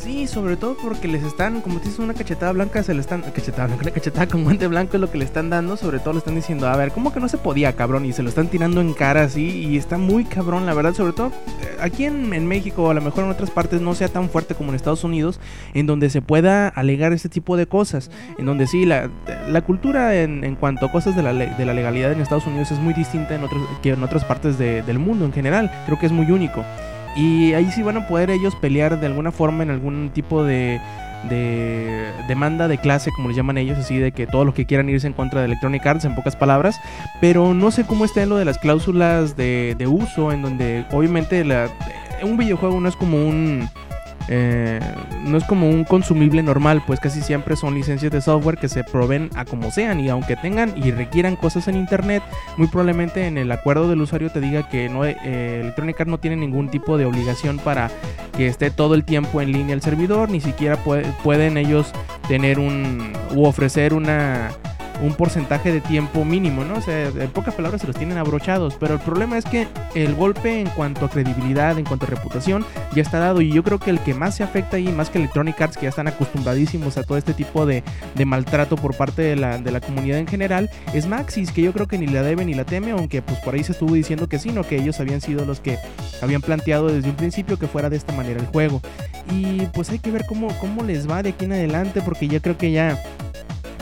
Sí, 0.00 0.28
sobre 0.28 0.56
todo 0.56 0.76
porque 0.76 1.08
les 1.08 1.24
están, 1.24 1.60
como 1.60 1.80
dices, 1.80 1.98
una 1.98 2.14
cachetada 2.14 2.52
blanca, 2.52 2.84
se 2.84 2.94
le 2.94 3.00
están, 3.00 3.22
cachetada 3.22 3.66
blanca, 3.66 3.82
una 3.82 3.90
cachetada 3.90 4.28
con 4.28 4.44
guante 4.44 4.68
blanco 4.68 4.96
es 4.96 5.00
lo 5.00 5.10
que 5.10 5.18
le 5.18 5.24
están 5.24 5.50
dando, 5.50 5.76
sobre 5.76 5.98
todo 5.98 6.12
le 6.12 6.18
están 6.20 6.36
diciendo, 6.36 6.68
a 6.68 6.76
ver, 6.76 6.92
¿cómo 6.92 7.12
que 7.12 7.18
no 7.18 7.28
se 7.28 7.36
podía, 7.36 7.74
cabrón? 7.74 8.06
Y 8.06 8.12
se 8.12 8.22
lo 8.22 8.28
están 8.28 8.46
tirando 8.46 8.80
en 8.80 8.94
cara 8.94 9.24
así, 9.24 9.48
y 9.48 9.76
está 9.76 9.98
muy 9.98 10.24
cabrón, 10.24 10.66
la 10.66 10.74
verdad, 10.74 10.94
sobre 10.94 11.14
todo 11.14 11.28
eh, 11.28 11.76
aquí 11.80 12.04
en, 12.04 12.46
México, 12.46 12.84
o 12.84 12.90
a 12.90 12.94
lo 12.94 13.00
mejor 13.00 13.24
en 13.24 13.30
otras 13.30 13.50
partes, 13.50 13.80
no 13.80 13.94
sea 13.96 14.08
tan 14.08 14.30
fuerte 14.30 14.54
como 14.54 14.70
en 14.70 14.76
Estados 14.76 15.02
Unidos, 15.02 15.40
en 15.74 15.86
donde 15.86 16.10
se 16.10 16.22
pueda 16.22 16.68
alegar 16.68 17.12
este 17.12 17.28
tipo 17.28 17.56
de 17.56 17.66
cosas, 17.66 18.10
en 18.38 18.46
donde 18.46 18.68
sí, 18.68 18.86
la, 18.86 19.10
la 19.48 19.62
cultura 19.62 20.14
en, 20.14 20.44
en, 20.44 20.54
cuanto 20.54 20.86
a 20.86 20.92
cosas 20.92 21.16
de 21.16 21.24
la, 21.24 21.34
de 21.34 21.66
la 21.66 21.74
legalidad 21.74 22.12
en 22.12 22.20
Estados 22.20 22.46
Unidos 22.46 22.70
es 22.70 22.78
muy 22.78 22.94
distinta 22.94 23.34
en 23.34 23.42
otros, 23.42 23.62
que 23.82 23.90
en 23.90 24.02
otras 24.04 24.24
partes 24.24 24.58
de, 24.58 24.82
del 24.82 25.00
mundo 25.00 25.24
en 25.24 25.32
general, 25.32 25.72
creo 25.86 25.98
que 25.98 26.06
es 26.06 26.12
muy 26.12 26.30
único. 26.30 26.64
Y 27.16 27.52
ahí 27.54 27.70
sí 27.72 27.82
van 27.82 27.96
a 27.96 28.06
poder 28.06 28.30
ellos 28.30 28.54
pelear 28.56 29.00
de 29.00 29.06
alguna 29.06 29.32
forma 29.32 29.62
en 29.62 29.70
algún 29.70 30.10
tipo 30.14 30.44
de, 30.44 30.80
de 31.28 32.12
demanda 32.28 32.68
de 32.68 32.78
clase, 32.78 33.10
como 33.10 33.28
les 33.28 33.36
llaman 33.36 33.58
ellos, 33.58 33.78
así 33.78 33.98
de 33.98 34.12
que 34.12 34.26
todos 34.26 34.46
los 34.46 34.54
que 34.54 34.66
quieran 34.66 34.88
irse 34.88 35.06
en 35.06 35.12
contra 35.12 35.40
de 35.40 35.46
Electronic 35.46 35.84
Arts, 35.86 36.04
en 36.04 36.14
pocas 36.14 36.36
palabras. 36.36 36.80
Pero 37.20 37.54
no 37.54 37.70
sé 37.70 37.84
cómo 37.84 38.04
está 38.04 38.22
en 38.22 38.28
lo 38.28 38.36
de 38.36 38.44
las 38.44 38.58
cláusulas 38.58 39.36
de, 39.36 39.74
de 39.76 39.86
uso, 39.86 40.32
en 40.32 40.42
donde 40.42 40.84
obviamente 40.92 41.44
la, 41.44 41.68
un 42.22 42.36
videojuego 42.36 42.80
no 42.80 42.88
es 42.88 42.96
como 42.96 43.16
un... 43.16 43.68
Eh, 44.28 44.78
no 45.24 45.38
es 45.38 45.44
como 45.44 45.68
un 45.68 45.84
consumible 45.84 46.42
normal, 46.42 46.82
pues 46.86 47.00
casi 47.00 47.22
siempre 47.22 47.56
son 47.56 47.74
licencias 47.74 48.12
de 48.12 48.20
software 48.20 48.58
que 48.58 48.68
se 48.68 48.84
proveen 48.84 49.30
a 49.34 49.44
como 49.44 49.70
sean 49.70 50.00
y 50.00 50.08
aunque 50.08 50.36
tengan 50.36 50.74
y 50.76 50.90
requieran 50.90 51.36
cosas 51.36 51.66
en 51.68 51.76
internet, 51.76 52.22
muy 52.56 52.66
probablemente 52.66 53.26
en 53.26 53.38
el 53.38 53.50
acuerdo 53.50 53.88
del 53.88 54.02
usuario 54.02 54.30
te 54.30 54.40
diga 54.40 54.68
que 54.68 54.88
no, 54.88 55.04
eh, 55.04 55.60
Electronic 55.62 56.00
Arts 56.00 56.10
no 56.10 56.18
tiene 56.18 56.36
ningún 56.36 56.68
tipo 56.68 56.98
de 56.98 57.06
obligación 57.06 57.58
para 57.58 57.90
que 58.36 58.46
esté 58.46 58.70
todo 58.70 58.94
el 58.94 59.04
tiempo 59.04 59.40
en 59.40 59.52
línea 59.52 59.74
el 59.74 59.82
servidor, 59.82 60.28
ni 60.28 60.40
siquiera 60.40 60.76
puede, 60.76 61.04
pueden 61.24 61.56
ellos 61.56 61.92
tener 62.28 62.58
un 62.58 63.12
u 63.34 63.44
ofrecer 63.44 63.94
una 63.94 64.50
un 65.02 65.14
porcentaje 65.14 65.72
de 65.72 65.80
tiempo 65.80 66.24
mínimo, 66.24 66.64
¿no? 66.64 66.74
O 66.76 66.80
sea, 66.80 67.08
en 67.08 67.30
pocas 67.30 67.54
palabras 67.54 67.80
se 67.80 67.86
los 67.86 67.96
tienen 67.96 68.18
abrochados, 68.18 68.74
pero 68.78 68.94
el 68.94 69.00
problema 69.00 69.38
es 69.38 69.44
que 69.44 69.66
el 69.94 70.14
golpe 70.14 70.60
en 70.60 70.68
cuanto 70.70 71.06
a 71.06 71.10
credibilidad, 71.10 71.78
en 71.78 71.84
cuanto 71.84 72.06
a 72.06 72.10
reputación, 72.10 72.64
ya 72.94 73.02
está 73.02 73.18
dado 73.18 73.40
y 73.40 73.52
yo 73.52 73.62
creo 73.62 73.78
que 73.78 73.90
el 73.90 74.00
que 74.00 74.14
más 74.14 74.36
se 74.36 74.42
afecta 74.42 74.76
ahí, 74.76 74.88
más 74.88 75.10
que 75.10 75.18
Electronic 75.18 75.60
Arts, 75.60 75.76
que 75.76 75.84
ya 75.84 75.90
están 75.90 76.08
acostumbradísimos 76.08 76.96
a 76.96 77.04
todo 77.04 77.18
este 77.18 77.34
tipo 77.34 77.66
de, 77.66 77.82
maltrato 78.26 78.76
por 78.76 78.94
parte 78.96 79.22
de 79.22 79.36
la, 79.36 79.80
comunidad 79.80 80.18
en 80.18 80.26
general, 80.26 80.70
es 80.92 81.06
Maxis, 81.06 81.52
que 81.52 81.62
yo 81.62 81.72
creo 81.72 81.86
que 81.86 81.98
ni 81.98 82.06
la 82.06 82.22
debe 82.22 82.44
ni 82.44 82.54
la 82.54 82.64
teme, 82.64 82.90
aunque 82.90 83.22
pues 83.22 83.38
por 83.38 83.54
ahí 83.54 83.62
se 83.62 83.72
estuvo 83.72 83.94
diciendo 83.94 84.28
que 84.28 84.38
sí, 84.38 84.50
no, 84.50 84.64
que 84.64 84.76
ellos 84.76 85.00
habían 85.00 85.20
sido 85.20 85.44
los 85.44 85.60
que 85.60 85.78
habían 86.20 86.42
planteado 86.42 86.88
desde 86.88 87.08
un 87.08 87.16
principio 87.16 87.58
que 87.58 87.68
fuera 87.68 87.88
de 87.88 87.96
esta 87.96 88.12
manera 88.12 88.40
el 88.40 88.46
juego. 88.46 88.82
Y 89.30 89.66
pues 89.72 89.90
hay 89.90 89.98
que 89.98 90.10
ver 90.10 90.24
cómo, 90.26 90.48
cómo 90.58 90.82
les 90.82 91.08
va 91.08 91.22
de 91.22 91.30
aquí 91.30 91.44
en 91.44 91.52
adelante, 91.52 92.02
porque 92.02 92.28
yo 92.28 92.42
creo 92.42 92.58
que 92.58 92.72
ya 92.72 93.00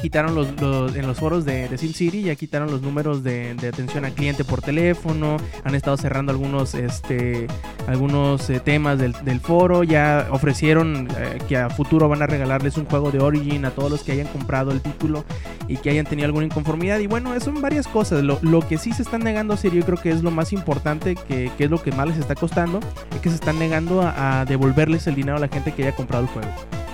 quitaron 0.06 0.36
los, 0.36 0.60
los, 0.60 0.94
en 0.94 1.04
los 1.04 1.18
foros 1.18 1.44
de, 1.44 1.68
de 1.68 1.76
SimCity, 1.76 2.22
ya 2.22 2.36
quitaron 2.36 2.70
los 2.70 2.80
números 2.80 3.24
de, 3.24 3.54
de, 3.54 3.66
atención 3.66 4.04
al 4.04 4.12
cliente 4.12 4.44
por 4.44 4.62
teléfono, 4.62 5.36
han 5.64 5.74
estado 5.74 5.96
cerrando 5.96 6.30
algunos, 6.30 6.76
este, 6.76 7.48
algunos 7.88 8.48
eh, 8.48 8.60
temas 8.60 9.00
del, 9.00 9.14
del, 9.24 9.40
foro, 9.40 9.82
ya 9.82 10.28
ofrecieron 10.30 11.08
eh, 11.18 11.38
que 11.48 11.56
a 11.56 11.70
futuro 11.70 12.08
van 12.08 12.22
a 12.22 12.28
regalarles 12.28 12.76
un 12.76 12.84
juego 12.84 13.10
de 13.10 13.18
Origin 13.18 13.64
a 13.64 13.72
todos 13.72 13.90
los 13.90 14.04
que 14.04 14.12
hayan 14.12 14.28
comprado 14.28 14.70
el 14.70 14.80
título 14.80 15.24
y 15.66 15.76
que 15.78 15.90
hayan 15.90 16.06
tenido 16.06 16.26
alguna 16.26 16.46
inconformidad. 16.46 17.00
Y 17.00 17.08
bueno, 17.08 17.38
son 17.40 17.60
varias 17.60 17.88
cosas. 17.88 18.22
Lo, 18.22 18.38
lo 18.42 18.60
que 18.60 18.78
sí 18.78 18.92
se 18.92 19.02
están 19.02 19.24
negando 19.24 19.54
a 19.54 19.56
yo 19.56 19.84
creo 19.84 19.98
que 19.98 20.10
es 20.10 20.22
lo 20.22 20.30
más 20.30 20.52
importante, 20.52 21.16
que, 21.16 21.50
que, 21.58 21.64
es 21.64 21.70
lo 21.70 21.82
que 21.82 21.90
más 21.90 22.06
les 22.06 22.18
está 22.18 22.36
costando, 22.36 22.78
es 23.12 23.20
que 23.20 23.28
se 23.28 23.34
están 23.34 23.58
negando 23.58 24.02
a 24.02 24.44
devolverles 24.46 25.08
el 25.08 25.16
dinero 25.16 25.36
a 25.38 25.40
la 25.40 25.48
gente 25.48 25.72
que 25.72 25.82
haya 25.82 25.96
comprado 25.96 26.22
el 26.22 26.30
juego. 26.30 26.85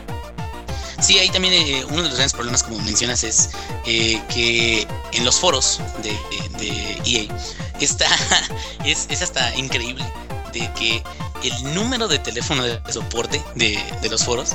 Sí, 1.03 1.19
ahí 1.19 1.29
también 1.31 1.53
eh, 1.55 1.85
uno 1.87 1.97
de 1.97 2.03
los 2.05 2.15
grandes 2.15 2.33
problemas, 2.33 2.62
como 2.62 2.79
mencionas, 2.79 3.25
es 3.25 3.51
eh, 3.87 4.23
que 4.33 4.87
en 5.12 5.25
los 5.25 5.41
foros 5.41 5.81
de, 6.01 6.17
de, 6.59 7.03
EA 7.05 7.37
está, 7.81 8.07
es, 8.85 9.09
es, 9.11 9.21
hasta 9.21 9.53
increíble 9.57 10.05
de 10.53 10.73
que 10.75 11.03
el 11.44 11.74
número 11.74 12.09
de 12.09 12.18
teléfono 12.18 12.62
de 12.64 12.81
soporte 12.92 13.42
de, 13.55 13.83
de 14.00 14.09
los 14.09 14.24
foros 14.24 14.50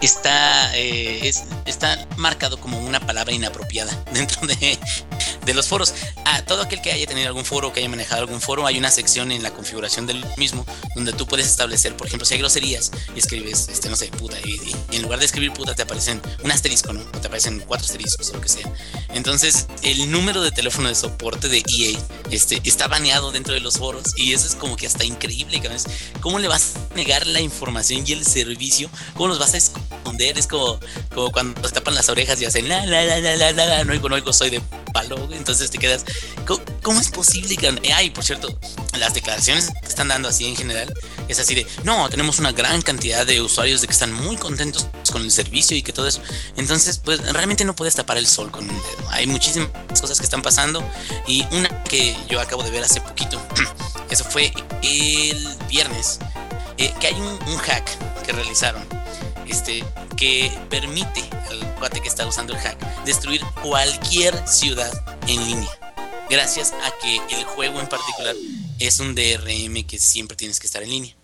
está, 0.00 0.76
eh, 0.76 1.28
es, 1.28 1.44
está 1.66 2.06
marcado 2.16 2.58
como 2.58 2.78
una 2.78 3.00
palabra 3.00 3.32
inapropiada 3.32 3.92
dentro 4.12 4.46
de, 4.46 4.78
de 5.44 5.54
los 5.54 5.68
foros. 5.68 5.94
A 6.24 6.42
todo 6.42 6.62
aquel 6.62 6.80
que 6.80 6.92
haya 6.92 7.06
tenido 7.06 7.28
algún 7.28 7.44
foro, 7.44 7.72
que 7.72 7.80
haya 7.80 7.88
manejado 7.88 8.22
algún 8.22 8.40
foro, 8.40 8.66
hay 8.66 8.78
una 8.78 8.90
sección 8.90 9.32
en 9.32 9.42
la 9.42 9.50
configuración 9.50 10.06
del 10.06 10.24
mismo 10.36 10.64
donde 10.94 11.12
tú 11.12 11.26
puedes 11.26 11.46
establecer, 11.46 11.96
por 11.96 12.06
ejemplo, 12.06 12.26
si 12.26 12.34
hay 12.34 12.40
groserías 12.40 12.90
y 13.14 13.18
escribes, 13.18 13.68
este, 13.68 13.88
no 13.88 13.96
sé, 13.96 14.08
puta, 14.08 14.36
y, 14.44 14.60
en 14.92 15.02
lugar 15.02 15.18
de 15.18 15.26
escribir 15.26 15.52
puta 15.52 15.74
te 15.74 15.82
aparecen 15.82 16.20
un 16.42 16.50
asterisco, 16.50 16.92
¿no? 16.92 17.00
O 17.00 17.20
te 17.20 17.26
aparecen 17.26 17.60
cuatro 17.66 17.84
asteriscos 17.86 18.30
o 18.30 18.34
lo 18.34 18.40
que 18.40 18.48
sea. 18.48 18.70
Entonces, 19.10 19.66
el 19.82 20.10
número 20.10 20.42
de 20.42 20.50
teléfono 20.50 20.88
de 20.88 20.94
soporte 20.94 21.48
de 21.48 21.58
EA 21.58 21.98
este, 22.30 22.60
está 22.64 22.88
baneado 22.88 23.32
dentro 23.32 23.54
de 23.54 23.60
los 23.60 23.78
foros 23.78 24.04
y 24.16 24.32
eso 24.32 24.46
es 24.46 24.54
como 24.54 24.76
que 24.76 24.86
hasta 24.86 25.04
increíble, 25.04 25.60
¿sabes? 25.62 25.86
¿Cómo 26.22 26.38
le 26.38 26.48
vas 26.48 26.76
a 26.76 26.94
negar 26.94 27.26
la 27.26 27.40
información 27.40 28.04
y 28.06 28.12
el 28.12 28.24
servicio? 28.24 28.88
¿Cómo 29.14 29.28
los 29.28 29.38
vas 29.38 29.54
a 29.54 29.56
esconder? 29.56 30.38
Es 30.38 30.46
como, 30.46 30.78
como 31.12 31.32
cuando 31.32 31.60
tapan 31.68 31.94
las 31.94 32.08
orejas 32.08 32.40
y 32.40 32.44
hacen 32.44 32.68
la, 32.68 32.86
la, 32.86 33.04
la, 33.04 33.18
la, 33.18 33.36
la, 33.36 33.52
la, 33.52 33.84
no 33.84 33.92
oigo, 33.92 34.08
no 34.08 34.14
oigo, 34.14 34.32
soy 34.32 34.50
de 34.50 34.62
palo, 35.02 35.28
entonces 35.32 35.70
te 35.70 35.78
quedas, 35.78 36.04
¿cómo, 36.46 36.62
cómo 36.82 37.00
es 37.00 37.08
posible 37.08 37.56
que, 37.56 37.92
ay, 37.94 38.10
por 38.10 38.24
cierto, 38.24 38.56
las 38.98 39.14
declaraciones 39.14 39.70
que 39.80 39.88
están 39.88 40.08
dando 40.08 40.28
así 40.28 40.46
en 40.46 40.56
general, 40.56 40.92
es 41.28 41.38
así 41.38 41.54
de, 41.54 41.66
no, 41.84 42.08
tenemos 42.08 42.38
una 42.38 42.52
gran 42.52 42.82
cantidad 42.82 43.26
de 43.26 43.40
usuarios 43.40 43.80
de 43.80 43.86
que 43.86 43.92
están 43.92 44.12
muy 44.12 44.36
contentos 44.36 44.86
con 45.10 45.22
el 45.22 45.30
servicio 45.30 45.76
y 45.76 45.82
que 45.82 45.92
todo 45.92 46.06
eso, 46.06 46.20
entonces, 46.56 46.98
pues 46.98 47.20
realmente 47.32 47.64
no 47.64 47.74
puedes 47.74 47.94
tapar 47.94 48.16
el 48.16 48.26
sol 48.26 48.50
con 48.50 48.68
un 48.68 48.76
dedo, 48.76 49.10
hay 49.10 49.26
muchísimas 49.26 49.70
cosas 50.00 50.18
que 50.18 50.24
están 50.24 50.42
pasando 50.42 50.84
y 51.26 51.44
una 51.52 51.68
que 51.84 52.16
yo 52.28 52.40
acabo 52.40 52.62
de 52.62 52.70
ver 52.70 52.84
hace 52.84 53.00
poquito, 53.00 53.40
eso 54.10 54.24
fue 54.24 54.52
el 54.82 55.56
viernes, 55.68 56.18
eh, 56.78 56.92
que 57.00 57.08
hay 57.08 57.14
un, 57.14 57.38
un 57.48 57.58
hack 57.58 57.88
que 58.24 58.32
realizaron, 58.32 58.82
este, 59.52 59.84
que 60.16 60.50
permite 60.70 61.22
al 61.50 61.74
cuate 61.74 62.00
que 62.00 62.08
está 62.08 62.26
usando 62.26 62.54
el 62.54 62.58
hack 62.58 63.04
destruir 63.04 63.42
cualquier 63.62 64.48
ciudad 64.48 64.90
en 65.28 65.44
línea. 65.44 65.70
Gracias 66.30 66.72
a 66.72 66.90
que 67.02 67.20
el 67.36 67.44
juego 67.44 67.78
en 67.78 67.86
particular 67.86 68.34
es 68.78 68.98
un 68.98 69.14
DRM 69.14 69.86
que 69.86 69.98
siempre 69.98 70.38
tienes 70.38 70.58
que 70.58 70.66
estar 70.66 70.82
en 70.82 70.88
línea. 70.88 71.14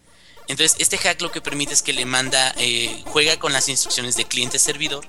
Entonces, 0.47 0.77
este 0.79 0.99
hack 0.99 1.23
lo 1.23 1.33
que 1.33 1.41
permite 1.41 1.73
es 1.73 1.81
que 1.81 1.95
le 1.95 2.05
manda, 2.05 2.55
eh, 2.59 3.03
juega 3.07 3.39
con 3.39 3.55
las 3.55 3.71
instrucciones 3.71 4.17
de 4.17 4.27
cliente-servidor 4.27 5.07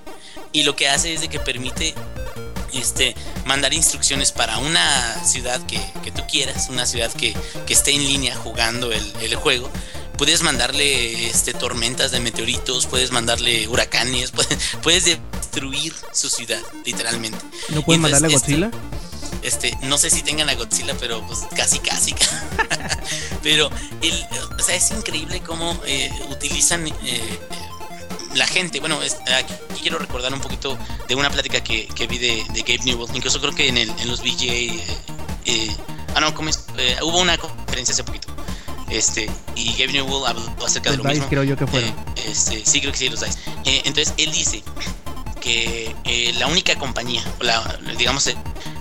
y 0.54 0.64
lo 0.64 0.78
que 0.78 0.88
hace 0.88 1.14
es 1.14 1.20
de 1.20 1.28
que 1.28 1.42
permite 1.42 1.94
este, 2.74 3.16
mandar 3.46 3.74
instrucciones 3.74 4.32
para 4.32 4.60
una 4.60 5.26
ciudad 5.26 5.66
que, 5.66 5.82
que 6.06 6.12
tú 6.12 6.24
quieras, 6.26 6.70
una 6.70 6.86
ciudad 6.86 7.12
que, 7.12 7.36
que 7.68 7.74
esté 7.74 7.92
en 7.92 8.06
línea 8.06 8.34
jugando 8.38 8.94
el, 8.94 9.04
el 9.22 9.36
juego 9.36 9.70
puedes 10.20 10.44
mandarle 10.44 11.28
este, 11.28 11.54
tormentas 11.54 12.12
de 12.12 12.20
meteoritos, 12.20 12.88
puedes 12.88 13.12
mandarle 13.12 13.70
huracanes, 13.70 14.32
puedes, 14.36 14.60
puedes 14.84 15.06
destruir 15.06 15.96
su 16.12 16.30
ciudad, 16.30 16.60
literalmente. 16.86 17.40
¿No 17.70 17.82
pueden 17.84 18.02
mandarle 18.02 18.28
a 18.28 18.32
Godzilla? 18.32 18.70
Este, 19.44 19.78
no 19.84 19.98
sé 19.98 20.10
si 20.10 20.22
tengan 20.22 20.50
a 20.50 20.56
Godzilla, 20.56 20.94
pero 21.00 21.26
pues 21.26 21.40
casi, 21.56 21.80
casi. 21.80 22.14
pero, 23.44 23.70
el, 24.02 24.26
o 24.60 24.62
sea, 24.62 24.76
es 24.76 24.92
increíble 24.92 25.42
cómo 25.42 25.82
eh, 25.86 26.12
utilizan 26.30 26.86
eh, 26.86 27.40
la 28.36 28.46
gente. 28.46 28.82
Bueno, 28.82 29.02
es, 29.02 29.16
aquí 29.34 29.54
quiero 29.82 30.00
recordar 30.00 30.34
un 30.34 30.42
poquito 30.42 30.78
de 31.08 31.16
una 31.16 31.30
plática 31.30 31.64
que, 31.64 31.88
que 31.88 32.08
vi 32.08 32.18
de, 32.18 32.44
de, 32.50 32.62
Gabe 32.64 32.84
Newell. 32.84 33.10
Incluso 33.16 33.40
creo 33.40 33.56
que 33.56 33.70
en, 33.70 33.78
el, 33.78 33.90
en 33.90 34.10
los 34.10 34.20
VGA. 34.20 34.84
Eh, 35.46 35.76
ah, 36.14 36.20
no, 36.20 36.36
¿cómo 36.36 36.50
es? 36.50 36.66
hubo 37.04 37.20
una 37.20 37.38
conferencia 37.38 37.94
hace 37.94 38.04
poquito 38.04 38.39
Este, 38.90 39.30
y 39.56 39.74
Gabe 39.74 39.94
Newell 39.94 40.26
habló 40.26 40.66
acerca 40.66 40.92
de 40.92 40.98
lo 40.98 41.04
Los 41.04 41.14
Dice 41.14 41.20
mismo. 41.22 41.30
creo 41.30 41.44
yo 41.44 41.56
que 41.56 41.68
fueron. 41.68 41.90
Eh, 41.90 42.24
este, 42.28 42.66
sí, 42.66 42.82
creo 42.82 42.92
que 42.92 42.98
sí, 42.98 43.10
los 43.10 43.20
Dice. 43.20 43.38
Eh, 43.66 43.82
entonces, 43.86 44.14
él 44.18 44.32
dice 44.32 44.64
que 45.42 45.96
eh, 46.06 46.34
la 46.38 46.48
única 46.48 46.76
compañía, 46.78 47.24
la, 47.40 47.80
digamos, 47.98 48.30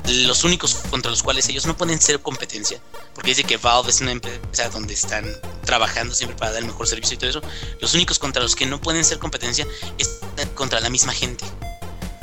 los 0.07 0.45
únicos 0.45 0.75
contra 0.91 1.11
los 1.11 1.23
cuales 1.23 1.49
ellos 1.49 1.67
no 1.67 1.77
pueden 1.77 2.01
ser 2.01 2.21
competencia, 2.21 2.81
porque 3.15 3.31
dice 3.31 3.45
que 3.45 3.59
Valve 3.59 3.91
es 3.91 4.01
una 4.01 4.13
empresa 4.13 4.69
donde 4.71 4.95
están 4.95 5.25
trabajando 5.65 6.15
siempre 6.15 6.37
para 6.37 6.53
dar 6.53 6.63
el 6.63 6.67
mejor 6.67 6.89
servicio 6.89 7.15
y 7.15 7.19
todo 7.19 7.31
eso, 7.31 7.43
los 7.81 7.95
únicos 7.95 8.19
contra 8.19 8.43
los 8.43 8.57
que 8.57 8.67
no 8.67 8.81
pueden 8.81 9.05
ser 9.05 9.19
competencia 9.19 9.67
es 9.99 10.21
contra 10.55 10.81
la 10.81 10.91
misma 10.91 11.13
gente. 11.13 11.45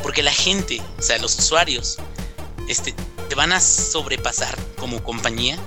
Porque 0.01 0.21
la 0.21 0.33
gente, 0.33 0.81
o 0.97 1.01
sea, 1.01 1.17
los 1.19 1.37
usuarios, 1.37 1.97
este, 2.67 2.93
te 3.29 3.35
van 3.35 3.53
a 3.53 3.61
sobrepasar 3.61 4.57
como 4.77 5.03
compañía 5.03 5.57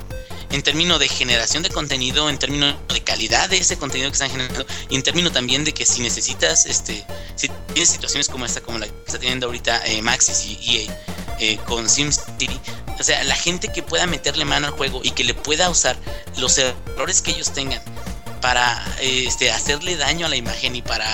en 0.50 0.62
términos 0.62 0.98
de 0.98 1.08
generación 1.08 1.62
de 1.62 1.70
contenido, 1.70 2.28
en 2.30 2.38
términos 2.38 2.74
de 2.92 3.02
calidad 3.02 3.48
de 3.48 3.58
ese 3.58 3.76
contenido 3.76 4.10
que 4.10 4.14
están 4.14 4.30
generando, 4.30 4.66
y 4.88 4.96
en 4.96 5.02
términos 5.02 5.32
también 5.32 5.64
de 5.64 5.72
que 5.72 5.84
si 5.84 6.00
necesitas, 6.00 6.66
este, 6.66 7.04
si 7.36 7.48
tienes 7.72 7.90
situaciones 7.90 8.28
como 8.28 8.46
esta, 8.46 8.60
como 8.60 8.78
la 8.78 8.86
que 8.86 8.94
está 9.06 9.18
teniendo 9.18 9.46
ahorita 9.46 9.86
eh, 9.86 10.00
Maxis 10.02 10.46
y 10.46 10.76
EA 10.76 11.02
eh, 11.38 11.58
con 11.66 11.88
SimCity, 11.88 12.60
o 12.98 13.02
sea, 13.02 13.22
la 13.24 13.36
gente 13.36 13.68
que 13.68 13.82
pueda 13.82 14.06
meterle 14.06 14.44
mano 14.44 14.66
al 14.66 14.72
juego 14.72 15.00
y 15.04 15.10
que 15.10 15.24
le 15.24 15.34
pueda 15.34 15.68
usar 15.70 15.96
los 16.36 16.58
errores 16.58 17.22
que 17.22 17.32
ellos 17.32 17.52
tengan 17.52 17.82
para 18.40 18.84
este, 19.00 19.50
hacerle 19.50 19.96
daño 19.96 20.26
a 20.26 20.28
la 20.28 20.36
imagen 20.36 20.74
y 20.74 20.82
para 20.82 21.06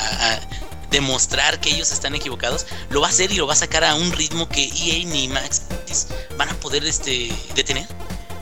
demostrar 0.90 1.60
que 1.60 1.70
ellos 1.70 1.90
están 1.90 2.14
equivocados, 2.14 2.66
lo 2.90 3.00
va 3.00 3.08
a 3.08 3.10
hacer 3.10 3.32
y 3.32 3.36
lo 3.36 3.46
va 3.48 3.54
a 3.54 3.56
sacar 3.56 3.82
a 3.82 3.96
un 3.96 4.12
ritmo 4.12 4.48
que 4.48 4.62
EA 4.64 5.04
ni 5.06 5.26
Maxis 5.26 6.06
van 6.38 6.48
a 6.48 6.54
poder 6.54 6.84
este, 6.86 7.32
detener 7.54 7.86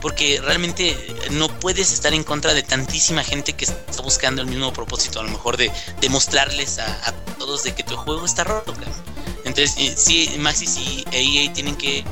porque 0.03 0.41
realmente 0.43 0.97
no 1.31 1.47
puedes 1.47 1.93
estar 1.93 2.13
en 2.13 2.25
contra 2.25 2.53
de 2.53 2.61
tantísima 2.61 3.23
gente 3.23 3.53
que 3.53 3.63
está 3.63 4.01
buscando 4.03 4.41
el 4.41 4.49
mismo 4.49 4.73
propósito, 4.73 5.21
a 5.21 5.23
lo 5.23 5.29
mejor 5.29 5.55
de 5.55 5.71
demostrarles 6.01 6.77
a, 6.77 7.13
todos 7.39 7.63
de 7.63 7.73
que 7.73 7.83
tu 7.83 7.95
juego 7.95 8.25
está 8.25 8.43
roto. 8.43 8.73
Claro. 8.73 8.91
Entonces, 9.45 9.75
eh, 9.77 9.93
sí, 9.95 10.35
Maxis 10.39 10.75
y 10.77 11.05
EA 11.09 11.53
tienen 11.53 11.77
que 11.77 12.03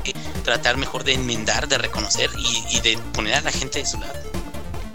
tratar 0.42 0.78
mejor 0.78 1.04
de 1.04 1.12
enmendar, 1.12 1.68
de 1.68 1.76
reconocer 1.76 2.30
y, 2.38 2.76
y, 2.76 2.80
de 2.80 2.96
poner 3.12 3.34
a 3.34 3.40
la 3.42 3.52
gente 3.52 3.80
de 3.80 3.86
su 3.86 4.00
lado. 4.00 4.41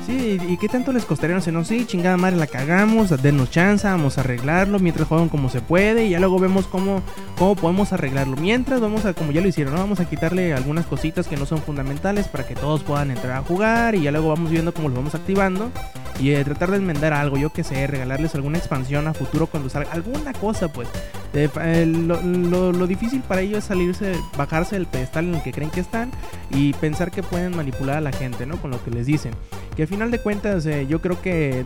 Sí, 0.08 0.40
¿y 0.48 0.56
qué 0.56 0.70
tanto 0.70 0.94
les 0.94 1.04
costaría? 1.04 1.36
No 1.36 1.42
sé, 1.42 1.52
no 1.52 1.66
sé, 1.66 1.86
chingada 1.86 2.16
madre, 2.16 2.38
la 2.38 2.48
cagamos, 2.48 3.10
denos 3.22 3.52
chance, 3.52 3.86
vamos 3.86 4.18
a 4.18 4.22
arreglarlo 4.22 4.80
mientras 4.80 5.06
juegan 5.06 5.28
como 5.28 5.50
se 5.50 5.60
puede 5.60 6.06
y 6.06 6.12
ya 6.12 6.20
luego 6.22 6.40
vemos 6.40 6.66
cómo, 6.66 7.02
cómo 7.38 7.58
podemos 7.58 7.92
arreglarlo. 7.92 8.38
Mientras 8.38 8.80
vamos 8.80 9.04
a, 9.04 9.14
como 9.14 9.34
ya 9.34 9.42
lo 9.42 9.50
hicieron, 9.50 9.74
¿no? 9.74 9.82
vamos 9.82 10.00
a 10.00 10.06
quitarle 10.06 10.54
algunas 10.54 10.86
cositas 10.86 11.28
que 11.28 11.36
no 11.36 11.46
son 11.46 11.58
fundamentales 11.58 12.30
para 12.30 12.48
que 12.48 12.56
todos 12.56 12.84
puedan 12.84 13.12
entrar 13.12 13.34
a 13.34 13.42
jugar 13.42 13.96
y 13.96 14.04
ya 14.04 14.12
luego 14.12 14.30
vamos 14.30 14.50
viendo 14.50 14.74
cómo 14.74 14.88
lo 14.88 14.96
vamos 14.96 15.14
activando 15.14 15.74
y 16.22 16.32
eh, 16.32 16.44
tratar 16.46 16.72
de 16.72 16.78
enmendar 16.78 17.12
algo, 17.12 17.36
yo 17.38 17.52
que 17.52 17.66
sé, 17.66 17.86
regalarles 17.86 18.34
alguna 18.34 18.60
expansión 18.60 19.08
a 19.08 19.14
futuro 19.14 19.48
cuando 19.48 19.70
salga 19.70 19.92
alguna 19.92 20.32
cosa, 20.32 20.72
pues. 20.72 20.88
Eh, 21.34 21.86
lo, 21.86 22.22
lo, 22.22 22.72
lo, 22.72 22.88
difícil 22.88 23.22
para 23.22 23.42
ellos 23.42 23.60
es 23.60 23.66
salirse, 23.66 24.16
bajarse 24.38 24.76
del 24.76 24.88
pedestal 24.88 25.26
en 25.26 25.36
el 25.36 25.44
que 25.44 25.52
creen 25.52 25.70
que 25.70 25.82
están 25.82 26.12
y 26.50 26.74
pensar 26.74 27.12
que 27.12 27.22
pueden 27.22 27.56
manipular 27.56 27.98
a 27.98 28.02
la 28.02 28.12
gente, 28.12 28.46
¿no? 28.46 28.56
Con 28.58 28.72
lo 28.72 28.82
que 28.84 28.90
les 28.90 29.06
dicen. 29.06 29.34
Que 29.78 29.84
al 29.84 29.88
final 29.88 30.10
de 30.10 30.20
cuentas, 30.20 30.66
eh, 30.66 30.88
yo 30.90 31.02
creo 31.02 31.22
que 31.22 31.64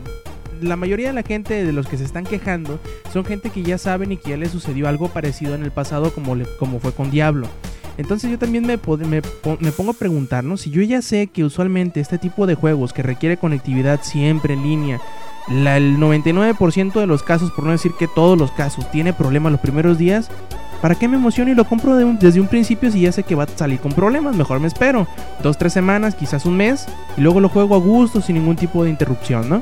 la 0.62 0.76
mayoría 0.76 1.08
de 1.08 1.14
la 1.14 1.24
gente 1.24 1.64
de 1.64 1.72
los 1.72 1.88
que 1.88 1.98
se 1.98 2.04
están 2.04 2.26
quejando 2.26 2.78
son 3.12 3.24
gente 3.24 3.50
que 3.50 3.64
ya 3.64 3.78
saben 3.78 4.12
y 4.12 4.18
que 4.18 4.32
ya 4.32 4.38
les 4.38 4.52
sucedió 4.52 4.88
algo 4.90 5.08
parecido 5.08 5.56
en 5.56 5.64
el 5.64 5.72
pasado 5.72 6.14
como, 6.14 6.36
le, 6.36 6.46
como 6.60 6.80
fue 6.80 6.92
con 6.92 7.10
Diablo. 7.10 7.48
Entonces 7.98 8.30
yo 8.30 8.38
también 8.38 8.66
me, 8.66 8.78
me, 8.78 9.22
me, 9.60 9.72
pongo 9.72 9.92
a 9.92 9.96
preguntar, 9.96 10.44
¿no? 10.44 10.58
Si 10.58 10.70
yo 10.72 10.82
ya 10.82 11.02
sé 11.02 11.28
que 11.28 11.44
usualmente 11.44 12.02
este 12.02 12.18
tipo 12.18 12.48
de 12.48 12.56
juegos 12.56 12.94
que 12.94 13.02
requiere 13.02 13.38
conectividad 13.38 14.02
siempre 14.04 14.56
en 14.56 14.64
línea, 14.64 15.02
el 15.50 15.98
99% 15.98 16.94
de 16.94 17.08
los 17.08 17.24
casos, 17.24 17.52
por 17.52 17.66
no 17.66 17.72
decir 17.72 17.92
que 17.98 18.08
todos 18.08 18.38
los 18.38 18.52
casos, 18.52 18.90
tiene 18.92 19.14
problemas 19.14 19.54
los 19.54 19.62
primeros 19.62 19.98
días, 19.98 20.30
¿para 20.82 20.96
qué 20.96 21.08
me 21.08 21.18
emociono 21.18 21.52
y 21.52 21.56
lo 21.56 21.66
compro 21.66 21.96
desde 21.96 22.40
un 22.40 22.48
principio 22.48 22.92
si 22.92 23.02
ya 23.02 23.12
sé 23.12 23.24
que 23.24 23.36
va 23.36 23.44
a 23.44 23.48
salir 23.48 23.80
con 23.80 23.94
problemas? 23.94 24.36
Mejor 24.36 24.60
me 24.60 24.68
espero. 24.68 25.08
Dos, 25.42 25.58
tres 25.58 25.74
semanas, 25.74 26.16
quizás 26.16 26.46
un 26.46 26.58
mes, 26.58 26.86
y 27.18 27.22
luego 27.22 27.40
lo 27.40 27.50
juego 27.50 27.76
a 27.76 27.80
gusto 27.80 28.22
sin 28.22 28.36
ningún 28.36 28.56
tipo 28.56 28.84
de 28.84 28.90
interrupción, 28.90 29.50
¿no? 29.50 29.62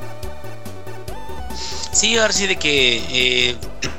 Sí, 1.92 2.18
ahora 2.18 2.34
sí 2.34 2.48
de 2.48 2.56
que 2.56 3.04
eh, 3.12 3.56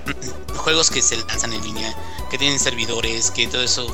juegos 0.55 0.91
que 0.91 1.03
se 1.03 1.17
lanzan 1.17 1.53
en 1.53 1.63
línea 1.63 1.95
que 2.31 2.39
tienen 2.39 2.59
servidores, 2.59 3.31
que 3.31 3.47
todo 3.49 3.63
eso 3.63 3.87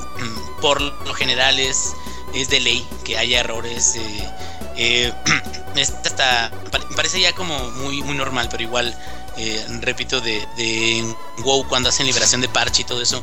por 0.61 0.81
lo 0.81 1.14
general 1.14 1.59
es, 1.59 1.95
es 2.35 2.51
de 2.51 2.61
ley, 2.61 2.87
que 3.05 3.16
haya 3.16 3.41
errores. 3.41 3.97
Eh, 3.97 4.29
eh, 4.77 5.12
hasta, 6.05 6.53
parece 6.95 7.20
ya 7.20 7.33
como 7.33 7.59
muy, 7.72 8.03
muy 8.03 8.14
normal, 8.14 8.49
pero 8.51 8.62
igual, 8.62 8.95
eh, 9.37 9.66
repito, 9.80 10.20
de, 10.20 10.47
de 10.57 11.14
WoW 11.39 11.66
cuando 11.68 11.89
hacen 11.89 12.07
liberación 12.07 12.41
de 12.41 12.49
parche 12.49 12.82
y 12.82 12.84
todo 12.84 13.03
eso, 13.03 13.22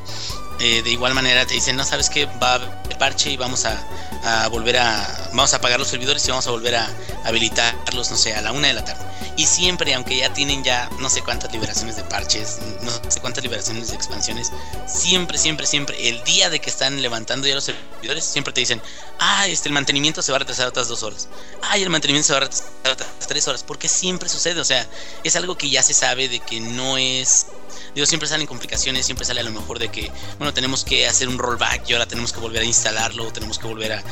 eh, 0.59 0.81
de 0.83 0.89
igual 0.89 1.13
manera 1.13 1.45
te 1.45 1.53
dicen, 1.53 1.75
no 1.75 1.83
sabes 1.83 2.09
que 2.09 2.25
va 2.25 2.55
el 2.89 2.97
parche 2.97 3.31
y 3.31 3.37
vamos 3.37 3.65
a, 3.65 3.83
a, 4.23 4.47
volver 4.47 4.77
a, 4.77 5.29
vamos 5.29 5.53
a 5.53 5.57
apagar 5.57 5.79
los 5.79 5.87
servidores 5.87 6.25
y 6.27 6.29
vamos 6.29 6.47
a 6.47 6.51
volver 6.51 6.75
a 6.75 6.89
habilitarlos, 7.25 8.11
no 8.11 8.17
sé, 8.17 8.33
a 8.33 8.41
la 8.41 8.51
una 8.51 8.67
de 8.67 8.73
la 8.73 8.85
tarde. 8.85 9.03
Y 9.35 9.45
siempre, 9.47 9.93
aunque 9.95 10.15
ya 10.15 10.31
tienen 10.31 10.63
ya 10.63 10.89
no 10.99 11.09
sé 11.09 11.21
cuántas 11.23 11.51
liberaciones 11.51 11.95
de 11.95 12.03
parches, 12.03 12.59
no 12.81 12.91
sé 13.09 13.19
cuántas 13.19 13.43
liberaciones 13.43 13.89
de 13.89 13.95
expansiones, 13.95 14.51
siempre, 14.85 15.37
siempre, 15.37 15.65
siempre, 15.65 16.09
el 16.09 16.23
día 16.23 16.49
de 16.51 16.61
que 16.61 16.69
están 16.69 17.01
levantando 17.01 17.47
ya 17.47 17.55
los 17.55 17.63
servidores, 17.63 18.23
siempre 18.23 18.53
te 18.53 18.59
dicen, 18.59 18.81
ah, 19.19 19.47
este, 19.47 19.69
el 19.69 19.73
mantenimiento 19.73 20.21
se 20.21 20.31
va 20.31 20.35
a 20.35 20.39
retrasar 20.39 20.67
otras 20.67 20.87
dos 20.87 21.01
horas. 21.01 21.29
Ay, 21.63 21.81
el 21.81 21.89
mantenimiento 21.89 22.27
se 22.27 22.33
va 22.33 22.37
a 22.37 22.41
retrasar 22.41 22.69
otras 22.91 23.09
tres 23.27 23.47
horas. 23.47 23.63
Porque 23.63 23.89
siempre 23.89 24.29
sucede, 24.29 24.59
o 24.59 24.65
sea, 24.65 24.87
es 25.23 25.35
algo 25.35 25.57
que 25.57 25.69
ya 25.69 25.81
se 25.81 25.93
sabe 25.93 26.29
de 26.29 26.39
que 26.39 26.59
no 26.59 26.97
es 26.97 27.47
digo, 27.93 28.05
siempre 28.05 28.27
salen 28.27 28.47
complicaciones, 28.47 29.05
siempre 29.05 29.25
sale 29.25 29.41
a 29.41 29.43
lo 29.43 29.51
mejor 29.51 29.79
de 29.79 29.89
que, 29.89 30.11
bueno, 30.37 30.53
tenemos 30.53 30.83
que 30.83 31.07
hacer 31.07 31.27
un 31.27 31.37
rollback 31.37 31.89
y 31.89 31.93
ahora 31.93 32.05
tenemos 32.05 32.33
que 32.33 32.39
volver 32.39 32.61
a 32.61 32.65
instalarlo, 32.65 33.31
tenemos 33.31 33.59
que 33.59 33.67
volver 33.67 33.93
a 33.93 34.03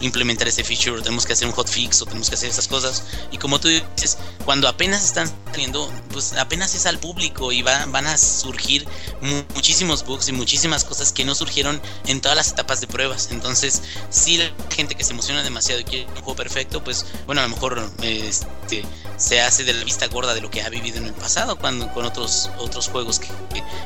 implementar 0.00 0.48
ese 0.48 0.64
feature, 0.64 1.02
tenemos 1.02 1.26
que 1.26 1.32
hacer 1.32 1.46
un 1.46 1.52
hotfix 1.54 2.02
o 2.02 2.06
tenemos 2.06 2.28
que 2.28 2.34
hacer 2.34 2.50
esas 2.50 2.68
cosas. 2.68 3.04
Y 3.30 3.38
como 3.38 3.60
tú 3.60 3.68
dices, 3.68 4.18
cuando 4.44 4.68
apenas 4.68 5.04
están 5.04 5.30
saliendo, 5.50 5.90
pues 6.12 6.32
apenas 6.34 6.74
es 6.74 6.86
al 6.86 6.98
público 6.98 7.52
y 7.52 7.62
va, 7.62 7.86
van 7.86 8.06
a 8.06 8.16
surgir 8.16 8.86
mu 9.20 9.42
muchísimos 9.54 10.04
bugs 10.04 10.28
y 10.28 10.32
muchísimas 10.32 10.84
cosas 10.84 11.12
que 11.12 11.24
no 11.24 11.34
surgieron 11.34 11.80
en 12.06 12.20
todas 12.20 12.36
las 12.36 12.50
etapas 12.52 12.80
de 12.80 12.86
pruebas. 12.86 13.28
Entonces, 13.30 13.82
si 14.10 14.38
la 14.38 14.50
gente 14.74 14.94
que 14.94 15.04
se 15.04 15.12
emociona 15.12 15.42
demasiado 15.42 15.80
y 15.80 15.84
quiere 15.84 16.06
un 16.06 16.14
juego 16.14 16.36
perfecto, 16.36 16.82
pues 16.82 17.06
bueno, 17.26 17.40
a 17.40 17.44
lo 17.44 17.50
mejor 17.50 17.90
este, 18.02 18.84
se 19.16 19.40
hace 19.40 19.64
de 19.64 19.74
la 19.74 19.84
vista 19.84 20.06
gorda 20.08 20.34
de 20.34 20.40
lo 20.40 20.50
que 20.50 20.62
ha 20.62 20.68
vivido 20.68 20.98
en 20.98 21.06
el 21.06 21.14
pasado 21.14 21.58
cuando, 21.58 21.92
con 21.92 22.04
otros, 22.04 22.50
otros 22.58 22.88
juegos 22.88 23.18
que, 23.18 23.28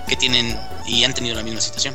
que 0.08 0.16
tienen 0.16 0.58
y 0.86 1.04
han 1.04 1.14
tenido 1.14 1.34
la 1.34 1.42
misma 1.42 1.60
situación. 1.60 1.94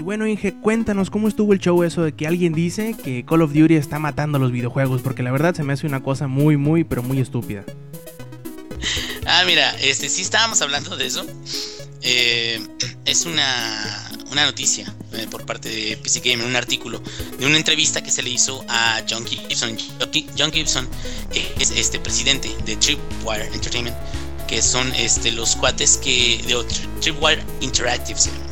Y 0.00 0.02
bueno, 0.02 0.26
Inge, 0.26 0.54
cuéntanos 0.54 1.10
cómo 1.10 1.28
estuvo 1.28 1.52
el 1.52 1.58
show 1.58 1.82
eso 1.82 2.02
de 2.02 2.12
que 2.14 2.26
alguien 2.26 2.54
dice 2.54 2.96
que 3.04 3.22
Call 3.26 3.42
of 3.42 3.52
Duty 3.52 3.74
está 3.74 3.98
matando 3.98 4.38
a 4.38 4.40
los 4.40 4.50
videojuegos, 4.50 5.02
porque 5.02 5.22
la 5.22 5.30
verdad 5.30 5.54
se 5.54 5.62
me 5.62 5.74
hace 5.74 5.86
una 5.86 6.02
cosa 6.02 6.26
muy, 6.26 6.56
muy, 6.56 6.84
pero 6.84 7.02
muy 7.02 7.20
estúpida. 7.20 7.66
Ah, 9.26 9.42
mira, 9.44 9.76
este 9.78 10.08
sí 10.08 10.22
estábamos 10.22 10.62
hablando 10.62 10.96
de 10.96 11.04
eso. 11.04 11.26
Eh, 12.00 12.66
es 13.04 13.26
una, 13.26 14.10
una 14.30 14.46
noticia 14.46 14.90
eh, 15.12 15.26
por 15.30 15.44
parte 15.44 15.68
de 15.68 15.98
PC 15.98 16.20
Gamer, 16.20 16.46
un 16.46 16.56
artículo 16.56 17.02
de 17.38 17.44
una 17.44 17.58
entrevista 17.58 18.02
que 18.02 18.10
se 18.10 18.22
le 18.22 18.30
hizo 18.30 18.64
a 18.68 19.02
John 19.06 19.26
Gibson. 19.26 19.76
John 20.38 20.50
Gibson 20.50 20.88
es 21.58 21.72
este 21.72 22.00
presidente 22.00 22.48
de 22.64 22.74
Tripwire 22.76 23.50
Entertainment, 23.52 23.96
que 24.48 24.62
son 24.62 24.90
este 24.94 25.30
los 25.30 25.56
cuates 25.56 25.98
que 25.98 26.42
de 26.46 26.56
Tripwire 27.02 27.44
Interactive 27.60 28.18
se 28.18 28.30
llama. 28.30 28.50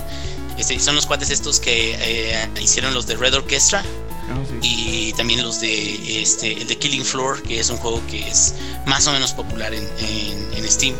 Este, 0.59 0.79
son 0.81 0.97
los 0.97 1.07
cuates 1.07 1.31
estos 1.31 1.61
que 1.61 1.97
eh, 2.01 2.49
hicieron 2.61 2.93
los 2.93 3.07
de 3.07 3.17
Red 3.17 3.35
Orchestra 3.35 3.85
oh, 4.33 4.61
sí. 4.61 5.09
y 5.09 5.13
también 5.13 5.43
los 5.43 5.61
de 5.61 6.21
este 6.21 6.53
el 6.53 6.67
de 6.67 6.77
Killing 6.77 7.05
Floor, 7.05 7.43
que 7.43 7.61
es 7.61 7.71
un 7.71 7.77
juego 7.77 8.03
que 8.09 8.29
es 8.29 8.55
más 8.87 9.07
o 9.07 9.13
menos 9.13 9.33
popular 9.33 9.73
en, 9.73 9.89
en, 10.01 10.55
en 10.55 10.71
Steam. 10.71 10.95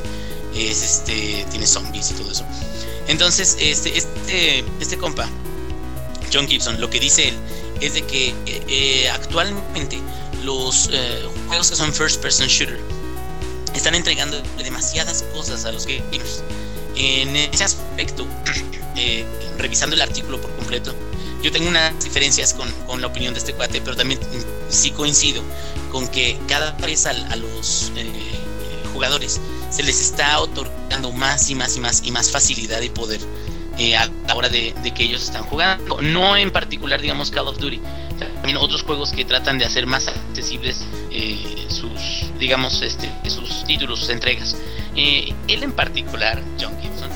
Es 0.55 0.83
este 0.83 1.45
tiene 1.51 1.67
zombies 1.67 2.11
y 2.11 2.15
todo 2.15 2.31
eso. 2.31 2.45
Entonces, 3.09 3.57
este, 3.59 3.97
este, 3.97 4.65
este 4.81 4.99
compa, 4.99 5.29
John 6.33 6.47
Gibson, 6.47 6.79
lo 6.81 6.91
que 6.91 7.01
dice 7.01 7.29
él 7.29 7.35
es 7.81 7.95
de 7.95 8.03
que 8.03 8.35
eh, 8.47 9.09
actualmente 9.09 9.99
los 10.45 10.91
eh, 10.93 11.27
juegos 11.47 11.71
que 11.71 11.77
son 11.77 11.93
first 11.93 12.21
person 12.21 12.49
shooter 12.49 12.79
están 13.75 13.95
entregando 13.95 14.41
demasiadas 14.59 15.25
cosas 15.35 15.65
a 15.65 15.73
los 15.73 15.87
gamers. 15.87 16.43
En 16.97 17.35
ese 17.37 17.65
aspecto, 17.65 18.27
eh, 18.99 19.25
revisando 19.57 19.95
el 19.95 20.03
artículo 20.03 20.41
por 20.41 20.55
completo, 20.57 20.95
yo 21.43 21.53
tengo 21.53 21.69
unas 21.69 22.03
diferencias 22.03 22.53
con, 22.53 22.71
con, 22.87 23.01
la 23.01 23.07
opinión 23.07 23.33
de 23.33 23.39
este 23.39 23.55
cuate, 23.55 23.81
pero 23.81 23.97
también 23.97 24.19
sí 24.69 24.91
coincido 24.91 25.43
con 25.93 26.09
que 26.09 26.37
cada 26.49 26.73
vez 26.73 27.07
a, 27.07 27.11
a 27.11 27.37
los 27.37 27.93
eh, 27.97 28.13
jugadores 28.93 29.41
se 29.71 29.83
les 29.85 30.01
está 30.01 30.41
otorgando 30.41 31.13
más 31.13 31.49
y 31.51 31.55
más 31.55 31.77
y 31.77 31.81
más 31.81 32.03
y 32.05 32.11
más 32.11 32.31
facilidad 32.33 32.81
y 32.81 32.89
poder 32.89 33.21
eh, 33.79 33.97
a 33.97 34.11
la 34.27 34.35
hora 34.35 34.49
de, 34.49 34.75
que 34.97 35.05
ellos 35.05 35.23
están 35.23 35.45
jugando. 35.45 36.03
No 36.03 36.37
en 36.37 36.51
particular, 36.51 37.01
digamos, 37.01 37.31
Call 37.31 37.47
of 37.47 37.59
Duty. 37.59 37.81
También 38.19 38.57
otros 38.57 38.83
juegos 38.83 39.13
que 39.13 39.25
tratan 39.25 39.59
de 39.59 39.65
hacer 39.65 39.87
más 39.87 40.09
accesibles 40.09 40.85
eh, 41.13 41.67
sus, 41.69 42.33
digamos, 42.41 42.83
este, 42.83 43.13
sus 43.31 43.65
títulos, 43.65 44.01
sus 44.01 44.09
entregas. 44.09 44.57
él 44.97 45.63
en 45.63 45.73
particular, 45.73 46.43
John 46.61 46.75
Gibson, 46.83 47.11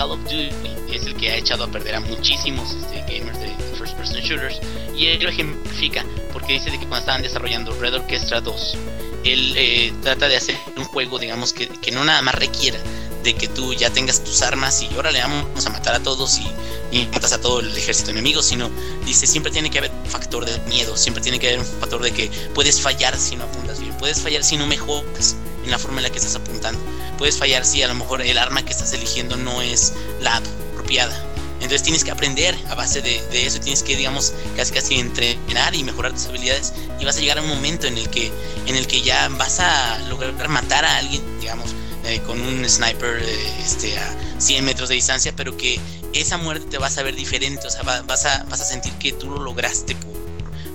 Call 0.00 0.12
of 0.12 0.22
Duty 0.24 0.48
es 0.90 1.04
el 1.04 1.14
que 1.14 1.30
ha 1.30 1.36
echado 1.36 1.64
a 1.64 1.66
perder 1.70 1.96
a 1.96 2.00
muchísimos 2.00 2.72
este, 2.72 3.02
gamers 3.02 3.38
de 3.38 3.54
first 3.76 3.94
person 3.98 4.18
shooters. 4.22 4.58
Y 4.96 5.08
él 5.08 5.22
lo 5.22 5.28
ejemplifica 5.28 6.06
porque 6.32 6.54
dice 6.54 6.70
de 6.70 6.78
que 6.78 6.86
cuando 6.86 7.00
estaban 7.00 7.20
desarrollando 7.20 7.78
Red 7.78 7.96
Orchestra 7.96 8.40
2 8.40 8.78
él 9.24 9.52
eh, 9.58 9.92
trata 10.02 10.26
de 10.28 10.36
hacer 10.38 10.56
un 10.78 10.84
juego 10.84 11.18
digamos 11.18 11.52
que, 11.52 11.68
que, 11.68 11.90
no 11.90 12.02
nada 12.02 12.22
más 12.22 12.34
requiera 12.34 12.78
de 13.22 13.34
que 13.34 13.46
tú 13.46 13.74
ya 13.74 13.90
tengas 13.90 14.24
tus 14.24 14.40
armas 14.40 14.80
y 14.80 14.86
ahora 14.94 15.12
le 15.12 15.20
vamos 15.20 15.66
a 15.66 15.68
matar 15.68 15.96
a 15.96 16.00
todos 16.00 16.38
y, 16.38 16.96
y, 16.96 17.04
matas 17.08 17.34
a 17.34 17.40
todo 17.42 17.60
el 17.60 17.76
ejército 17.76 18.10
enemigo, 18.12 18.42
sino 18.42 18.70
dice 19.04 19.26
siempre 19.26 19.52
tiene 19.52 19.68
que 19.68 19.80
haber 19.80 19.90
un 19.90 20.06
factor 20.06 20.46
de 20.46 20.58
miedo, 20.70 20.96
siempre 20.96 21.22
tiene 21.22 21.38
que 21.38 21.48
haber 21.48 21.58
un 21.58 21.66
factor 21.66 22.00
de 22.00 22.12
que 22.12 22.30
puedes 22.54 22.80
fallar 22.80 23.18
si 23.18 23.36
no 23.36 23.44
apuntas 23.44 23.78
bien, 23.78 23.94
puedes 23.98 24.22
fallar 24.22 24.42
si 24.42 24.56
no 24.56 24.66
mejoras 24.66 25.36
en 25.64 25.70
la 25.70 25.78
forma 25.78 25.98
en 25.98 26.04
la 26.04 26.10
que 26.10 26.18
estás 26.18 26.34
apuntando, 26.34 26.80
puedes 27.18 27.38
fallar 27.38 27.64
si 27.64 27.82
a 27.82 27.88
lo 27.88 27.94
mejor 27.94 28.22
el 28.22 28.38
arma 28.38 28.64
que 28.64 28.72
estás 28.72 28.92
eligiendo 28.92 29.36
no 29.36 29.62
es 29.62 29.92
la 30.20 30.36
apropiada. 30.36 31.26
Entonces 31.54 31.82
tienes 31.82 32.04
que 32.04 32.10
aprender 32.10 32.56
a 32.70 32.74
base 32.74 33.02
de, 33.02 33.20
eso, 33.46 33.60
tienes 33.60 33.82
que, 33.82 33.94
digamos, 33.94 34.32
casi 34.56 34.72
casi 34.72 34.98
entrenar 34.98 35.74
y 35.74 35.84
mejorar 35.84 36.12
tus 36.12 36.26
habilidades 36.26 36.72
y 36.98 37.04
vas 37.04 37.16
a 37.18 37.20
llegar 37.20 37.38
a 37.38 37.42
un 37.42 37.48
momento 37.48 37.86
en 37.86 37.98
el 37.98 38.08
que, 38.08 38.32
en 38.66 38.76
el 38.76 38.86
que 38.86 39.02
ya 39.02 39.28
vas 39.28 39.60
a 39.60 39.98
lograr 40.08 40.48
matar 40.48 40.86
a 40.86 40.96
alguien, 40.96 41.22
digamos, 41.38 41.74
eh, 42.06 42.20
con 42.26 42.40
un 42.40 42.66
sniper 42.66 43.22
eh, 43.22 43.62
este, 43.62 43.98
a 43.98 44.16
100 44.38 44.64
metros 44.64 44.88
de 44.88 44.94
distancia, 44.94 45.34
pero 45.36 45.54
que 45.56 45.78
esa 46.14 46.38
muerte 46.38 46.66
te 46.70 46.78
va 46.78 46.86
a 46.86 46.90
saber 46.90 47.14
diferente, 47.14 47.66
o 47.66 47.70
sea, 47.70 47.82
vas, 47.82 48.24
a, 48.24 48.42
vas 48.44 48.60
a 48.60 48.64
sentir 48.64 48.92
que 48.94 49.12
tú 49.12 49.28
lo 49.28 49.42
lograste 49.42 49.94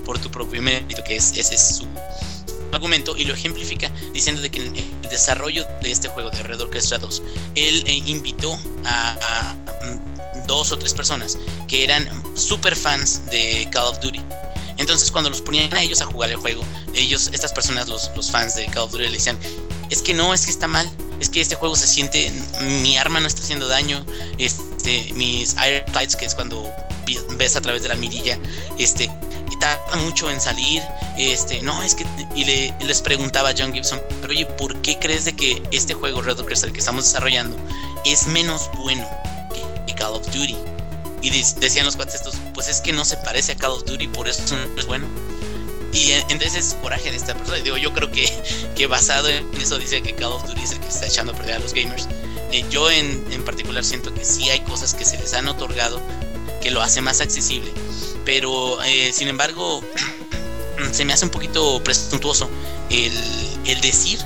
por, 0.06 0.20
tu 0.20 0.30
propio 0.30 0.62
mérito, 0.62 1.04
que 1.04 1.16
es, 1.16 1.36
ese 1.36 1.56
es 1.56 1.78
su 1.78 1.88
argumento, 2.76 3.16
y 3.18 3.26
lo 3.26 3.34
ejemplifica 3.34 3.92
diciendo 4.14 4.42
de 4.42 4.52
que 4.52 4.66
en 4.66 4.76
el 4.76 5.10
desarrollo 5.10 5.66
de 5.82 5.92
este 5.92 6.08
juego 6.08 6.30
de 6.30 6.44
Red 6.44 6.62
Orchestra 6.62 6.98
2, 6.98 7.22
él 7.56 7.84
eh, 7.88 8.04
invitó 8.06 8.58
a, 8.86 9.56
dos 10.48 10.72
o 10.72 10.78
tres 10.78 10.94
personas 10.94 11.40
que 11.68 11.84
eran 11.84 12.08
super 12.36 12.76
fans 12.76 13.26
de 13.32 13.68
Call 13.72 13.88
of 13.88 14.00
Duty. 14.00 14.22
Entonces 14.78 15.10
cuando 15.10 15.30
los 15.30 15.42
ponían 15.42 15.74
a 15.74 15.82
ellos 15.82 16.02
a 16.02 16.06
jugar 16.06 16.30
el 16.30 16.36
juego, 16.36 16.64
ellos, 16.94 17.32
estas 17.34 17.52
personas, 17.52 17.88
los, 17.88 18.12
fans 18.30 18.56
de 18.56 18.66
Call 18.68 18.84
of 18.84 18.92
Duty, 18.92 19.06
le 19.06 19.12
decían, 19.12 19.40
es 19.90 20.02
que 20.02 20.14
no, 20.14 20.34
es 20.34 20.46
que 20.46 20.52
está 20.52 20.68
mal, 20.68 20.90
es 21.20 21.30
que 21.30 21.42
este 21.42 21.56
juego 21.56 21.76
se 21.76 21.88
siente, 21.88 22.32
mi 22.84 22.98
arma 22.98 23.20
no 23.20 23.28
está 23.28 23.42
haciendo 23.42 23.68
daño, 23.68 24.06
este, 24.38 25.12
mis 25.14 25.56
Iron 25.68 25.92
Tights, 25.92 26.16
que 26.16 26.26
es 26.26 26.36
cuando 26.36 26.72
ves 27.38 27.56
a 27.56 27.62
través 27.62 27.84
de 27.84 27.90
la 27.90 27.96
mirilla, 27.96 28.38
este, 28.78 29.10
tarda 29.56 29.96
mucho 29.98 30.30
en 30.30 30.40
salir, 30.40 30.82
este, 31.18 31.62
no, 31.62 31.82
es 31.84 31.96
que, 31.96 32.06
y 32.36 32.46
le, 32.46 32.74
les 32.86 33.02
preguntaba 33.02 33.50
a 33.50 33.54
John 33.58 33.74
Gibson, 33.74 34.02
pero 34.22 34.32
oye, 34.32 34.46
¿por 34.46 34.82
qué 34.82 34.98
crees 35.00 35.26
de 35.26 35.36
que 35.36 35.62
este 35.72 35.94
juego 35.94 36.22
Red 36.22 36.38
Crystal 36.38 36.72
que 36.72 36.80
estamos 36.80 37.06
desarrollando 37.06 37.58
es 38.06 38.28
menos 38.28 38.70
bueno 38.78 39.08
que, 39.88 39.94
Call 39.94 40.14
of 40.14 40.26
Duty? 40.28 40.56
Y 41.22 41.30
decían 41.30 41.86
los 41.86 41.96
cuates 41.96 42.16
estos, 42.16 42.36
pues 42.54 42.68
es 42.68 42.82
que 42.82 42.94
no 42.94 43.04
se 43.04 43.18
parece 43.18 43.54
a 43.54 43.56
Call 43.56 43.72
of 43.72 43.86
Duty, 43.86 44.08
por 44.10 44.28
eso 44.28 44.44
no 44.56 44.80
es 44.80 44.86
bueno. 44.86 45.08
Y 45.92 46.12
entonces 46.12 46.56
es 46.56 46.74
coraje 46.82 47.10
de 47.10 47.18
esta 47.18 47.34
persona. 47.34 47.58
Digo, 47.60 47.78
yo 47.78 47.94
creo 47.94 48.12
que, 48.12 48.30
que 48.76 48.86
basado 48.86 49.30
en 49.30 49.50
eso 49.60 49.78
dice 49.78 50.02
que 50.02 50.14
Call 50.14 50.34
of 50.34 50.46
Duty 50.46 50.62
es 50.62 50.72
el 50.72 50.80
que 50.80 50.90
está 50.90 51.08
echando 51.08 51.32
a 51.32 51.36
perder 51.36 51.56
a 51.56 51.60
los 51.60 51.74
gamers. 51.74 52.08
Eh, 52.52 52.66
yo 52.70 52.92
en, 52.92 53.26
en, 53.32 53.44
particular 53.44 53.84
siento 53.84 54.14
que 54.14 54.24
sí 54.24 54.50
hay 54.50 54.60
cosas 54.60 54.94
que 54.94 55.06
se 55.06 55.18
les 55.18 55.34
han 55.34 55.48
otorgado 55.48 56.02
que 56.62 56.70
lo 56.70 56.82
hace 56.82 57.02
más 57.02 57.22
accesible. 57.22 57.72
Pero 58.26 58.82
eh, 58.84 59.12
sin 59.14 59.28
embargo, 59.28 59.82
se 60.92 61.06
me 61.06 61.14
hace 61.14 61.26
un 61.26 61.32
poquito 61.32 61.82
presuntuoso 61.84 62.50
el, 62.90 63.82
decir 63.82 64.20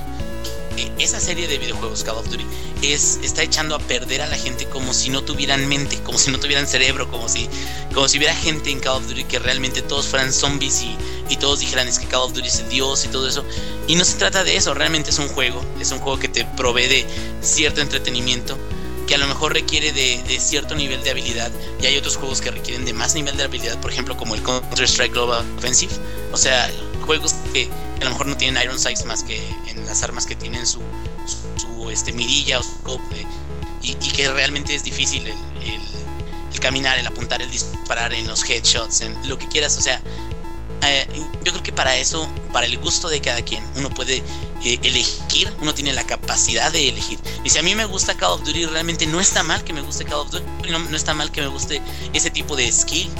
esa 0.98 1.20
serie 1.20 1.46
de 1.46 1.58
videojuegos 1.58 2.04
Call 2.04 2.16
of 2.16 2.28
Duty 2.28 2.44
es, 2.82 3.18
está 3.22 3.42
echando 3.42 3.74
a 3.74 3.78
perder 3.78 4.22
a 4.22 4.26
la 4.26 4.36
gente 4.36 4.66
como 4.66 4.94
si 4.94 5.10
no 5.10 5.22
tuvieran 5.22 5.68
mente, 5.68 5.98
como 6.02 6.16
si 6.16 6.30
no 6.30 6.40
tuvieran 6.40 6.66
cerebro, 6.66 7.10
como 7.10 7.28
si, 7.28 7.48
como 7.92 8.08
si 8.08 8.16
hubiera 8.16 8.34
gente 8.34 8.70
en 8.70 8.80
Call 8.80 8.96
of 8.96 9.08
Duty 9.08 9.24
que 9.24 9.38
realmente 9.38 9.82
todos 9.82 10.06
fueran 10.06 10.32
zombies 10.32 10.82
y, 10.82 10.96
y 11.28 11.36
todos 11.36 11.60
dijeran 11.60 11.88
es 11.88 11.98
que 11.98 12.06
Call 12.06 12.22
of 12.22 12.32
Duty 12.32 12.48
es 12.48 12.60
el 12.60 12.68
dios 12.70 13.04
y 13.04 13.08
todo 13.08 13.28
eso. 13.28 13.44
Y 13.88 13.96
no 13.96 14.04
se 14.04 14.14
trata 14.14 14.44
de 14.44 14.56
eso, 14.56 14.72
realmente 14.72 15.10
es 15.10 15.18
un 15.18 15.28
juego, 15.28 15.62
es 15.80 15.90
un 15.92 15.98
juego 15.98 16.18
que 16.18 16.28
te 16.28 16.44
provee 16.44 16.86
de 16.86 17.06
cierto 17.42 17.80
entretenimiento 17.82 18.56
que 19.10 19.16
a 19.16 19.18
lo 19.18 19.26
mejor 19.26 19.52
requiere 19.52 19.90
de, 19.90 20.22
de, 20.22 20.38
cierto 20.38 20.76
nivel 20.76 21.02
de 21.02 21.10
habilidad 21.10 21.50
y 21.82 21.86
hay 21.86 21.96
otros 21.96 22.16
juegos 22.16 22.40
que 22.40 22.52
requieren 22.52 22.84
de 22.84 22.92
más 22.92 23.16
nivel 23.16 23.36
de 23.36 23.42
habilidad, 23.42 23.76
por 23.80 23.90
ejemplo 23.90 24.16
como 24.16 24.36
el 24.36 24.42
Counter 24.44 24.84
Strike 24.84 25.12
Global 25.12 25.44
Offensive, 25.58 25.92
o 26.30 26.36
sea, 26.36 26.70
juegos 27.06 27.34
que 27.52 27.68
a 28.00 28.04
lo 28.04 28.10
mejor 28.10 28.28
no 28.28 28.36
tienen 28.36 28.62
Iron 28.62 28.78
Sights 28.78 29.04
más 29.06 29.24
que 29.24 29.44
en 29.66 29.84
las 29.84 30.04
armas 30.04 30.26
que 30.26 30.36
tienen 30.36 30.64
su, 30.64 30.80
su, 31.56 31.90
este, 31.90 32.12
mirilla 32.12 32.60
o 32.60 32.62
su 32.62 32.70
scope, 32.70 33.26
y, 33.82 33.94
que 33.94 34.30
realmente 34.30 34.76
es 34.76 34.84
difícil 34.84 35.26
el, 35.26 35.34
el, 36.52 36.60
caminar, 36.60 36.96
el 36.96 37.06
apuntar, 37.08 37.42
el 37.42 37.50
disparar 37.50 38.14
en 38.14 38.28
los 38.28 38.48
headshots, 38.48 39.00
en 39.00 39.28
lo 39.28 39.38
que 39.38 39.48
quieras, 39.48 39.76
o 39.76 39.80
sea, 39.80 40.00
eh, 40.82 41.06
yo 41.44 41.52
creo 41.52 41.62
que 41.62 41.72
para 41.72 41.96
eso, 41.96 42.28
para 42.52 42.66
el 42.66 42.78
gusto 42.78 43.08
de 43.08 43.20
cada 43.20 43.42
quien, 43.42 43.64
uno 43.76 43.90
puede 43.90 44.22
eh, 44.64 44.78
elegir, 44.82 45.52
uno 45.60 45.74
tiene 45.74 45.92
la 45.92 46.04
capacidad 46.04 46.70
de 46.72 46.88
elegir. 46.88 47.18
Y 47.44 47.50
si 47.50 47.58
a 47.58 47.62
mí 47.62 47.74
me 47.74 47.84
gusta 47.84 48.14
Call 48.14 48.32
of 48.32 48.44
Duty, 48.44 48.66
realmente 48.66 49.06
no 49.06 49.20
está 49.20 49.42
mal 49.42 49.64
que 49.64 49.72
me 49.72 49.82
guste 49.82 50.04
Call 50.04 50.20
of 50.20 50.30
Duty, 50.30 50.70
no, 50.70 50.96
está 50.96 51.14
mal 51.14 51.30
que 51.30 51.40
me 51.40 51.48
guste 51.48 51.80
ese 52.12 52.30
tipo 52.30 52.56
de 52.56 52.70
skill 52.70 53.10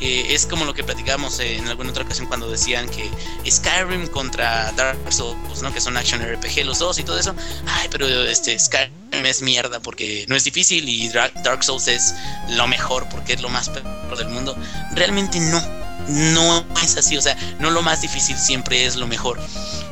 eh, 0.00 0.26
es 0.34 0.44
como 0.44 0.66
lo 0.66 0.74
que 0.74 0.84
platicábamos 0.84 1.40
en 1.40 1.66
alguna 1.68 1.90
otra 1.90 2.04
ocasión 2.04 2.26
cuando 2.26 2.50
decían 2.50 2.86
que 2.88 3.10
Skyrim 3.50 4.08
contra 4.08 4.70
Dark 4.72 4.98
Souls, 5.10 5.62
¿no? 5.62 5.72
Que 5.72 5.80
son 5.80 5.96
action 5.96 6.20
RPG 6.20 6.66
los 6.66 6.80
dos 6.80 6.98
y 6.98 7.02
todo 7.02 7.18
eso. 7.18 7.34
Ay, 7.66 7.88
pero 7.90 8.06
este 8.06 8.58
Skyrim 8.58 9.24
es 9.24 9.40
mierda 9.40 9.80
porque 9.80 10.26
no 10.28 10.36
es 10.36 10.44
difícil 10.44 10.86
y 10.88 11.08
Dark 11.08 11.64
Souls 11.64 11.88
es 11.88 12.14
lo 12.50 12.66
mejor 12.66 13.08
porque 13.08 13.32
es 13.32 13.40
lo 13.40 13.48
más 13.48 13.70
perro 13.70 14.16
del 14.16 14.28
mundo. 14.28 14.54
Realmente 14.92 15.40
no. 15.40 15.75
No 16.08 16.64
es 16.82 16.96
así, 16.96 17.16
o 17.16 17.22
sea, 17.22 17.36
no 17.58 17.70
lo 17.70 17.82
más 17.82 18.00
difícil 18.00 18.36
siempre 18.36 18.86
es 18.86 18.96
lo 18.96 19.06
mejor. 19.06 19.38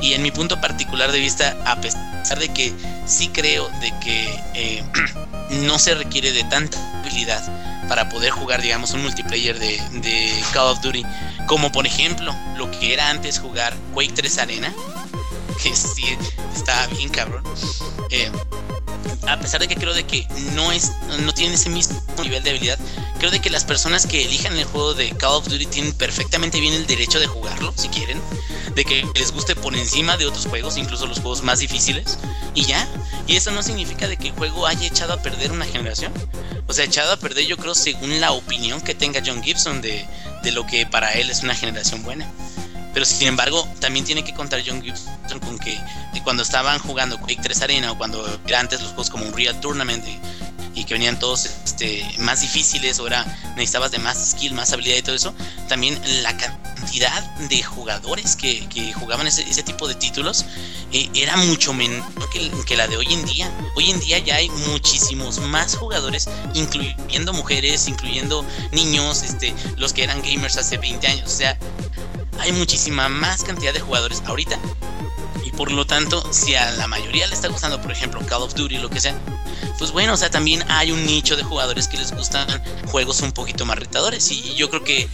Y 0.01 0.15
en 0.15 0.23
mi 0.23 0.31
punto 0.31 0.61
particular 0.61 1.12
de 1.12 1.19
vista, 1.19 1.57
a 1.65 1.81
pesar 1.81 2.39
de 2.39 2.49
que 2.49 2.73
sí 3.07 3.29
creo 3.29 3.69
de 3.81 3.93
que 4.01 4.41
eh, 4.55 4.85
no 5.62 5.79
se 5.79 5.95
requiere 5.95 6.33
de 6.33 6.45
tanta 6.45 6.79
habilidad 7.01 7.43
para 7.89 8.09
poder 8.09 8.31
jugar, 8.31 8.62
digamos, 8.62 8.93
un 8.93 9.03
multiplayer 9.03 9.59
de, 9.59 10.45
Call 10.53 10.69
of 10.69 10.81
Duty. 10.81 11.05
Como 11.47 11.71
por 11.73 11.87
ejemplo, 11.87 12.35
lo 12.57 12.71
que 12.71 12.95
era 12.95 13.11
antes 13.11 13.39
jugar 13.39 13.75
Quake 13.93 14.12
3 14.15 14.39
Arena, 14.39 14.75
que 15.62 15.75
sí 15.75 16.05
está 16.55 16.87
bien 16.89 17.11
cabrón. 17.11 17.43
Eh, 18.11 18.31
a 19.27 19.39
pesar 19.39 19.61
de 19.61 19.69
que 19.69 19.77
creo 19.77 19.95
de 19.95 20.05
que 20.05 20.27
no 20.55 20.73
es 20.73 20.93
no 21.21 21.33
tienen 21.33 21.55
ese 21.55 21.69
mismo 21.71 22.03
nivel 22.23 22.43
de 22.43 22.51
habilidad, 22.51 22.79
creo 23.19 23.31
de 23.31 23.41
que 23.41 23.51
las 23.51 23.65
personas 23.65 24.07
que 24.07 24.25
elijan 24.25 24.57
el 24.59 24.65
juego 24.65 24.95
de 24.95 25.11
Call 25.11 25.35
of 25.35 25.49
Duty 25.49 25.67
tienen 25.67 25.93
perfectamente 25.93 26.61
bien 26.61 26.75
el 26.75 26.87
derecho 26.87 27.21
de 27.21 27.27
jugarlo, 27.27 27.73
si 27.77 27.89
quieren, 27.89 28.21
de 28.75 28.85
que 28.85 29.07
les 29.15 29.33
guste 29.33 29.57
por 29.57 29.77
encima 29.77 30.17
de 30.17 30.27
otros 30.27 30.47
juegos, 30.47 30.77
incluso 30.77 31.07
los 31.07 31.21
juegos 31.21 31.43
más 31.43 31.61
difíciles, 31.61 32.19
y 32.55 32.65
ya. 32.65 32.89
Y 33.27 33.37
eso 33.37 33.51
no 33.53 33.63
significa 33.63 34.07
de 34.09 34.17
que 34.17 34.29
el 34.29 34.35
juego 34.35 34.67
haya 34.67 34.87
echado 34.87 35.15
a 35.15 35.23
perder 35.23 35.53
una 35.53 35.65
generación. 35.65 36.13
O 36.67 36.73
sea, 36.73 36.85
echado 36.85 37.13
a 37.13 37.17
perder 37.17 37.47
yo 37.47 37.57
creo 37.57 37.75
según 37.75 38.21
la 38.21 38.33
opinión 38.33 38.81
que 38.81 38.95
tenga 38.95 39.23
John 39.25 39.43
Gibson 39.43 39.81
de, 39.81 40.07
de 40.43 40.53
lo 40.53 40.67
que 40.67 40.87
para 40.87 41.13
él 41.13 41.31
es 41.31 41.43
una 41.43 41.55
generación 41.55 42.03
buena. 42.03 42.31
Pero 42.95 43.05
sin 43.05 43.28
embargo, 43.28 43.68
también 43.80 44.05
tiene 44.05 44.24
que 44.24 44.32
contar 44.32 44.62
John 44.64 44.80
Gibson 44.80 45.12
con 45.40 45.59
que 45.59 45.78
cuando 46.24 46.42
estaban 46.42 46.78
jugando 46.78 47.18
Quake 47.18 47.40
3 47.42 47.62
Arena 47.62 47.92
o 47.92 47.99
cuando 47.99 48.26
eran 48.47 48.62
antes 48.62 48.80
los 48.80 48.90
juegos 48.90 49.11
como 49.11 49.26
un 49.26 49.32
Real 49.32 49.61
Tournament 49.61 50.05
y, 50.74 50.84
que 50.84 50.92
venían 50.92 51.18
todos 51.18 51.47
este, 51.47 52.05
más 52.18 52.42
difíciles 52.42 52.99
o 52.99 53.07
era, 53.07 53.24
necesitabas 53.57 53.90
de 53.90 53.99
más 53.99 54.32
skill, 54.32 54.53
más 54.53 54.70
habilidad 54.70 54.99
y 54.99 55.03
todo 55.03 55.14
eso, 55.14 55.34
también 55.66 55.99
la 56.22 56.36
cantidad 56.36 57.22
de 57.49 57.62
jugadores 57.62 58.36
que, 58.36 58.66
que 58.68 58.92
jugaban 58.92 59.26
ese, 59.26 59.49
ese, 59.49 59.62
tipo 59.62 59.88
de 59.88 59.95
títulos 59.95 60.45
eh, 60.92 61.09
era 61.14 61.38
mucho 61.38 61.72
menor 61.72 62.05
que, 62.30 62.51
que, 62.66 62.76
la 62.76 62.86
de 62.86 62.99
hoy 62.99 63.07
en 63.11 63.24
día. 63.24 63.51
Hoy 63.76 63.90
en 63.90 64.01
día 64.01 64.18
ya 64.18 64.36
hay 64.36 64.51
muchísimos 64.51 65.38
más 65.38 65.74
jugadores, 65.74 66.28
incluyendo 66.53 67.32
mujeres, 67.32 67.88
incluyendo 67.88 68.45
niños, 68.72 69.22
este, 69.22 69.55
los 69.76 69.95
que 69.95 70.05
eran 70.05 70.20
gamers 70.20 70.59
hace 70.59 70.76
20 70.76 71.07
años. 71.07 71.32
O 71.32 71.34
sea, 71.34 71.59
hay 72.41 72.53
muchísima 72.53 73.09
más 73.09 73.45
cantidad 73.45 73.72
de 73.72 73.80
jugadores 73.80 74.22
ahorita. 74.26 74.59
Y 75.45 75.51
por 75.51 75.70
lo 75.70 75.87
tanto, 75.87 76.32
si 76.32 76.55
a 76.55 76.70
la 76.72 76.87
mayoría 76.89 77.26
le 77.26 77.35
está 77.35 77.49
gustando, 77.49 77.80
por 77.80 77.93
ejemplo, 77.93 78.20
Call 78.26 78.43
of 78.43 78.55
Duty, 78.55 78.78
lo 78.78 78.91
que 78.91 79.01
sea, 79.01 79.18
pues 79.78 79.93
bueno, 79.93 80.14
o 80.14 80.16
sea, 80.16 80.30
también 80.30 80.64
hay 80.68 80.91
un 80.91 81.05
nicho 81.05 81.37
de 81.37 81.43
jugadores 81.43 81.89
que 81.89 81.97
les 81.97 82.12
gustan 82.12 82.47
juegos 82.87 83.20
un 83.22 83.32
poquito 83.32 83.64
más 83.66 83.78
retadores. 83.78 84.30
Y 84.30 84.55
yo 84.55 84.70
creo 84.70 84.85
que, 84.85 85.09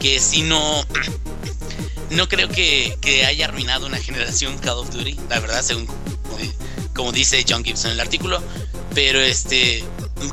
que 0.00 0.20
si 0.20 0.42
no. 0.42 0.84
No 2.08 2.28
creo 2.28 2.48
que, 2.48 2.96
que 3.00 3.26
haya 3.26 3.46
arruinado 3.46 3.86
una 3.86 3.98
generación 3.98 4.56
Call 4.58 4.78
of 4.78 4.90
Duty, 4.90 5.18
la 5.28 5.40
verdad, 5.40 5.60
según 5.62 5.88
como, 6.94 7.12
dice 7.12 7.44
John 7.46 7.64
Gibson 7.64 7.90
en 7.90 7.94
el 7.94 8.00
artículo. 8.00 8.42
Pero 8.94 9.20
este. 9.20 9.84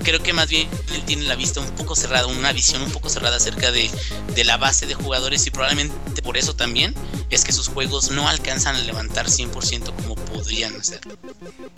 Creo 0.03 0.21
que 0.21 0.33
más 0.33 0.49
bien 0.49 0.67
él 0.93 1.03
tiene 1.05 1.23
la 1.23 1.35
vista 1.35 1.59
un 1.59 1.69
poco 1.71 1.95
cerrada, 1.95 2.27
una 2.27 2.51
visión 2.51 2.81
un 2.81 2.91
poco 2.91 3.09
cerrada 3.09 3.37
acerca 3.37 3.71
de, 3.71 3.89
de, 4.35 4.43
la 4.43 4.57
base 4.57 4.85
de 4.85 4.93
jugadores 4.93 5.45
y 5.47 5.51
probablemente 5.51 6.21
por 6.21 6.37
eso 6.37 6.55
también 6.55 6.93
es 7.29 7.43
que 7.43 7.51
sus 7.51 7.67
juegos 7.67 8.11
no 8.11 8.27
alcanzan 8.27 8.75
a 8.75 8.79
levantar 8.79 9.27
100% 9.27 9.93
como 9.95 10.15
podrían 10.15 10.75
hacerlo. 10.75 11.15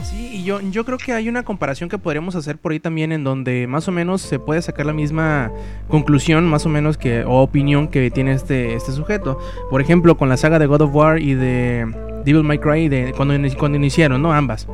Sí, 0.10 0.32
y 0.34 0.44
yo, 0.44 0.62
yo 0.62 0.86
creo 0.86 0.98
que 0.98 1.14
hay 1.14 1.30
una 1.30 1.44
comparación 1.44 1.90
que 1.90 1.98
podríamos 1.98 2.36
hacer 2.36 2.58
por 2.58 2.72
ahí 2.72 2.80
también 2.80 3.12
en 3.12 3.24
donde 3.24 3.68
más 3.68 3.88
o 3.88 3.92
menos 3.92 4.22
se 4.22 4.40
puede 4.40 4.62
sacar 4.62 4.86
la 4.86 4.94
misma 4.94 5.52
conclusión, 5.88 6.46
más 6.46 6.66
o 6.66 6.70
menos 6.70 6.98
que 6.98 7.24
o 7.24 7.42
opinión 7.42 7.88
que 7.88 8.12
tiene 8.12 8.34
este, 8.34 8.76
este 8.76 8.92
sujeto. 8.92 9.40
Por 9.70 9.82
ejemplo, 9.82 10.18
con 10.18 10.30
la 10.30 10.38
saga 10.38 10.60
de 10.60 10.68
God 10.68 10.82
of 10.82 10.96
War 10.96 11.22
y 11.22 11.34
de 11.34 11.86
Devil 12.26 12.44
May 12.44 12.60
Cry 12.60 12.90
de 12.90 13.14
cuando, 13.16 13.36
cuando 13.58 13.78
iniciaron, 13.78 14.22
¿no? 14.22 14.34
Ambas. 14.34 14.68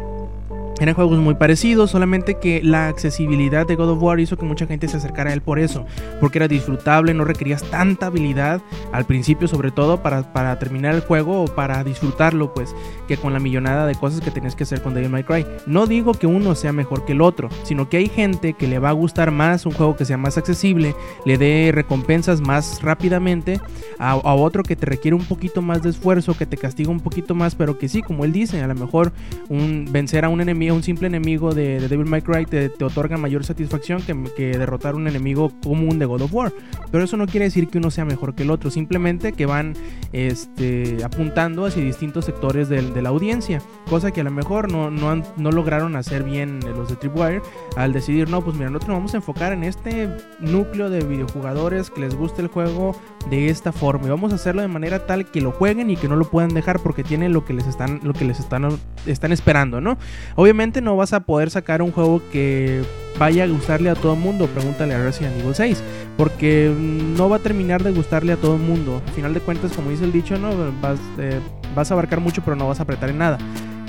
Eran 0.82 0.96
juegos 0.96 1.20
muy 1.20 1.36
parecidos, 1.36 1.92
solamente 1.92 2.40
que 2.40 2.64
la 2.64 2.88
accesibilidad 2.88 3.68
de 3.68 3.76
God 3.76 3.92
of 3.92 4.02
War 4.02 4.20
hizo 4.20 4.36
que 4.36 4.46
mucha 4.46 4.66
gente 4.66 4.88
se 4.88 4.98
acercara 4.98 5.30
a 5.30 5.34
él 5.34 5.42
por 5.42 5.60
eso, 5.60 5.86
porque 6.20 6.40
era 6.40 6.48
disfrutable, 6.48 7.14
no 7.14 7.24
requerías 7.24 7.64
tanta 7.70 8.08
habilidad 8.08 8.64
al 8.92 9.06
principio 9.06 9.48
sobre 9.48 9.70
todo 9.70 10.02
para, 10.02 10.34
para 10.34 10.58
terminar 10.58 10.96
el 10.96 11.02
juego 11.02 11.44
o 11.44 11.46
para 11.46 11.84
disfrutarlo, 11.84 12.56
pues 12.56 12.76
que 13.08 13.16
con 13.16 13.32
la 13.32 13.40
millonada 13.40 13.86
de 13.86 13.94
cosas 13.94 14.22
que 14.22 14.32
tenías 14.32 14.56
que 14.56 14.64
hacer 14.64 14.82
con 14.82 14.96
Devil 14.96 15.12
May 15.12 15.24
Cry. 15.24 15.46
No 15.68 15.86
digo 15.86 16.14
que 16.16 16.26
uno 16.26 16.56
sea 16.56 16.74
mejor 16.74 17.06
que 17.06 17.12
el 17.12 17.22
otro, 17.22 17.50
sino 17.62 17.88
que 17.88 17.98
hay 17.98 18.08
gente 18.08 18.54
que 18.54 18.68
le 18.68 18.80
va 18.80 18.90
a 18.90 18.94
gustar 18.94 19.30
más 19.30 19.68
un 19.68 19.74
juego 19.74 19.96
que 19.96 20.06
sea 20.06 20.18
más 20.18 20.40
accesible, 20.40 20.96
le 21.28 21.38
dé 21.38 21.70
recompensas 21.72 22.42
más 22.42 22.82
rápidamente, 22.82 23.62
a, 24.00 24.14
a 24.14 24.34
otro 24.34 24.64
que 24.64 24.76
te 24.76 24.88
requiere 24.88 25.14
un 25.14 25.26
poquito 25.26 25.62
más 25.62 25.84
de 25.84 25.92
esfuerzo, 25.92 26.36
que 26.36 26.48
te 26.48 26.58
castiga 26.58 26.90
un 26.90 27.02
poquito 27.02 27.36
más, 27.36 27.54
pero 27.54 27.78
que 27.78 27.88
sí, 27.88 28.02
como 28.02 28.26
él 28.26 28.32
dice, 28.32 28.64
a 28.64 28.68
lo 28.68 28.74
mejor 28.74 29.12
un, 29.48 29.88
vencer 29.92 30.26
a 30.26 30.30
un 30.30 30.42
enemigo 30.42 30.71
un 30.74 30.84
simple 30.84 31.08
enemigo 31.08 31.54
de, 31.54 31.80
de 31.80 31.88
Devil 31.88 32.08
May 32.08 32.22
Cry 32.22 32.46
te, 32.46 32.72
otorga 32.84 33.18
mayor 33.18 33.44
satisfacción 33.44 34.02
que, 34.02 34.52
derrotar 34.58 34.96
un 34.96 35.08
enemigo 35.08 35.52
común 35.64 36.00
de 36.00 36.06
God 36.06 36.24
of 36.24 36.34
War. 36.34 36.54
Pero 36.92 37.04
eso 37.04 37.18
no 37.18 37.28
quiere 37.28 37.46
decir 37.46 37.68
que 37.68 37.78
uno 37.78 37.92
sea 37.92 38.06
mejor 38.06 38.36
que 38.36 38.44
el 38.44 38.52
otro, 38.52 38.70
simplemente 38.70 39.34
que 39.34 39.46
van 39.46 39.74
este, 40.14 41.04
apuntando 41.04 41.66
hacia 41.66 41.84
distintos 41.84 42.26
sectores 42.26 42.70
de, 42.70 43.02
la 43.02 43.10
audiencia, 43.10 43.62
cosa 43.90 44.12
que 44.12 44.22
a 44.22 44.24
lo 44.24 44.32
mejor 44.32 44.72
no, 44.72 44.92
no, 44.92 45.52
lograron 45.52 45.96
hacer 45.96 46.24
bien 46.24 46.60
los 46.76 46.90
de 46.90 46.96
Tripwire 46.96 47.42
al 47.76 47.94
decidir, 47.94 48.30
no, 48.30 48.44
pues 48.44 48.56
mira, 48.56 48.70
nosotros 48.70 48.90
nos 48.90 48.98
vamos 48.98 49.14
a 49.14 49.18
enfocar 49.18 49.54
en 49.54 49.64
este 49.64 50.10
núcleo 50.40 50.90
de 50.90 51.04
videojugadores 51.04 51.90
que 51.90 52.02
les 52.02 52.16
guste 52.16 52.42
el 52.42 52.48
juego 52.48 52.96
de 53.30 53.50
esta 53.50 53.72
forma 53.72 54.08
y 54.08 54.10
vamos 54.10 54.32
a 54.32 54.36
hacerlo 54.36 54.62
de 54.62 54.68
manera 54.68 55.06
tal 55.06 55.26
que 55.26 55.42
lo 55.42 55.52
jueguen 55.52 55.90
y 55.90 55.98
que 55.98 56.08
no 56.08 56.16
lo 56.16 56.30
puedan 56.30 56.54
dejar 56.54 56.80
porque 56.80 57.04
tienen 57.04 57.34
lo 57.34 57.46
que 57.46 57.54
les 57.54 57.68
están, 57.68 58.00
lo 58.04 58.14
que 58.14 58.26
les 58.26 58.40
están, 58.40 58.68
están 59.06 59.32
esperando, 59.32 59.82
¿no? 59.82 59.98
Obviamente 60.36 60.51
no 60.54 60.98
vas 60.98 61.14
a 61.14 61.22
poder 61.22 61.50
sacar 61.50 61.82
un 61.82 61.92
juego 61.92 62.22
que 62.32 62.82
vaya 63.18 63.44
a 63.44 63.48
gustarle 63.48 63.90
a 63.90 63.96
todo 63.96 64.14
el 64.14 64.20
mundo. 64.20 64.48
Pregúntale 64.48 64.94
a 64.94 65.04
Resident 65.04 65.40
Evil 65.40 65.56
6. 65.56 65.84
Porque 66.18 66.74
no 66.78 67.30
va 67.30 67.38
a 67.38 67.40
terminar 67.40 67.84
de 67.84 67.92
gustarle 67.92 68.34
a 68.34 68.38
todo 68.38 68.56
el 68.56 68.62
mundo. 68.62 69.02
Al 69.08 69.14
final 69.14 69.34
de 69.34 69.40
cuentas, 69.40 69.72
como 69.74 69.90
dice 69.90 70.04
el 70.04 70.12
dicho, 70.12 70.38
¿no? 70.38 70.52
Vas, 70.82 71.00
eh, 71.18 71.40
vas 71.76 71.92
a 71.92 71.94
abarcar 71.94 72.20
mucho, 72.20 72.42
pero 72.44 72.56
no 72.56 72.68
vas 72.68 72.80
a 72.80 72.84
apretar 72.84 73.10
en 73.10 73.18
nada. 73.18 73.38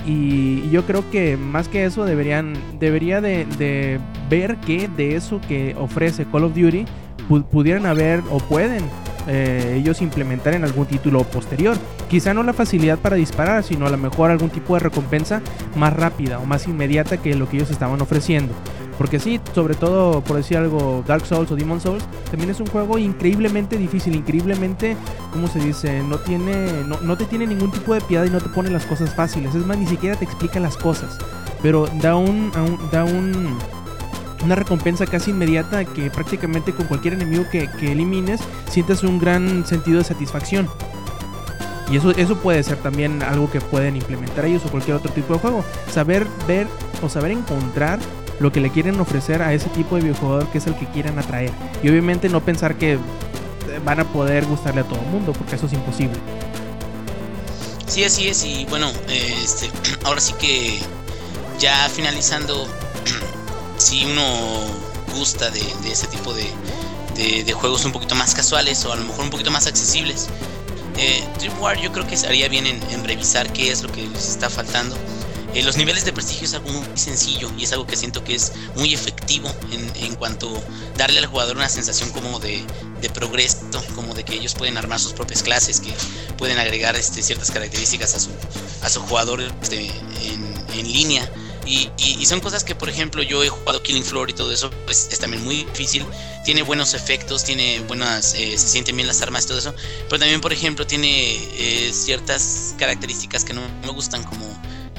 Y 0.07 0.69
yo 0.71 0.85
creo 0.85 1.09
que 1.11 1.37
más 1.37 1.69
que 1.69 1.85
eso 1.85 2.05
deberían 2.05 2.55
debería 2.81 3.21
de, 3.21 3.45
de 3.59 4.01
ver 4.29 4.57
que 4.57 4.89
de 4.89 5.15
eso 5.15 5.41
que 5.47 5.77
ofrece 5.79 6.25
Call 6.25 6.45
of 6.45 6.55
Duty 6.55 6.85
pudieran 7.51 7.87
haber 7.87 8.21
o 8.31 8.39
pueden 8.39 8.83
eh, 9.29 9.77
ellos 9.79 10.03
implementar 10.03 10.55
en 10.55 10.65
algún 10.65 10.87
título 10.87 11.25
posterior. 11.25 11.77
Quizá 12.09 12.35
no 12.35 12.43
la 12.43 12.53
facilidad 12.53 12.99
para 12.99 13.17
disparar, 13.17 13.63
sino 13.63 13.87
a 13.87 13.91
lo 13.91 13.99
mejor 13.99 14.31
algún 14.31 14.51
tipo 14.51 14.75
de 14.75 14.81
recompensa 14.81 15.41
más 15.77 15.93
rápida 15.93 16.39
o 16.39 16.47
más 16.47 16.67
inmediata 16.67 17.17
que 17.17 17.35
lo 17.35 17.49
que 17.49 17.57
ellos 17.57 17.71
estaban 17.71 18.01
ofreciendo. 18.01 18.53
Porque 18.99 19.19
sí, 19.19 19.41
sobre 19.55 19.75
todo 19.75 20.21
por 20.21 20.37
decir 20.37 20.59
algo, 20.59 21.03
Dark 21.07 21.27
Souls 21.27 21.51
o 21.51 21.57
Demon 21.57 21.81
Souls, 21.81 22.05
también 22.31 22.51
es 22.51 22.61
un 22.61 22.67
juego 22.67 22.99
increíblemente 22.99 23.77
difícil, 23.77 24.15
increíblemente, 24.15 24.97
¿cómo 25.33 25.49
se 25.49 25.59
dice? 25.59 26.03
No 26.03 26.19
tiene, 26.19 26.69
no, 26.85 27.17
te 27.17 27.25
tiene 27.25 27.47
ningún 27.47 27.71
tipo 27.71 27.95
de 27.95 28.01
piedad 28.03 28.25
y 28.25 28.31
no 28.31 28.41
te 28.41 28.49
pone 28.51 28.71
las 28.71 28.87
cosas 28.87 29.15
fáciles. 29.15 29.55
Es 29.55 29.67
más, 29.67 29.79
ni 29.79 29.87
siquiera 29.87 30.17
te 30.17 30.25
explica 30.25 30.61
las 30.61 30.77
cosas. 30.77 31.19
Pero 31.63 31.87
da 32.01 32.17
un, 32.17 32.53
da 32.91 33.05
un 33.05 33.57
una 34.43 34.55
recompensa 34.55 35.07
casi 35.07 35.31
inmediata 35.31 35.85
que 35.85 36.11
prácticamente 36.11 36.73
con 36.73 36.87
cualquier 36.87 37.15
enemigo 37.15 37.45
que, 37.51 37.69
elimines 37.83 38.41
sientes 38.71 39.03
un 39.03 39.19
gran 39.19 39.67
sentido 39.67 39.99
de 39.99 40.05
satisfacción. 40.05 40.69
Y 41.91 41.97
eso, 41.97 42.11
eso 42.13 42.37
puede 42.37 42.63
ser 42.63 42.79
también 42.79 43.23
algo 43.23 43.51
que 43.51 43.61
pueden 43.61 43.97
implementar 43.97 44.47
ellos 44.47 44.63
o 44.65 44.71
cualquier 44.71 44.97
otro 44.97 45.13
tipo 45.13 45.35
de 45.35 45.41
juego. 45.41 45.65
Saber 45.91 46.27
ver 46.47 46.67
o 47.03 47.09
saber 47.09 47.33
encontrar 47.33 47.99
lo 48.41 48.51
que 48.51 48.61
le 48.61 48.71
quieren 48.71 48.99
ofrecer 48.99 49.43
a 49.43 49.53
ese 49.53 49.69
tipo 49.71 49.97
de 49.97 50.03
videojugador 50.03 50.49
que 50.49 50.59
es 50.59 50.67
el 50.67 50.75
que 50.75 50.87
quieran 50.87 51.19
atraer. 51.19 51.51
Y 51.83 51.89
obviamente 51.89 52.29
no 52.29 52.41
pensar 52.41 52.77
que 52.77 52.99
van 53.85 54.01
a 54.01 54.05
poder 54.05 54.45
gustarle 54.47 54.81
a 54.81 54.85
todo 54.85 55.01
el 55.01 55.07
mundo, 55.07 55.33
porque 55.33 55.57
eso 55.57 55.67
es 55.67 55.73
imposible. 55.73 56.19
Sí, 57.87 58.05
así 58.05 58.29
es. 58.29 58.45
Y 58.45 58.65
bueno, 58.71 58.91
este, 59.09 59.71
ahora 60.05 60.21
sí 60.21 60.33
que 60.41 60.79
ya 61.59 61.89
finalizando 61.89 62.67
si 63.83 64.05
uno 64.05 64.23
gusta 65.17 65.51
de, 65.51 65.61
ese 65.91 66.07
tipo 66.07 66.33
de, 66.33 67.53
juegos 67.53 67.85
un 67.85 67.93
poquito 67.93 68.15
más 68.15 68.35
casuales 68.35 68.85
o 68.85 68.93
a 68.93 68.97
lo 68.97 69.05
mejor 69.05 69.25
un 69.25 69.31
poquito 69.31 69.51
más 69.51 69.67
accesibles, 69.67 70.29
eh, 70.97 71.23
Tripwire 71.39 71.81
yo 71.81 71.93
creo 71.93 72.07
que 72.07 72.17
haría 72.27 72.49
bien 72.49 72.67
en, 72.67 73.05
revisar 73.05 73.53
qué 73.53 73.71
es 73.71 73.83
lo 73.83 73.91
que 73.91 74.07
les 74.07 74.29
está 74.29 74.49
faltando. 74.49 74.97
Eh, 75.55 75.63
los 75.63 75.77
niveles 75.77 76.05
de 76.05 76.13
prestigio 76.13 76.47
es 76.47 76.55
algo 76.55 76.71
muy 76.71 76.87
sencillo 76.95 77.53
y 77.59 77.65
es 77.65 77.73
algo 77.73 77.87
que 77.87 77.97
siento 77.97 78.25
que 78.25 78.35
es 78.35 78.53
muy 78.77 78.95
efectivo 78.95 79.53
en, 79.71 79.93
en 79.97 80.15
cuanto 80.15 80.51
darle 80.97 81.19
al 81.19 81.27
jugador 81.27 81.57
una 81.57 81.69
sensación 81.69 82.11
como 82.11 82.39
de, 82.39 82.65
progreso, 83.13 83.59
como 83.95 84.15
de 84.15 84.25
que 84.25 84.35
ellos 84.35 84.55
pueden 84.55 84.79
armar 84.79 84.99
sus 84.99 85.13
propias 85.13 85.43
clases, 85.43 85.81
que 85.81 85.93
pueden 86.39 86.59
agregar 86.59 86.97
este, 86.97 87.23
ciertas 87.23 87.51
características 87.51 88.15
a 88.15 88.21
su, 88.21 88.31
a 88.83 88.89
su 88.89 89.01
jugador 89.03 89.43
este, 89.61 89.87
en, 89.87 90.55
en 90.75 90.93
línea. 90.93 91.31
Y, 91.65 92.27
son 92.27 92.41
cosas 92.41 92.65
que, 92.65 92.75
por 92.75 92.89
ejemplo, 92.89 93.23
yo 93.23 93.43
he 93.45 93.49
jugado 93.49 93.83
Killing 93.83 94.05
Floor 94.05 94.31
y 94.31 94.33
todo 94.33 94.53
eso, 94.53 94.71
pues 94.85 95.09
es 95.11 95.19
también 95.19 95.45
muy 95.45 95.65
difícil. 95.65 96.05
Tiene 96.45 96.63
buenos 96.63 96.95
efectos, 96.95 97.45
tiene 97.45 97.81
buenas, 97.81 98.35
eh, 98.35 98.57
se 98.59 98.69
sienten 98.69 98.97
bien 98.97 99.07
las 99.07 99.23
armas 99.23 99.45
y 99.45 99.49
todo 99.49 99.59
eso. 99.59 99.75
Pero 100.09 100.19
también, 100.19 100.41
por 100.41 100.53
ejemplo, 100.53 100.87
tiene 100.87 101.09
eh, 101.57 101.93
ciertas 101.93 102.75
características 102.79 103.45
que 103.45 103.53
no 103.53 103.63
me 103.85 103.93
gustan, 103.93 104.25
como, 104.25 104.47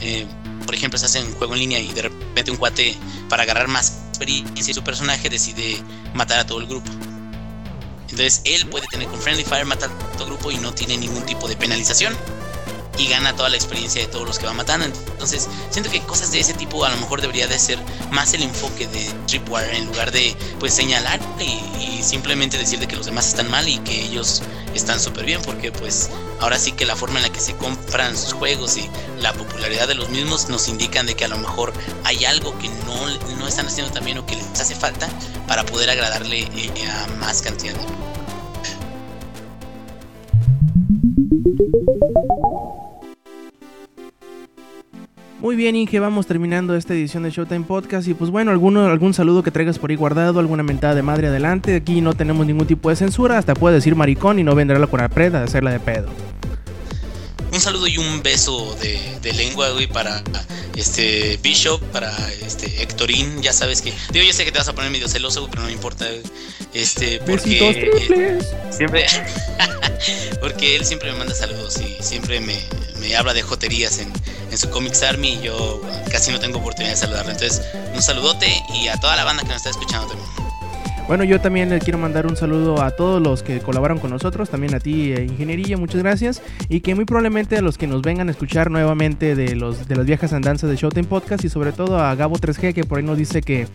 eh, 0.02 0.26
por 0.66 0.76
ejemplo, 0.76 0.98
se 1.00 1.06
hace 1.06 1.22
un 1.22 1.34
juego 1.34 1.54
en 1.54 1.60
línea 1.60 1.80
y 1.80 1.92
de 1.92 2.04
repente 2.04 2.52
un 2.52 2.58
cuate, 2.58 2.96
para 3.30 3.44
agarrar 3.44 3.68
más 3.68 3.94
experiencia 4.10 4.72
y 4.72 4.74
su 4.74 4.84
personaje, 4.84 5.30
decide 5.30 5.82
matar 6.14 6.40
a 6.40 6.46
todo 6.46 6.60
el 6.60 6.68
grupo. 6.68 6.90
Entonces 8.04 8.42
él 8.46 8.68
puede 8.68 8.86
tener 8.88 9.08
con 9.08 9.20
Friendly 9.20 9.44
Fire 9.44 9.66
matar 9.66 9.90
a 9.90 10.12
todo 10.18 10.26
el 10.26 10.34
grupo 10.34 10.52
y 10.52 10.58
no 10.58 10.72
tiene 10.72 10.98
ningún 10.98 11.26
tipo 11.26 11.48
de 11.48 11.56
penalización 11.56 12.16
y 12.98 13.08
gana 13.08 13.36
toda 13.36 13.50
la 13.50 13.56
experiencia 13.56 14.02
de 14.02 14.08
todos 14.08 14.26
los 14.28 14.40
que 14.40 14.46
va 14.46 14.54
matando. 14.54 14.86
Entonces, 14.86 15.48
siento 15.70 15.90
que 15.90 16.02
cosas 16.02 16.32
de 16.32 16.40
ese 16.40 16.54
tipo 16.54 16.84
a 16.86 16.90
lo 16.90 16.98
mejor 16.98 17.22
debería 17.22 17.48
de 17.48 17.58
ser 17.58 17.80
más 18.12 18.34
el 18.34 18.44
enfoque 18.44 18.88
de 18.88 19.12
Tripwire 19.28 19.76
en 19.76 19.86
lugar 19.88 20.12
de 20.12 20.36
pues 20.60 20.74
señalar 20.74 21.20
y, 21.40 22.02
simplemente 22.04 22.58
decir 22.58 22.80
de 22.80 22.88
que 22.88 22.98
los 22.98 23.06
demás 23.06 23.30
están 23.30 23.50
mal 23.50 23.66
y 23.70 23.78
que 23.80 24.04
ellos 24.04 24.42
están 24.76 25.00
súper 25.00 25.24
bien, 25.24 25.42
porque 25.42 25.72
pues 25.72 26.10
ahora 26.42 26.60
sí 26.60 26.74
que 26.74 26.86
la 26.86 26.98
forma 26.98 27.16
en 27.20 27.24
la 27.24 27.32
que 27.32 27.40
se 27.40 27.56
compran 27.56 28.18
sus 28.18 28.34
juegos 28.34 28.76
y 28.76 28.90
la 29.22 29.32
popularidad 29.32 29.88
de 29.88 29.96
los 29.96 30.10
mismos 30.10 30.50
nos 30.50 30.68
indican 30.68 31.06
de 31.06 31.16
que 31.16 31.24
a 31.24 31.30
lo 31.30 31.38
mejor 31.38 31.72
hay 32.04 32.26
algo 32.26 32.58
que 32.60 32.68
no, 32.68 33.08
no 33.38 33.48
están 33.48 33.68
haciendo 33.68 33.94
también 33.94 34.18
o 34.18 34.26
que 34.26 34.36
les 34.36 34.60
hace 34.60 34.76
falta 34.76 35.08
para 35.48 35.66
poder 35.66 35.90
agradarle 35.90 36.40
eh, 36.42 36.90
a 36.90 37.08
más 37.20 37.42
cantidad 37.42 37.74
de 37.74 37.86
Muy 45.44 45.58
bien, 45.58 45.76
Inge, 45.76 46.00
vamos 46.00 46.26
terminando 46.26 46.74
esta 46.74 46.94
edición 46.94 47.24
de 47.24 47.30
Showtime 47.30 47.66
Podcast. 47.66 48.08
Y 48.08 48.14
pues 48.14 48.32
bueno, 48.32 48.52
alguno, 48.52 48.86
algún 48.86 49.14
saludo 49.14 49.44
que 49.44 49.52
traigas 49.52 49.78
por 49.78 49.90
ahí 49.90 49.98
guardado, 49.98 50.40
alguna 50.40 50.64
mentada 50.64 50.96
de 50.96 51.02
madre 51.02 51.28
adelante. 51.28 51.76
Aquí 51.76 52.00
no 52.00 52.14
tenemos 52.14 52.48
ningún 52.48 52.66
tipo 52.66 52.90
de 52.90 52.96
censura, 52.96 53.38
hasta 53.38 53.54
puede 53.54 53.76
decir 53.76 53.94
maricón 53.94 54.40
y 54.40 54.44
no 54.46 54.56
vendrá 54.56 54.80
la 54.80 54.88
preda 55.10 55.40
de 55.40 55.44
hacerla 55.44 55.72
de 55.72 55.82
pedo. 55.82 56.33
Un 57.54 57.62
saludo 57.62 57.86
y 57.86 58.00
un 58.00 58.24
beso 58.24 58.76
de, 58.82 59.32
lengua, 59.34 59.70
güey, 59.70 59.86
para 59.86 60.24
este 60.76 61.38
Bishop, 61.44 61.80
para 61.92 62.12
este 62.44 62.82
Héctorín, 62.82 63.44
ya 63.44 63.54
sabes 63.54 63.84
que. 63.84 63.94
Digo, 64.12 64.26
yo 64.26 64.34
sé 64.34 64.44
que 64.44 64.52
te 64.52 64.58
vas 64.58 64.68
a 64.68 64.74
poner 64.74 64.90
medio 64.90 65.08
celoso, 65.08 65.48
pero 65.52 65.62
no 65.62 65.68
me 65.68 65.74
importa. 65.74 66.08
Este, 66.74 67.20
porque. 67.20 68.40
siempre. 68.72 69.06
porque 70.42 70.76
él 70.76 70.84
siempre 70.84 71.12
me 71.12 71.20
manda 71.20 71.36
saludos 71.36 71.80
y 71.80 72.02
siempre 72.04 72.40
me, 72.40 72.58
me 73.00 73.16
habla 73.16 73.36
de 73.36 73.44
joterías 73.44 74.00
en, 74.00 74.12
en 74.50 74.58
su 74.58 74.72
Comics 74.72 75.04
Army 75.04 75.34
y 75.34 75.42
yo 75.44 75.80
casi 76.12 76.32
no 76.32 76.40
tengo 76.40 76.58
oportunidad 76.58 76.94
de 76.94 77.00
saludarlo. 77.00 77.34
Entonces, 77.34 77.62
un 77.94 78.02
saludote 78.02 78.52
y 78.74 78.88
a 78.88 79.00
toda 79.00 79.16
la 79.16 79.26
banda 79.26 79.44
que 79.44 79.50
nos 79.50 79.58
está 79.58 79.70
escuchando 79.70 80.08
también. 80.08 80.43
Bueno, 81.08 81.26
yo 81.26 81.42
también 81.42 81.70
le 81.70 81.80
quiero 81.80 82.00
mandar 82.00 82.26
un 82.26 82.38
saludo 82.38 82.82
a 82.82 82.92
todos 82.92 83.22
los 83.22 83.44
que 83.44 83.60
colaboran 83.60 84.00
con 84.00 84.10
nosotros, 84.10 84.50
también 84.50 84.74
a 84.74 84.80
ti, 84.80 85.12
eh, 85.12 85.26
Ingeniería, 85.26 85.78
muchas 85.78 86.02
gracias. 86.02 86.42
Y 86.70 86.80
que 86.80 86.96
muy 86.96 87.04
probablemente 87.04 87.58
a 87.58 87.62
los 87.62 87.78
que 87.78 87.88
nos 87.88 88.02
vengan 88.02 88.30
a 88.30 88.32
escuchar 88.32 88.72
nuevamente 88.72 89.36
de, 89.36 89.56
los, 89.56 89.88
de 89.88 89.98
las 89.98 90.06
viejas 90.06 90.32
andanzas 90.32 90.70
de 90.70 90.78
Showtime 90.78 91.08
Podcast 91.08 91.44
y 91.44 91.50
sobre 91.50 91.74
todo 91.74 92.00
a 92.00 92.16
Gabo 92.16 92.38
3G, 92.38 92.74
que 92.74 92.86
por 92.86 93.00
ahí 93.00 93.04
nos 93.04 93.18
dice 93.18 93.42
que 93.42 93.68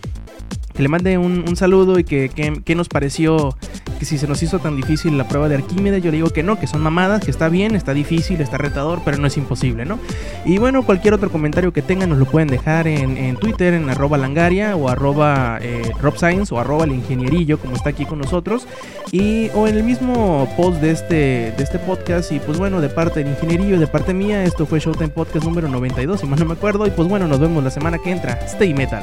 que 0.79 0.83
le 0.85 0.89
mande 0.89 1.19
un, 1.19 1.57
saludo 1.57 1.99
y 1.99 2.05
que, 2.05 2.29
que, 2.65 2.75
nos 2.77 2.89
pareció 2.89 3.57
que 3.99 4.05
si 4.05 4.17
se 4.17 4.29
nos 4.29 4.41
hizo 4.45 4.61
tan 4.61 4.77
difícil 4.77 5.19
la 5.19 5.27
prueba 5.27 5.49
de 5.49 5.57
Arquímedes, 5.57 6.05
yo 6.05 6.13
le 6.13 6.19
digo 6.19 6.31
que 6.31 6.45
no, 6.45 6.57
que 6.57 6.69
son 6.69 6.81
mamadas, 6.83 7.25
que 7.25 7.33
está 7.33 7.49
bien, 7.49 7.75
está 7.75 7.95
difícil, 7.95 8.41
está 8.41 8.59
retador, 8.59 9.01
pero 9.05 9.19
no 9.19 9.27
es 9.27 9.37
imposible, 9.37 9.85
¿no? 9.85 9.99
Y 10.45 10.59
bueno, 10.59 10.85
cualquier 10.85 11.15
otro 11.15 11.33
comentario 11.33 11.73
que 11.73 11.83
tengan 11.83 12.11
nos 12.11 12.19
lo 12.21 12.27
pueden 12.27 12.47
dejar 12.47 12.87
en, 12.87 13.35
Twitter, 13.39 13.75
en 13.75 13.91
arroba 13.91 14.19
langaria 14.19 14.77
o 14.77 14.89
arroba 14.89 15.59
eh, 15.61 15.91
robscience 16.01 16.55
o 16.55 16.61
arroba 16.61 16.85
el 16.85 16.93
ingenierillo, 16.93 17.59
como 17.59 17.75
está 17.75 17.91
aquí 17.91 18.05
con 18.07 18.21
nosotros, 18.21 18.69
y 19.11 19.49
o 19.57 19.67
en 19.67 19.79
el 19.79 19.83
mismo 19.83 20.49
post 20.57 20.81
de 20.81 20.93
este, 20.93 21.15
de 21.57 21.65
este 21.65 21.81
podcast. 21.81 22.31
Y 22.31 22.39
pues 22.39 22.57
bueno, 22.57 22.81
de 22.81 22.89
parte 22.89 23.25
del 23.25 23.33
ingenierillo, 23.33 23.81
de 23.81 23.89
parte 23.89 24.15
mía, 24.15 24.45
esto 24.45 24.65
fue 24.65 24.79
Showtime 24.79 25.09
Podcast 25.09 25.45
número 25.45 25.67
92, 25.69 26.21
si 26.21 26.27
más 26.29 26.39
no 26.39 26.47
me 26.47 26.53
acuerdo, 26.53 26.87
y 26.87 26.91
pues 26.91 27.09
bueno, 27.09 27.27
nos 27.27 27.41
vemos 27.41 27.65
la 27.65 27.71
semana 27.73 27.99
que 27.99 28.13
entra. 28.13 28.35
Stay 28.47 28.73
Metal. 28.75 29.03